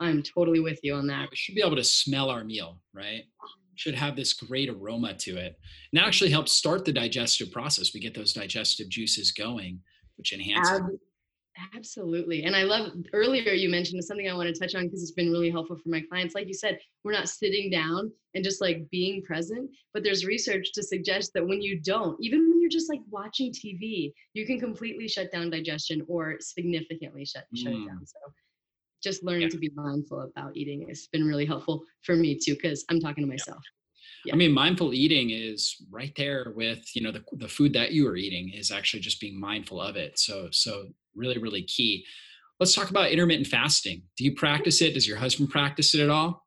I'm 0.00 0.22
totally 0.22 0.60
with 0.60 0.78
you 0.82 0.94
on 0.94 1.06
that. 1.08 1.28
we 1.30 1.36
should 1.36 1.54
be 1.54 1.62
able 1.62 1.76
to 1.76 1.84
smell 1.84 2.30
our 2.30 2.44
meal, 2.44 2.80
right? 2.92 3.24
Oh. 3.42 3.48
Should 3.74 3.94
have 3.94 4.16
this 4.16 4.32
great 4.34 4.68
aroma 4.68 5.14
to 5.14 5.36
it. 5.38 5.58
And 5.92 5.98
that 6.00 6.06
actually 6.06 6.30
helps 6.30 6.52
start 6.52 6.84
the 6.84 6.92
digestive 6.92 7.50
process. 7.50 7.94
We 7.94 8.00
get 8.00 8.14
those 8.14 8.32
digestive 8.32 8.88
juices 8.90 9.32
going, 9.32 9.80
which 10.16 10.32
enhances. 10.32 10.80
Ab- 10.80 10.98
absolutely. 11.74 12.44
And 12.44 12.56
I 12.56 12.62
love 12.62 12.92
earlier 13.12 13.52
you 13.52 13.68
mentioned 13.68 14.02
something 14.04 14.28
I 14.28 14.34
want 14.34 14.52
to 14.52 14.58
touch 14.58 14.74
on 14.74 14.84
because 14.84 15.02
it's 15.02 15.12
been 15.12 15.30
really 15.30 15.50
helpful 15.50 15.76
for 15.76 15.88
my 15.88 16.00
clients. 16.00 16.34
Like 16.34 16.48
you 16.48 16.54
said, 16.54 16.78
we're 17.04 17.12
not 17.12 17.28
sitting 17.28 17.70
down 17.70 18.10
and 18.34 18.42
just 18.44 18.60
like 18.60 18.88
being 18.90 19.22
present, 19.22 19.70
but 19.92 20.02
there's 20.02 20.24
research 20.24 20.72
to 20.72 20.82
suggest 20.82 21.32
that 21.34 21.46
when 21.46 21.60
you 21.60 21.78
don't, 21.80 22.16
even 22.20 22.48
when 22.48 22.60
you're 22.60 22.70
just 22.70 22.88
like 22.88 23.00
watching 23.10 23.52
TV, 23.52 24.12
you 24.34 24.46
can 24.46 24.58
completely 24.58 25.08
shut 25.08 25.30
down 25.30 25.50
digestion 25.50 26.04
or 26.08 26.36
significantly 26.40 27.24
shut, 27.24 27.44
shut 27.54 27.72
Mm. 27.72 27.82
it 27.84 27.88
down. 27.88 28.06
So 28.06 28.18
just 29.02 29.22
learning 29.24 29.42
Yeah. 29.42 29.48
to 29.50 29.58
be 29.58 29.70
mindful 29.74 30.22
about 30.22 30.56
eating 30.56 30.86
has 30.88 31.08
been 31.12 31.24
really 31.26 31.44
helpful 31.46 31.84
for 32.02 32.16
me 32.16 32.38
too, 32.38 32.54
because 32.54 32.84
I'm 32.88 33.00
talking 33.00 33.24
to 33.24 33.28
myself. 33.28 33.62
I 34.32 34.36
mean, 34.36 34.52
mindful 34.52 34.94
eating 34.94 35.30
is 35.30 35.76
right 35.90 36.12
there 36.16 36.52
with 36.56 36.94
you 36.94 37.02
know 37.02 37.12
the 37.12 37.24
the 37.32 37.48
food 37.48 37.72
that 37.74 37.92
you 37.92 38.06
are 38.08 38.16
eating 38.16 38.50
is 38.50 38.70
actually 38.70 39.00
just 39.00 39.20
being 39.20 39.38
mindful 39.38 39.80
of 39.80 39.96
it. 39.96 40.18
So 40.18 40.48
so 40.50 40.88
really 41.14 41.38
really 41.38 41.62
key. 41.62 42.04
Let's 42.60 42.74
talk 42.74 42.90
about 42.90 43.10
intermittent 43.10 43.48
fasting. 43.48 44.02
Do 44.16 44.24
you 44.24 44.34
practice 44.34 44.82
it? 44.82 44.94
Does 44.94 45.08
your 45.08 45.16
husband 45.16 45.50
practice 45.50 45.94
it 45.94 46.00
at 46.00 46.10
all? 46.10 46.42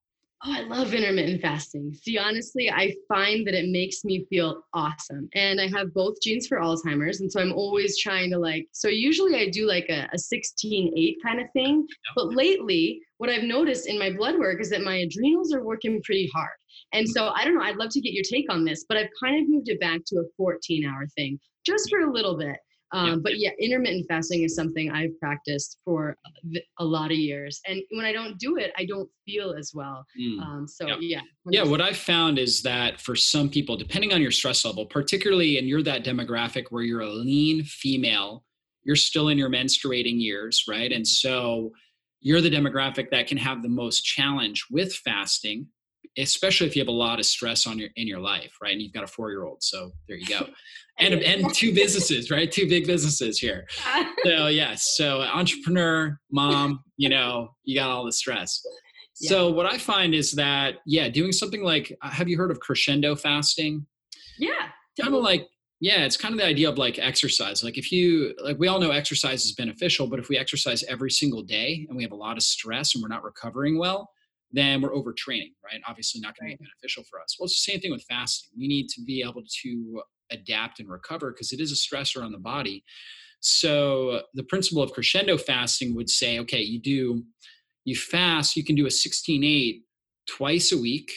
Oh, 0.48 0.52
I 0.54 0.62
love 0.62 0.94
intermittent 0.94 1.42
fasting. 1.42 1.92
See, 1.94 2.20
honestly, 2.20 2.70
I 2.70 2.94
find 3.08 3.48
that 3.48 3.56
it 3.56 3.70
makes 3.70 4.04
me 4.04 4.26
feel 4.30 4.62
awesome. 4.74 5.28
And 5.34 5.60
I 5.60 5.68
have 5.70 5.94
both 5.94 6.22
genes 6.22 6.46
for 6.46 6.60
Alzheimer's. 6.60 7.22
And 7.22 7.32
so 7.32 7.42
I'm 7.42 7.54
always 7.54 7.98
trying 7.98 8.30
to 8.32 8.38
like, 8.38 8.68
so 8.72 8.88
usually 8.88 9.36
I 9.36 9.50
do 9.50 9.66
like 9.66 9.88
a, 9.90 10.08
a 10.14 10.20
16 10.20 10.94
8 10.96 11.18
kind 11.24 11.42
of 11.42 11.48
thing. 11.54 11.88
But 12.16 12.36
lately, 12.36 13.02
what 13.18 13.30
I've 13.30 13.44
noticed 13.44 13.88
in 13.88 13.98
my 13.98 14.12
blood 14.12 14.38
work 14.38 14.62
is 14.62 14.70
that 14.70 14.84
my 14.84 14.98
adrenals 14.98 15.52
are 15.54 15.64
working 15.64 16.02
pretty 16.04 16.30
hard. 16.34 16.56
And 16.94 17.10
so 17.10 17.30
I 17.30 17.44
don't 17.44 17.56
know, 17.56 17.64
I'd 17.64 17.78
love 17.78 17.90
to 17.92 18.02
get 18.02 18.14
your 18.14 18.24
take 18.30 18.52
on 18.52 18.66
this, 18.66 18.86
but 18.88 18.98
I've 18.98 19.10
kind 19.22 19.42
of 19.42 19.50
moved 19.50 19.70
it 19.70 19.80
back 19.80 20.02
to 20.08 20.18
a 20.18 20.24
14 20.38 20.86
hour 20.86 21.08
thing 21.16 21.40
just 21.66 21.90
for 21.90 22.02
a 22.02 22.12
little 22.12 22.38
bit. 22.38 22.58
Um, 22.92 23.08
Yeah. 23.10 23.16
But 23.18 23.40
yeah, 23.40 23.50
intermittent 23.60 24.06
fasting 24.08 24.44
is 24.44 24.56
something 24.56 24.92
I've 24.92 25.18
practiced 25.20 25.80
for 25.84 26.18
a- 26.80 26.86
lot 26.86 27.12
of 27.12 27.18
years. 27.18 27.60
And 27.68 27.82
when 27.92 28.06
I 28.06 28.12
don't 28.14 28.38
do 28.40 28.58
it, 28.58 28.72
I 28.78 28.86
don't 28.86 29.10
feel 29.26 29.54
as 29.58 29.72
well. 29.74 30.06
Mm. 30.20 30.40
Um, 30.42 30.68
so 30.68 30.88
Yeah. 30.88 30.98
yeah. 31.00 31.22
Yeah, 31.50 31.64
what 31.64 31.82
I've 31.82 31.98
found 31.98 32.38
is 32.40 32.62
that 32.62 33.02
for 33.02 33.16
some 33.16 33.50
people, 33.50 33.76
depending 33.76 34.14
on 34.14 34.22
your 34.22 34.32
stress 34.32 34.64
level, 34.66 34.86
particularly 34.86 35.58
and 35.58 35.68
you're 35.68 35.84
that 35.84 36.04
demographic 36.06 36.66
where 36.70 36.84
you're 36.84 37.02
a 37.02 37.10
lean 37.10 37.64
female, 37.64 38.44
you're 38.84 38.96
still 38.96 39.30
in 39.30 39.38
your 39.38 39.50
menstruating 39.50 40.22
years, 40.22 40.64
right? 40.68 40.92
And 40.92 41.08
so 41.08 41.72
you're 42.22 42.42
the 42.42 42.50
demographic 42.52 43.10
that 43.12 43.28
can 43.28 43.38
have 43.38 43.62
the 43.64 43.70
most 43.70 44.02
challenge 44.04 44.66
with 44.72 44.94
fasting, 44.94 45.68
especially 46.18 46.68
if 46.68 46.76
you 46.76 46.82
have 46.82 46.88
a 46.88 46.92
lot 46.92 47.20
of 47.20 47.26
stress 47.26 47.68
on 47.68 47.78
your 47.80 47.90
in 47.96 48.08
your 48.08 48.20
life, 48.20 48.58
right? 48.62 48.74
And 48.74 48.82
you've 48.82 48.94
got 48.94 49.04
a 49.04 49.08
four 49.08 49.32
year 49.32 49.44
old, 49.44 49.64
so 49.64 49.92
there 50.08 50.18
you 50.18 50.28
go, 50.28 50.48
and 51.00 51.16
and 51.16 51.54
two 51.54 51.74
businesses, 51.74 52.32
right? 52.32 52.52
Two 52.52 52.68
big 52.68 52.88
businesses 52.88 53.40
here. 53.40 53.68
So 54.24 54.48
yes, 54.48 54.96
so 54.98 55.22
entrepreneur, 55.22 56.20
mom, 56.32 56.84
you 56.98 57.10
know, 57.10 57.50
you 57.64 57.76
got 57.76 57.92
all 57.92 58.06
the 58.06 58.12
stress. 58.12 58.60
So 59.14 59.52
what 59.52 59.68
I 59.68 59.78
find 59.78 60.16
is 60.16 60.32
that 60.32 60.78
yeah, 60.88 61.10
doing 61.10 61.32
something 61.32 61.64
like 61.64 61.96
uh, 62.02 62.10
have 62.10 62.28
you 62.28 62.38
heard 62.38 62.50
of 62.50 62.60
crescendo 62.60 63.16
fasting? 63.16 63.86
yeah. 64.40 64.70
Kind 65.00 65.14
of 65.14 65.22
like 65.22 65.48
yeah, 65.82 66.06
it's 66.06 66.18
kind 66.18 66.34
of 66.34 66.40
the 66.40 66.46
idea 66.46 66.70
of 66.70 66.78
like 66.78 66.98
exercise. 66.98 67.64
Like 67.64 67.78
if 67.78 67.92
you 67.92 68.34
like 68.44 68.58
we 68.58 68.68
all 68.68 68.80
know 68.80 68.92
exercise 68.92 69.46
is 69.46 69.54
beneficial, 69.54 70.08
but 70.08 70.20
if 70.20 70.30
we 70.30 70.38
exercise 70.38 70.84
every 70.86 71.12
single 71.12 71.44
day 71.44 71.86
and 71.88 71.98
we 71.98 72.04
have 72.04 72.14
a 72.14 72.16
lot 72.16 72.38
of 72.38 72.44
stress 72.44 72.96
and 72.96 73.02
we're 73.02 73.10
not 73.10 73.24
recovering 73.24 73.78
well, 73.78 74.10
then 74.52 74.82
we're 74.82 74.94
overtraining, 74.94 75.54
right? 75.64 75.82
Obviously 75.88 76.22
not 76.22 76.36
going 76.38 76.52
to 76.52 76.58
be 76.58 76.64
beneficial 76.64 77.04
for 77.10 77.20
us. 77.22 77.36
Well, 77.38 77.46
it's 77.46 77.66
the 77.66 77.72
same 77.72 77.82
thing 77.82 77.92
with 77.92 78.06
fasting. 78.10 78.52
We 78.58 78.68
need 78.68 78.88
to 78.90 79.02
be 79.02 79.22
able 79.22 79.44
to 79.64 80.02
adapt 80.32 80.80
and 80.80 80.90
recover 80.90 81.32
because 81.32 81.52
it 81.52 81.60
is 81.60 81.72
a 81.72 81.76
stressor 81.76 82.24
on 82.24 82.32
the 82.32 82.38
body. 82.38 82.84
So 83.42 84.22
the 84.34 84.44
principle 84.44 84.82
of 84.82 84.92
crescendo 84.92 85.38
fasting 85.38 85.96
would 85.96 86.10
say, 86.10 86.40
okay, 86.40 86.62
you 86.62 86.82
do 86.82 87.24
you 87.86 87.96
fast, 87.96 88.56
you 88.56 88.64
can 88.64 88.76
do 88.76 88.88
a 88.88 88.90
16-8 88.90 89.82
twice 90.28 90.72
a 90.72 90.78
week, 90.78 91.12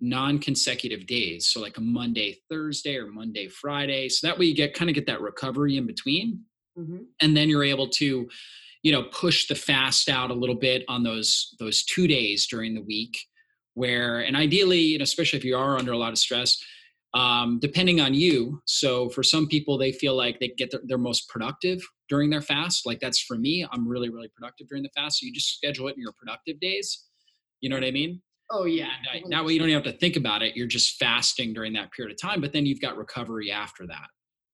non-consecutive 0.00 1.06
days. 1.06 1.48
So 1.48 1.60
like 1.60 1.76
a 1.76 1.82
Monday, 1.82 2.38
Thursday, 2.50 2.96
or 2.96 3.06
Monday, 3.06 3.48
Friday. 3.48 4.08
So 4.08 4.26
that 4.26 4.38
way 4.38 4.46
you 4.46 4.54
get 4.54 4.74
kind 4.74 4.88
of 4.88 4.94
get 4.94 5.06
that 5.06 5.20
recovery 5.20 5.76
in 5.76 5.86
between. 5.86 6.40
Mhm. 6.78 7.06
And 7.20 7.36
then 7.36 7.48
you're 7.48 7.62
able 7.62 7.88
to, 7.88 8.28
you 8.84 8.92
know, 8.92 9.04
push 9.04 9.48
the 9.48 9.54
fast 9.54 10.08
out 10.08 10.30
a 10.30 10.34
little 10.34 10.54
bit 10.54 10.84
on 10.88 11.02
those 11.02 11.56
those 11.58 11.82
two 11.84 12.06
days 12.06 12.46
during 12.46 12.74
the 12.74 12.82
week 12.82 13.18
where 13.72 14.20
and 14.20 14.36
ideally, 14.36 14.78
you 14.78 14.98
know, 14.98 15.02
especially 15.02 15.38
if 15.38 15.44
you 15.44 15.56
are 15.56 15.76
under 15.78 15.90
a 15.90 15.98
lot 15.98 16.12
of 16.12 16.18
stress, 16.18 16.62
um, 17.14 17.58
depending 17.60 18.00
on 18.00 18.12
you. 18.12 18.60
So 18.66 19.08
for 19.08 19.22
some 19.22 19.48
people, 19.48 19.78
they 19.78 19.90
feel 19.90 20.14
like 20.14 20.38
they 20.38 20.48
get 20.48 20.70
their, 20.70 20.80
their 20.84 20.98
most 20.98 21.28
productive 21.30 21.80
during 22.10 22.28
their 22.28 22.42
fast. 22.42 22.84
Like 22.84 23.00
that's 23.00 23.20
for 23.20 23.38
me. 23.38 23.66
I'm 23.72 23.88
really, 23.88 24.10
really 24.10 24.28
productive 24.28 24.68
during 24.68 24.82
the 24.82 24.90
fast. 24.94 25.18
So 25.18 25.26
you 25.26 25.32
just 25.32 25.56
schedule 25.56 25.88
it 25.88 25.96
in 25.96 26.02
your 26.02 26.12
productive 26.12 26.60
days. 26.60 27.06
You 27.62 27.70
know 27.70 27.76
what 27.76 27.84
I 27.84 27.90
mean? 27.90 28.20
Oh 28.50 28.66
yeah. 28.66 28.90
And, 29.14 29.24
uh, 29.24 29.28
that 29.38 29.46
way 29.46 29.54
you 29.54 29.58
don't 29.58 29.70
even 29.70 29.82
have 29.82 29.92
to 29.92 29.98
think 29.98 30.16
about 30.16 30.42
it. 30.42 30.56
You're 30.56 30.66
just 30.66 30.98
fasting 30.98 31.54
during 31.54 31.72
that 31.72 31.90
period 31.92 32.12
of 32.12 32.20
time, 32.20 32.42
but 32.42 32.52
then 32.52 32.66
you've 32.66 32.82
got 32.82 32.98
recovery 32.98 33.50
after 33.50 33.86
that. 33.86 34.08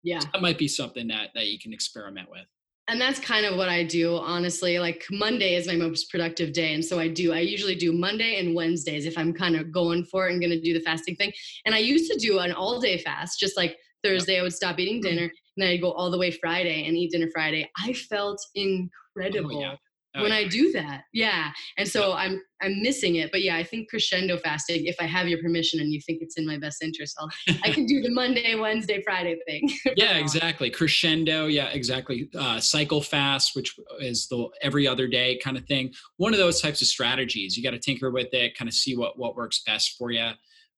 Yeah. 0.05 0.21
That 0.33 0.41
might 0.41 0.57
be 0.57 0.69
something 0.69 1.09
that 1.09 1.31
that 1.35 1.49
you 1.49 1.59
can 1.59 1.73
experiment 1.73 2.31
with. 2.31 2.47
And 2.91 3.01
that's 3.01 3.21
kind 3.21 3.47
of 3.47 3.57
what 3.57 3.69
I 3.69 3.85
do, 3.85 4.17
honestly. 4.17 4.81
Like 4.81 5.07
Monday 5.13 5.55
is 5.55 5.69
my 5.69 5.77
most 5.77 6.11
productive 6.11 6.53
day. 6.53 6.75
And 6.75 6.85
so 6.85 6.99
I 6.99 7.07
do, 7.07 7.33
I 7.33 7.39
usually 7.39 7.77
do 7.77 7.93
Monday 7.93 8.41
and 8.41 8.53
Wednesdays 8.53 9.07
if 9.07 9.17
I'm 9.17 9.33
kind 9.33 9.55
of 9.55 9.71
going 9.71 10.05
for 10.07 10.27
it 10.27 10.33
and 10.33 10.41
going 10.41 10.51
to 10.51 10.61
do 10.61 10.75
the 10.75 10.81
fasting 10.81 11.15
thing. 11.15 11.33
And 11.65 11.73
I 11.73 11.79
used 11.79 12.11
to 12.11 12.19
do 12.19 12.41
an 12.41 12.51
all 12.51 12.81
day 12.81 12.99
fast, 12.99 13.39
just 13.39 13.57
like 13.57 13.77
Thursday, 14.03 14.41
I 14.41 14.43
would 14.43 14.53
stop 14.53 14.81
eating 14.81 14.97
mm-hmm. 14.97 15.09
dinner 15.09 15.23
and 15.23 15.33
then 15.57 15.69
I'd 15.69 15.81
go 15.81 15.93
all 15.93 16.11
the 16.11 16.19
way 16.19 16.33
Friday 16.33 16.85
and 16.89 16.97
eat 16.97 17.13
dinner 17.13 17.29
Friday. 17.33 17.71
I 17.79 17.93
felt 17.93 18.45
incredible. 18.57 19.59
Oh, 19.59 19.61
yeah. 19.61 19.77
Oh, 20.17 20.23
when 20.23 20.31
yeah. 20.31 20.39
I 20.39 20.49
do 20.49 20.73
that. 20.73 21.05
Yeah. 21.13 21.51
And 21.77 21.89
so 21.89 22.13
I'm 22.13 22.41
I'm 22.63 22.83
missing 22.83 23.17
it. 23.17 23.31
But 23.31 23.43
yeah, 23.43 23.57
I 23.57 23.65
think 23.65 23.89
crescendo 23.89 24.37
fasting, 24.39 24.87
if 24.87 24.97
I 25.01 25.05
have 25.05 25.29
your 25.29 25.41
permission 25.41 25.81
and 25.81 25.93
you 25.93 26.01
think 26.01 26.19
it's 26.21 26.37
in 26.37 26.47
my 26.47 26.59
best 26.59 26.83
interest, 26.83 27.17
I'll 27.19 27.31
I 27.65 27.71
can 27.71 27.87
do 27.87 28.01
the 28.03 28.11
Monday, 28.13 28.55
Wednesday, 28.55 29.03
Friday 29.03 29.39
thing. 29.47 29.71
yeah, 29.97 30.17
exactly. 30.19 30.71
Crescendo, 30.71 31.47
yeah, 31.47 31.69
exactly. 31.69 32.29
Uh, 32.39 32.61
cycle 32.61 33.03
fast, 33.03 33.57
which 33.57 33.75
is 34.01 34.29
the 34.29 34.49
every 34.63 34.87
other 34.87 35.07
day 35.09 35.39
kind 35.43 35.57
of 35.57 35.65
thing. 35.65 35.93
One 36.17 36.33
of 36.33 36.39
those 36.39 36.61
types 36.61 36.83
of 36.83 36.89
strategies. 36.89 37.57
You 37.57 37.63
got 37.63 37.71
to 37.71 37.79
tinker 37.79 38.11
with 38.11 38.33
it, 38.33 38.57
kind 38.57 38.69
of 38.69 38.75
see 38.75 38.97
what 38.97 39.19
what 39.19 39.37
works 39.37 39.63
best 39.67 39.97
for 39.97 40.11
you 40.11 40.31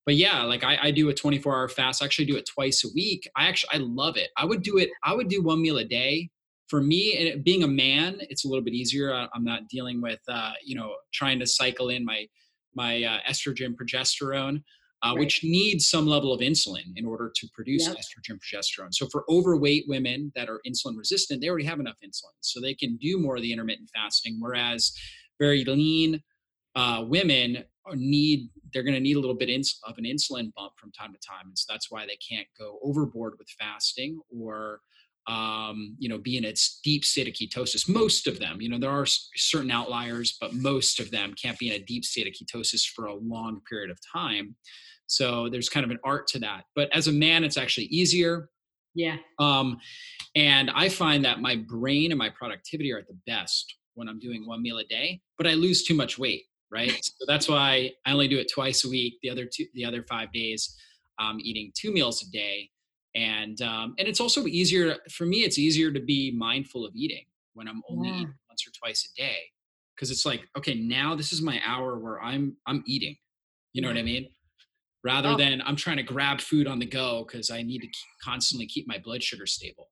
but 0.04 0.16
yeah 0.16 0.42
like 0.42 0.64
I, 0.64 0.78
I, 0.82 0.90
do 0.90 1.08
a 1.08 1.14
24 1.14 1.56
hour 1.56 1.68
fast 1.68 2.02
I 2.02 2.06
actually 2.06 2.24
do 2.24 2.36
it 2.36 2.48
twice 2.52 2.84
a 2.84 2.88
week 2.94 3.28
i 3.36 3.46
actually 3.46 3.70
i 3.74 3.76
love 3.78 4.16
it 4.16 4.30
i 4.36 4.44
would 4.44 4.62
do 4.62 4.78
it 4.78 4.90
i 5.04 5.14
would 5.14 5.28
do 5.28 5.42
one 5.42 5.62
meal 5.62 5.78
a 5.78 5.84
day 5.84 6.30
for 6.72 6.80
me 6.80 7.02
and 7.18 7.44
being 7.44 7.64
a 7.64 7.68
man 7.68 8.16
it's 8.30 8.46
a 8.46 8.48
little 8.48 8.64
bit 8.64 8.72
easier 8.72 9.12
i'm 9.12 9.44
not 9.44 9.68
dealing 9.68 10.00
with 10.00 10.20
uh, 10.26 10.52
you 10.64 10.74
know 10.74 10.94
trying 11.12 11.38
to 11.38 11.46
cycle 11.46 11.90
in 11.90 12.02
my 12.02 12.26
my 12.74 13.02
uh, 13.02 13.18
estrogen 13.30 13.74
progesterone 13.74 14.62
uh, 15.04 15.10
right. 15.10 15.18
which 15.18 15.44
needs 15.44 15.86
some 15.86 16.06
level 16.06 16.32
of 16.32 16.40
insulin 16.40 16.88
in 16.96 17.04
order 17.04 17.30
to 17.36 17.46
produce 17.54 17.86
yep. 17.86 17.96
estrogen 17.96 18.38
progesterone 18.38 18.88
so 18.90 19.06
for 19.12 19.22
overweight 19.28 19.84
women 19.86 20.32
that 20.34 20.48
are 20.48 20.62
insulin 20.66 20.96
resistant 20.96 21.42
they 21.42 21.48
already 21.50 21.66
have 21.66 21.78
enough 21.78 21.98
insulin 22.02 22.32
so 22.40 22.58
they 22.58 22.74
can 22.74 22.96
do 22.96 23.18
more 23.18 23.36
of 23.36 23.42
the 23.42 23.52
intermittent 23.52 23.90
fasting 23.94 24.38
whereas 24.40 24.96
very 25.38 25.66
lean 25.66 26.22
uh, 26.74 27.04
women 27.06 27.62
need 27.94 28.48
they're 28.72 28.82
going 28.82 28.94
to 28.94 29.00
need 29.00 29.16
a 29.16 29.20
little 29.20 29.36
bit 29.36 29.50
of 29.86 29.98
an 29.98 30.04
insulin 30.04 30.50
bump 30.54 30.72
from 30.80 30.90
time 30.92 31.12
to 31.12 31.18
time 31.18 31.48
and 31.48 31.58
so 31.58 31.70
that's 31.70 31.90
why 31.90 32.06
they 32.06 32.16
can't 32.26 32.48
go 32.58 32.78
overboard 32.82 33.34
with 33.38 33.48
fasting 33.60 34.18
or 34.34 34.80
um, 35.28 35.96
you 35.98 36.08
know 36.08 36.18
be 36.18 36.36
in 36.36 36.44
a 36.44 36.54
deep 36.82 37.04
state 37.04 37.28
of 37.28 37.34
ketosis. 37.34 37.88
Most 37.88 38.26
of 38.26 38.38
them 38.38 38.60
you 38.60 38.68
know 38.68 38.78
there 38.78 38.90
are 38.90 39.06
certain 39.06 39.70
outliers 39.70 40.36
but 40.40 40.54
most 40.54 41.00
of 41.00 41.10
them 41.10 41.34
can't 41.40 41.58
be 41.58 41.68
in 41.68 41.80
a 41.80 41.84
deep 41.84 42.04
state 42.04 42.26
of 42.26 42.32
ketosis 42.32 42.82
for 42.84 43.06
a 43.06 43.14
long 43.14 43.60
period 43.68 43.90
of 43.90 43.98
time. 44.12 44.56
So 45.06 45.48
there's 45.50 45.68
kind 45.68 45.84
of 45.84 45.90
an 45.90 45.98
art 46.04 46.26
to 46.28 46.38
that. 46.40 46.64
But 46.74 46.88
as 46.94 47.08
a 47.08 47.12
man 47.12 47.44
it's 47.44 47.56
actually 47.56 47.86
easier. 47.86 48.48
Yeah. 48.94 49.16
Um, 49.38 49.78
and 50.34 50.70
i 50.74 50.88
find 50.88 51.24
that 51.24 51.40
my 51.40 51.56
brain 51.56 52.10
and 52.10 52.18
my 52.18 52.30
productivity 52.30 52.92
are 52.92 52.98
at 52.98 53.06
the 53.06 53.18
best 53.26 53.74
when 53.94 54.08
i'm 54.08 54.18
doing 54.18 54.46
one 54.46 54.62
meal 54.62 54.78
a 54.78 54.84
day 54.84 55.20
but 55.36 55.46
i 55.46 55.52
lose 55.52 55.84
too 55.84 55.94
much 55.94 56.18
weight 56.18 56.44
right? 56.72 56.90
so 57.04 57.24
that's 57.28 57.48
why 57.48 57.92
I 58.06 58.12
only 58.12 58.26
do 58.26 58.38
it 58.38 58.50
twice 58.52 58.84
a 58.84 58.88
week. 58.88 59.18
The 59.22 59.30
other 59.30 59.44
two, 59.44 59.66
the 59.74 59.84
other 59.84 60.04
five 60.08 60.32
days, 60.32 60.74
um, 61.20 61.38
eating 61.40 61.70
two 61.78 61.92
meals 61.92 62.22
a 62.22 62.30
day, 62.30 62.70
and 63.14 63.60
um, 63.62 63.94
and 63.98 64.08
it's 64.08 64.20
also 64.20 64.46
easier 64.46 64.96
for 65.10 65.26
me. 65.26 65.38
It's 65.38 65.58
easier 65.58 65.90
to 65.92 66.00
be 66.00 66.32
mindful 66.36 66.84
of 66.84 66.94
eating 66.94 67.24
when 67.54 67.68
I'm 67.68 67.82
only 67.88 68.08
yeah. 68.08 68.16
eating 68.16 68.34
once 68.48 68.66
or 68.66 68.70
twice 68.70 69.08
a 69.12 69.20
day, 69.20 69.36
because 69.94 70.10
it's 70.10 70.24
like, 70.24 70.48
okay, 70.56 70.74
now 70.74 71.14
this 71.14 71.32
is 71.32 71.42
my 71.42 71.60
hour 71.64 71.98
where 71.98 72.22
I'm 72.22 72.56
I'm 72.66 72.82
eating. 72.86 73.16
You 73.72 73.82
know 73.82 73.88
what 73.88 73.98
I 73.98 74.02
mean? 74.02 74.28
Rather 75.04 75.30
oh. 75.30 75.36
than 75.36 75.62
I'm 75.64 75.76
trying 75.76 75.96
to 75.96 76.02
grab 76.02 76.40
food 76.40 76.66
on 76.66 76.78
the 76.78 76.86
go 76.86 77.24
because 77.26 77.50
I 77.50 77.62
need 77.62 77.80
to 77.80 77.86
keep, 77.86 78.10
constantly 78.22 78.66
keep 78.66 78.86
my 78.86 78.98
blood 78.98 79.22
sugar 79.22 79.46
stable 79.46 79.88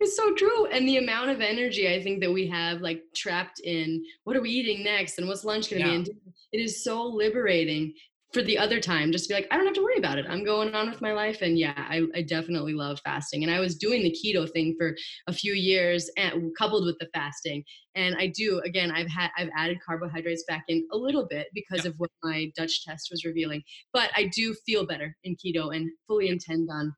it's 0.00 0.16
so 0.16 0.34
true 0.34 0.66
and 0.66 0.86
the 0.88 0.98
amount 0.98 1.30
of 1.30 1.40
energy 1.40 1.88
i 1.88 2.02
think 2.02 2.20
that 2.20 2.30
we 2.30 2.46
have 2.46 2.80
like 2.80 3.02
trapped 3.14 3.60
in 3.60 4.02
what 4.24 4.36
are 4.36 4.42
we 4.42 4.50
eating 4.50 4.84
next 4.84 5.18
and 5.18 5.28
what's 5.28 5.44
lunch 5.44 5.70
going 5.70 5.82
to 5.82 5.88
yeah. 5.88 5.94
be 5.94 5.96
and 5.98 6.10
it 6.52 6.58
is 6.58 6.84
so 6.84 7.02
liberating 7.02 7.92
for 8.36 8.42
the 8.42 8.58
other 8.58 8.80
time 8.80 9.10
just 9.10 9.24
to 9.24 9.28
be 9.30 9.34
like 9.34 9.48
i 9.50 9.56
don't 9.56 9.64
have 9.64 9.74
to 9.74 9.82
worry 9.82 9.96
about 9.96 10.18
it 10.18 10.26
i'm 10.28 10.44
going 10.44 10.74
on 10.74 10.90
with 10.90 11.00
my 11.00 11.14
life 11.14 11.40
and 11.40 11.58
yeah 11.58 11.72
I, 11.74 12.02
I, 12.14 12.20
definitely 12.20 12.74
love 12.74 13.00
fasting 13.02 13.42
and 13.42 13.50
i 13.50 13.58
was 13.60 13.76
doing 13.76 14.02
the 14.02 14.14
keto 14.14 14.46
thing 14.52 14.76
for 14.78 14.94
a 15.26 15.32
few 15.32 15.54
years 15.54 16.10
and 16.18 16.52
coupled 16.58 16.84
with 16.84 16.98
the 17.00 17.08
fasting 17.14 17.64
and 17.94 18.14
i 18.18 18.26
do 18.26 18.60
again 18.62 18.90
i've 18.90 19.08
had 19.08 19.30
i've 19.38 19.48
added 19.56 19.78
carbohydrates 19.86 20.44
back 20.46 20.64
in 20.68 20.86
a 20.92 20.98
little 20.98 21.26
bit 21.26 21.46
because 21.54 21.86
yeah. 21.86 21.92
of 21.92 21.94
what 21.96 22.10
my 22.22 22.52
DUTCH 22.58 22.84
test 22.84 23.08
was 23.10 23.24
revealing 23.24 23.62
but 23.94 24.10
i 24.14 24.30
do 24.34 24.54
feel 24.66 24.84
better 24.84 25.16
in 25.24 25.34
keto 25.36 25.74
and 25.74 25.88
fully 26.06 26.28
intend 26.28 26.68
on 26.70 26.94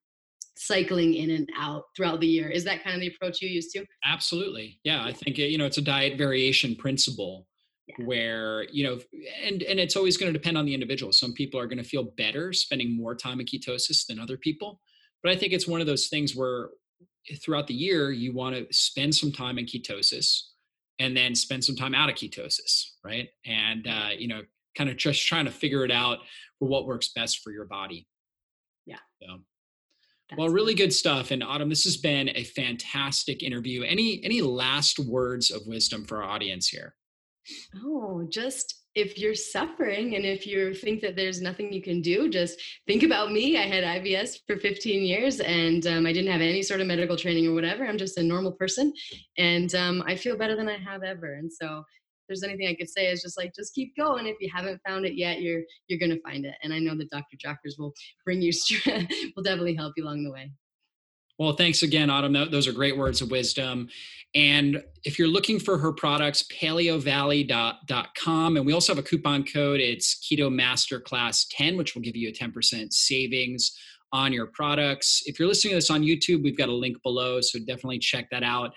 cycling 0.57 1.15
in 1.15 1.31
and 1.31 1.49
out 1.57 1.85
throughout 1.97 2.19
the 2.19 2.27
year. 2.27 2.49
Is 2.49 2.65
that 2.65 2.83
kind 2.83 2.97
of 2.97 3.01
the 3.01 3.07
approach 3.15 3.41
you 3.41 3.49
used 3.49 3.71
to 3.75 3.87
Absolutely. 4.05 4.81
Yeah, 4.83 5.05
I 5.05 5.13
think 5.13 5.39
it. 5.39 5.51
you 5.51 5.59
know 5.59 5.67
it's 5.67 5.79
a 5.79 5.83
diet 5.83 6.19
variation 6.19 6.75
principle 6.75 7.47
yeah. 7.89 8.05
where 8.05 8.65
you 8.73 8.85
know 8.85 8.99
and 9.45 9.63
and 9.63 9.81
it's 9.81 9.97
always 9.97 10.17
going 10.17 10.33
to 10.33 10.39
depend 10.39 10.59
on 10.59 10.67
the 10.67 10.75
individual. 10.75 11.13
Some 11.13 11.33
people 11.33 11.59
are 11.59 11.67
going 11.67 11.79
to 11.79 11.85
feel 11.85 12.13
better 12.17 12.53
spending 12.53 12.97
more 12.97 13.15
time 13.15 13.41
in 13.41 13.47
ketosis 13.47 14.07
than 14.07 14.19
other 14.19 14.37
people. 14.37 14.81
But 15.23 15.33
I 15.33 15.37
think 15.37 15.53
it's 15.53 15.67
one 15.67 15.81
of 15.81 15.87
those 15.87 16.09
things 16.09 16.37
where 16.37 16.71
throughout 17.43 17.67
the 17.67 17.75
year 17.75 18.11
you 18.11 18.33
want 18.33 18.55
to 18.57 18.67
spend 18.73 19.15
some 19.15 19.33
time 19.33 19.59
in 19.59 19.67
ketosis 19.67 20.43
and 20.99 21.17
then 21.17 21.35
spend 21.35 21.65
some 21.65 21.77
time 21.77 21.95
out 21.95 22.09
of 22.09 22.17
ketosis, 22.17 22.85
right? 23.05 23.29
And 23.47 23.87
uh, 23.87 24.11
you 24.17 24.29
know, 24.29 24.43
kind 24.77 24.91
of 24.91 24.97
just 24.97 25.27
trying 25.27 25.45
to 25.47 25.51
figure 25.51 25.85
it 25.85 25.91
out 25.91 26.19
for 26.59 26.69
what 26.69 26.87
works 26.87 27.11
best 27.15 27.41
for 27.41 27.53
your 27.53 27.65
body. 27.65 28.07
Yeah. 28.87 28.99
So 29.23 29.41
well, 30.37 30.51
really 30.51 30.75
good 30.75 30.93
stuff. 30.93 31.31
And 31.31 31.43
Autumn, 31.43 31.71
this 31.71 31.85
has 31.85 31.97
been 31.97 32.29
a 32.35 32.45
fantastic 32.45 33.43
interview. 33.43 33.83
Any 33.83 34.23
any 34.25 34.43
last 34.43 34.99
words 34.99 35.51
of 35.51 35.63
wisdom 35.67 36.05
for 36.05 36.23
our 36.23 36.31
audience 36.31 36.69
here? 36.69 36.95
Oh, 37.85 38.27
just 38.31 38.75
if 38.95 39.17
you're 39.17 39.35
suffering 39.35 40.17
and 40.17 40.25
if 40.25 40.47
you 40.47 40.75
think 40.75 41.01
that 41.03 41.15
there's 41.15 41.41
nothing 41.41 41.73
you 41.73 41.81
can 41.81 42.01
do, 42.01 42.29
just 42.29 42.61
think 42.87 43.03
about 43.03 43.31
me. 43.31 43.57
I 43.57 43.67
had 43.67 43.85
IBS 43.85 44.39
for 44.47 44.57
15 44.57 45.03
years 45.03 45.41
and 45.41 45.87
um, 45.87 46.07
I 46.07 46.13
didn't 46.13 46.33
have 46.33 46.41
any 46.41 46.63
sort 46.63 46.81
of 46.81 46.87
medical 46.87 47.17
training 47.17 47.47
or 47.47 47.55
whatever. 47.55 47.87
I'm 47.87 47.99
just 47.99 48.19
a 48.19 48.23
normal 48.23 48.53
person 48.53 48.93
and 49.37 49.73
um, 49.75 50.03
I 50.07 50.17
feel 50.17 50.37
better 50.37 50.57
than 50.57 50.69
I 50.69 50.79
have 50.79 51.05
ever. 51.05 51.35
And 51.35 51.53
so 51.53 51.79
if 51.79 51.85
there's 52.29 52.43
anything 52.43 52.67
I 52.67 52.75
could 52.75 52.91
say 52.91 53.07
is 53.07 53.23
just 53.23 53.39
like 53.39 53.55
just 53.55 53.75
keep 53.75 53.97
going. 53.97 54.27
If 54.27 54.37
you 54.41 54.51
haven't 54.53 54.81
found 54.87 55.07
it 55.07 55.15
yet, 55.15 55.41
you're 55.41 55.63
you're 55.87 56.01
gonna 56.01 56.21
find 56.25 56.45
it. 56.45 56.55
And 56.63 56.73
I 56.73 56.79
know 56.79 56.97
that 56.97 57.11
Dr. 57.11 57.37
Jockers 57.43 57.79
will 57.79 57.95
bring 58.25 58.43
you 58.43 58.53
strength, 58.53 59.15
will 59.37 59.43
definitely 59.43 59.77
help 59.77 59.95
you 59.97 60.05
along 60.05 60.25
the 60.25 60.33
way. 60.33 60.51
Well, 61.39 61.53
thanks 61.53 61.83
again, 61.83 62.11
Autumn. 62.11 62.33
Those 62.51 62.67
are 62.67 62.73
great 62.73 62.97
words 62.97 63.23
of 63.23 63.31
wisdom. 63.31 63.89
And 64.35 64.83
if 65.05 65.19
you're 65.19 65.29
looking 65.29 65.61
for 65.61 65.79
her 65.79 65.93
products, 65.93 66.43
paleovalley.com. 66.43 68.57
And 68.57 68.67
we 68.67 68.73
also 68.73 68.95
have 68.95 69.03
a 69.03 69.07
coupon 69.07 69.45
code. 69.45 69.81
It's 69.81 70.17
Keto 70.17 70.53
Masterclass 70.53 71.47
10, 71.51 71.77
which 71.77 71.95
will 71.95 72.03
give 72.03 72.17
you 72.17 72.29
a 72.29 72.33
10% 72.33 72.93
savings 72.93 73.79
on 74.13 74.33
your 74.33 74.47
products. 74.47 75.23
If 75.27 75.39
you're 75.39 75.49
listening 75.49 75.73
to 75.73 75.77
this 75.77 75.91
on 75.91 76.03
YouTube, 76.03 76.43
we've 76.43 76.59
got 76.59 76.69
a 76.69 76.75
link 76.75 77.01
below. 77.03 77.41
So 77.41 77.61
definitely 77.61 78.01
check 78.01 78.29
that 78.31 78.43
out. 78.43 78.73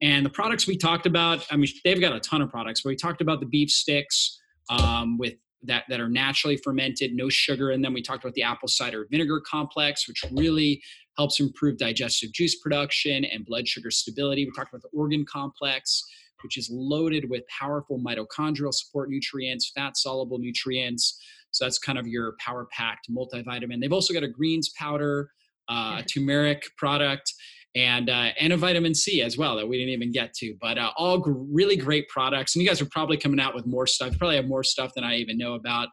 And 0.00 0.24
the 0.24 0.30
products 0.30 0.66
we 0.66 0.76
talked 0.76 1.06
about, 1.06 1.46
I 1.50 1.56
mean, 1.56 1.68
they've 1.84 2.00
got 2.00 2.14
a 2.14 2.20
ton 2.20 2.42
of 2.42 2.50
products, 2.50 2.82
but 2.82 2.90
we 2.90 2.96
talked 2.96 3.20
about 3.20 3.40
the 3.40 3.46
beef 3.46 3.70
sticks 3.70 4.40
um, 4.68 5.18
with 5.18 5.34
that 5.66 5.84
that 5.88 6.00
are 6.00 6.08
naturally 6.08 6.56
fermented, 6.58 7.14
no 7.14 7.28
sugar 7.28 7.70
in 7.70 7.80
them. 7.80 7.94
We 7.94 8.02
talked 8.02 8.24
about 8.24 8.34
the 8.34 8.42
apple 8.42 8.68
cider 8.68 9.06
vinegar 9.10 9.40
complex, 9.40 10.06
which 10.06 10.22
really 10.32 10.82
helps 11.16 11.40
improve 11.40 11.78
digestive 11.78 12.32
juice 12.32 12.58
production 12.58 13.24
and 13.24 13.44
blood 13.44 13.68
sugar 13.68 13.90
stability. 13.90 14.44
We 14.44 14.52
talked 14.52 14.72
about 14.72 14.82
the 14.82 14.96
organ 14.96 15.24
complex, 15.24 16.02
which 16.42 16.58
is 16.58 16.68
loaded 16.70 17.30
with 17.30 17.42
powerful 17.48 18.00
mitochondrial 18.00 18.72
support 18.72 19.10
nutrients, 19.10 19.72
fat 19.74 19.96
soluble 19.96 20.38
nutrients. 20.38 21.20
So 21.50 21.64
that's 21.64 21.78
kind 21.78 21.98
of 21.98 22.06
your 22.06 22.34
power 22.44 22.66
packed 22.72 23.08
multivitamin. 23.10 23.80
They've 23.80 23.92
also 23.92 24.12
got 24.12 24.24
a 24.24 24.28
greens 24.28 24.72
powder, 24.76 25.30
uh, 25.68 26.00
a 26.00 26.02
turmeric 26.02 26.64
product 26.76 27.32
and 27.76 28.08
uh, 28.08 28.30
and 28.38 28.52
a 28.52 28.56
vitamin 28.56 28.94
C 28.94 29.22
as 29.22 29.36
well 29.36 29.56
that 29.56 29.66
we 29.66 29.78
didn't 29.78 29.92
even 29.92 30.12
get 30.12 30.32
to. 30.34 30.54
But 30.60 30.78
uh, 30.78 30.92
all 30.96 31.18
g- 31.18 31.32
really 31.50 31.76
great 31.76 32.08
products, 32.08 32.54
and 32.54 32.62
you 32.62 32.68
guys 32.68 32.80
are 32.80 32.88
probably 32.90 33.16
coming 33.16 33.40
out 33.40 33.54
with 33.54 33.66
more 33.66 33.86
stuff. 33.86 34.12
You 34.12 34.18
probably 34.18 34.36
have 34.36 34.46
more 34.46 34.64
stuff 34.64 34.92
than 34.94 35.04
I 35.04 35.16
even 35.16 35.38
know 35.38 35.54
about. 35.54 35.88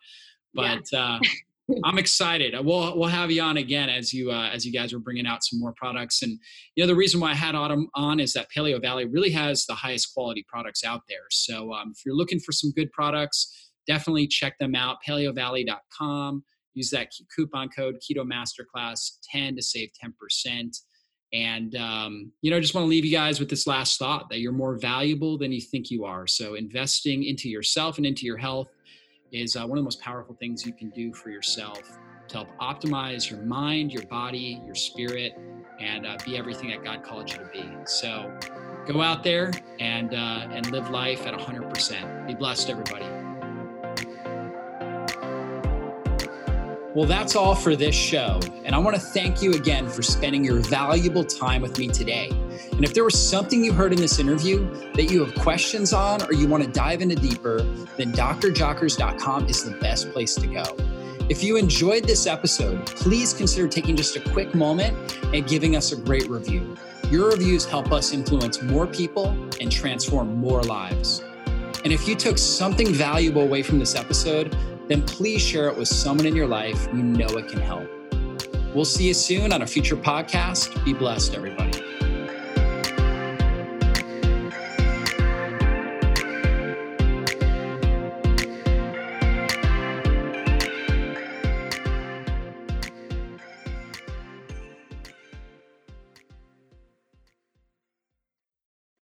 But 0.54 0.82
yeah. 0.92 1.20
Uh, 1.70 1.76
I'm 1.84 1.98
excited. 1.98 2.56
We'll 2.64 2.98
we'll 2.98 3.10
have 3.10 3.32
you 3.32 3.42
on 3.42 3.58
again 3.58 3.90
as 3.90 4.14
you 4.14 4.32
uh, 4.32 4.50
as 4.54 4.66
you 4.66 4.72
guys 4.72 4.94
are 4.94 5.00
bringing 5.00 5.28
out 5.28 5.44
some 5.44 5.60
more 5.60 5.74
products. 5.76 6.22
And 6.22 6.40
you 6.76 6.84
know 6.84 6.88
the 6.88 6.96
reason 6.96 7.20
why 7.20 7.32
I 7.32 7.36
had 7.36 7.56
Autumn 7.56 7.90
on 7.96 8.20
is 8.20 8.34
that 8.34 8.48
Paleo 8.56 8.82
Valley 8.82 9.06
really 9.06 9.32
has 9.32 9.66
the 9.66 9.76
highest 9.76 10.14
quality 10.14 10.46
products 10.48 10.84
out 10.84 11.02
there. 11.08 11.26
So 11.32 11.74
um, 11.74 11.92
if 11.96 12.06
you're 12.06 12.16
looking 12.16 12.40
for 12.40 12.52
some 12.52 12.72
good 12.72 12.92
products, 12.92 13.72
definitely 13.88 14.28
check 14.28 14.58
them 14.60 14.76
out. 14.76 14.98
PaleoValley.com. 15.08 16.44
Use 16.74 16.90
that 16.92 17.10
coupon 17.36 17.70
code 17.70 17.96
Keto 17.96 18.26
Masterclass 18.26 19.18
10 19.30 19.58
to 19.58 19.62
save 19.62 19.90
10 20.02 20.14
percent. 20.20 20.78
And, 21.34 21.76
um, 21.76 22.32
you 22.42 22.52
know, 22.52 22.58
I 22.58 22.60
just 22.60 22.76
want 22.76 22.84
to 22.86 22.90
leave 22.90 23.06
you 23.06 23.12
guys 23.12 23.40
with 23.40 23.50
this 23.50 23.66
last 23.66 23.98
thought 23.98 24.30
that 24.30 24.40
you're 24.40 24.52
more 24.52 24.78
valuable 24.78 25.38
than 25.38 25.54
you 25.54 25.62
think 25.62 25.90
you 25.90 26.04
are. 26.04 26.28
So, 26.28 26.56
investing 26.56 27.24
into 27.24 27.50
yourself 27.50 27.98
and 27.98 28.06
into 28.06 28.26
your 28.26 28.38
health 28.38 28.68
is 29.32 29.56
uh, 29.56 29.62
one 29.62 29.78
of 29.78 29.78
the 29.78 29.84
most 29.84 30.02
powerful 30.02 30.36
things 30.36 30.66
you 30.66 30.74
can 30.74 30.90
do 30.90 31.14
for 31.14 31.30
yourself 31.30 32.00
to 32.28 32.38
help 32.38 32.50
optimize 32.60 33.30
your 33.30 33.40
mind, 33.42 33.92
your 33.92 34.06
body, 34.06 34.62
your 34.66 34.76
spirit, 34.76 35.38
and 35.80 36.06
uh, 36.06 36.18
be 36.26 36.38
everything 36.38 36.70
that 36.70 36.84
God 36.84 37.04
called 37.04 37.32
you 37.32 37.38
to 37.38 37.50
be. 37.52 37.70
So, 37.86 38.32
go 38.88 39.02
out 39.02 39.24
there 39.24 39.52
and 39.80 40.14
uh, 40.14 40.48
and 40.52 40.72
live 40.72 40.90
life 40.90 41.26
at 41.26 41.34
100%. 41.34 42.28
Be 42.28 42.34
blessed, 42.34 42.70
everybody. 42.70 43.06
Well, 46.94 47.06
that's 47.06 47.38
all 47.38 47.56
for 47.56 47.78
this 47.78 47.96
show. 47.96 48.42
And 48.66 48.76
I 48.76 48.78
want 48.78 48.98
to 48.98 49.02
thank 49.02 49.42
you 49.42 49.54
again 49.54 49.90
for 49.90 50.02
spending 50.02 50.44
your 50.44 50.60
valuable 50.60 51.24
time 51.24 51.62
with 51.62 51.78
me 51.78 51.88
today. 51.88 52.30
And 52.72 52.84
if 52.84 52.94
there 52.94 53.04
was 53.04 53.18
something 53.18 53.64
you 53.64 53.74
heard 53.74 53.94
in 53.94 54.00
this 54.00 54.20
interview 54.20 54.68
that 54.94 55.12
you 55.12 55.24
have 55.24 55.36
questions 55.36 55.94
on 55.94 56.24
or 56.24 56.34
you 56.34 56.48
want 56.48 56.64
to 56.64 56.70
dive 56.70 57.02
into 57.02 57.16
deeper, 57.16 57.62
then 57.98 58.12
drjockers.com 58.14 59.48
is 59.48 59.64
the 59.64 59.72
best 59.78 60.12
place 60.12 60.36
to 60.36 60.48
go. 60.48 60.64
If 61.30 61.44
you 61.44 61.56
enjoyed 61.56 62.04
this 62.06 62.28
episode, 62.28 62.86
please 62.88 63.34
consider 63.34 63.68
taking 63.68 63.96
just 63.96 64.16
a 64.16 64.20
quick 64.20 64.54
moment 64.54 65.18
and 65.34 65.48
giving 65.48 65.76
us 65.76 65.92
a 65.92 65.96
great 65.96 66.28
review. 66.30 66.76
Your 67.10 67.30
reviews 67.30 67.66
help 67.66 67.92
us 67.92 68.14
influence 68.14 68.62
more 68.62 68.88
people 68.88 69.28
and 69.60 69.72
transform 69.72 70.36
more 70.36 70.64
lives. 70.64 71.24
And 71.84 71.92
if 71.92 72.08
you 72.08 72.16
took 72.16 72.38
something 72.38 72.94
valuable 72.94 73.42
away 73.42 73.64
from 73.64 73.80
this 73.80 73.96
episode, 73.96 74.56
then 74.88 75.04
please 75.04 75.42
share 75.42 75.68
it 75.68 75.78
with 75.78 75.88
someone 75.88 76.26
in 76.26 76.36
your 76.36 76.48
life 76.48 76.88
you 76.88 77.02
know 77.02 77.28
it 77.28 77.48
can 77.48 77.62
help. 77.62 77.90
We'll 78.74 78.86
see 78.86 79.08
you 79.08 79.14
soon 79.14 79.52
on 79.52 79.62
a 79.62 79.68
future 79.68 79.98
podcast. 79.98 80.84
Be 80.86 80.94
blessed, 80.94 81.34
everybody. 81.34 81.81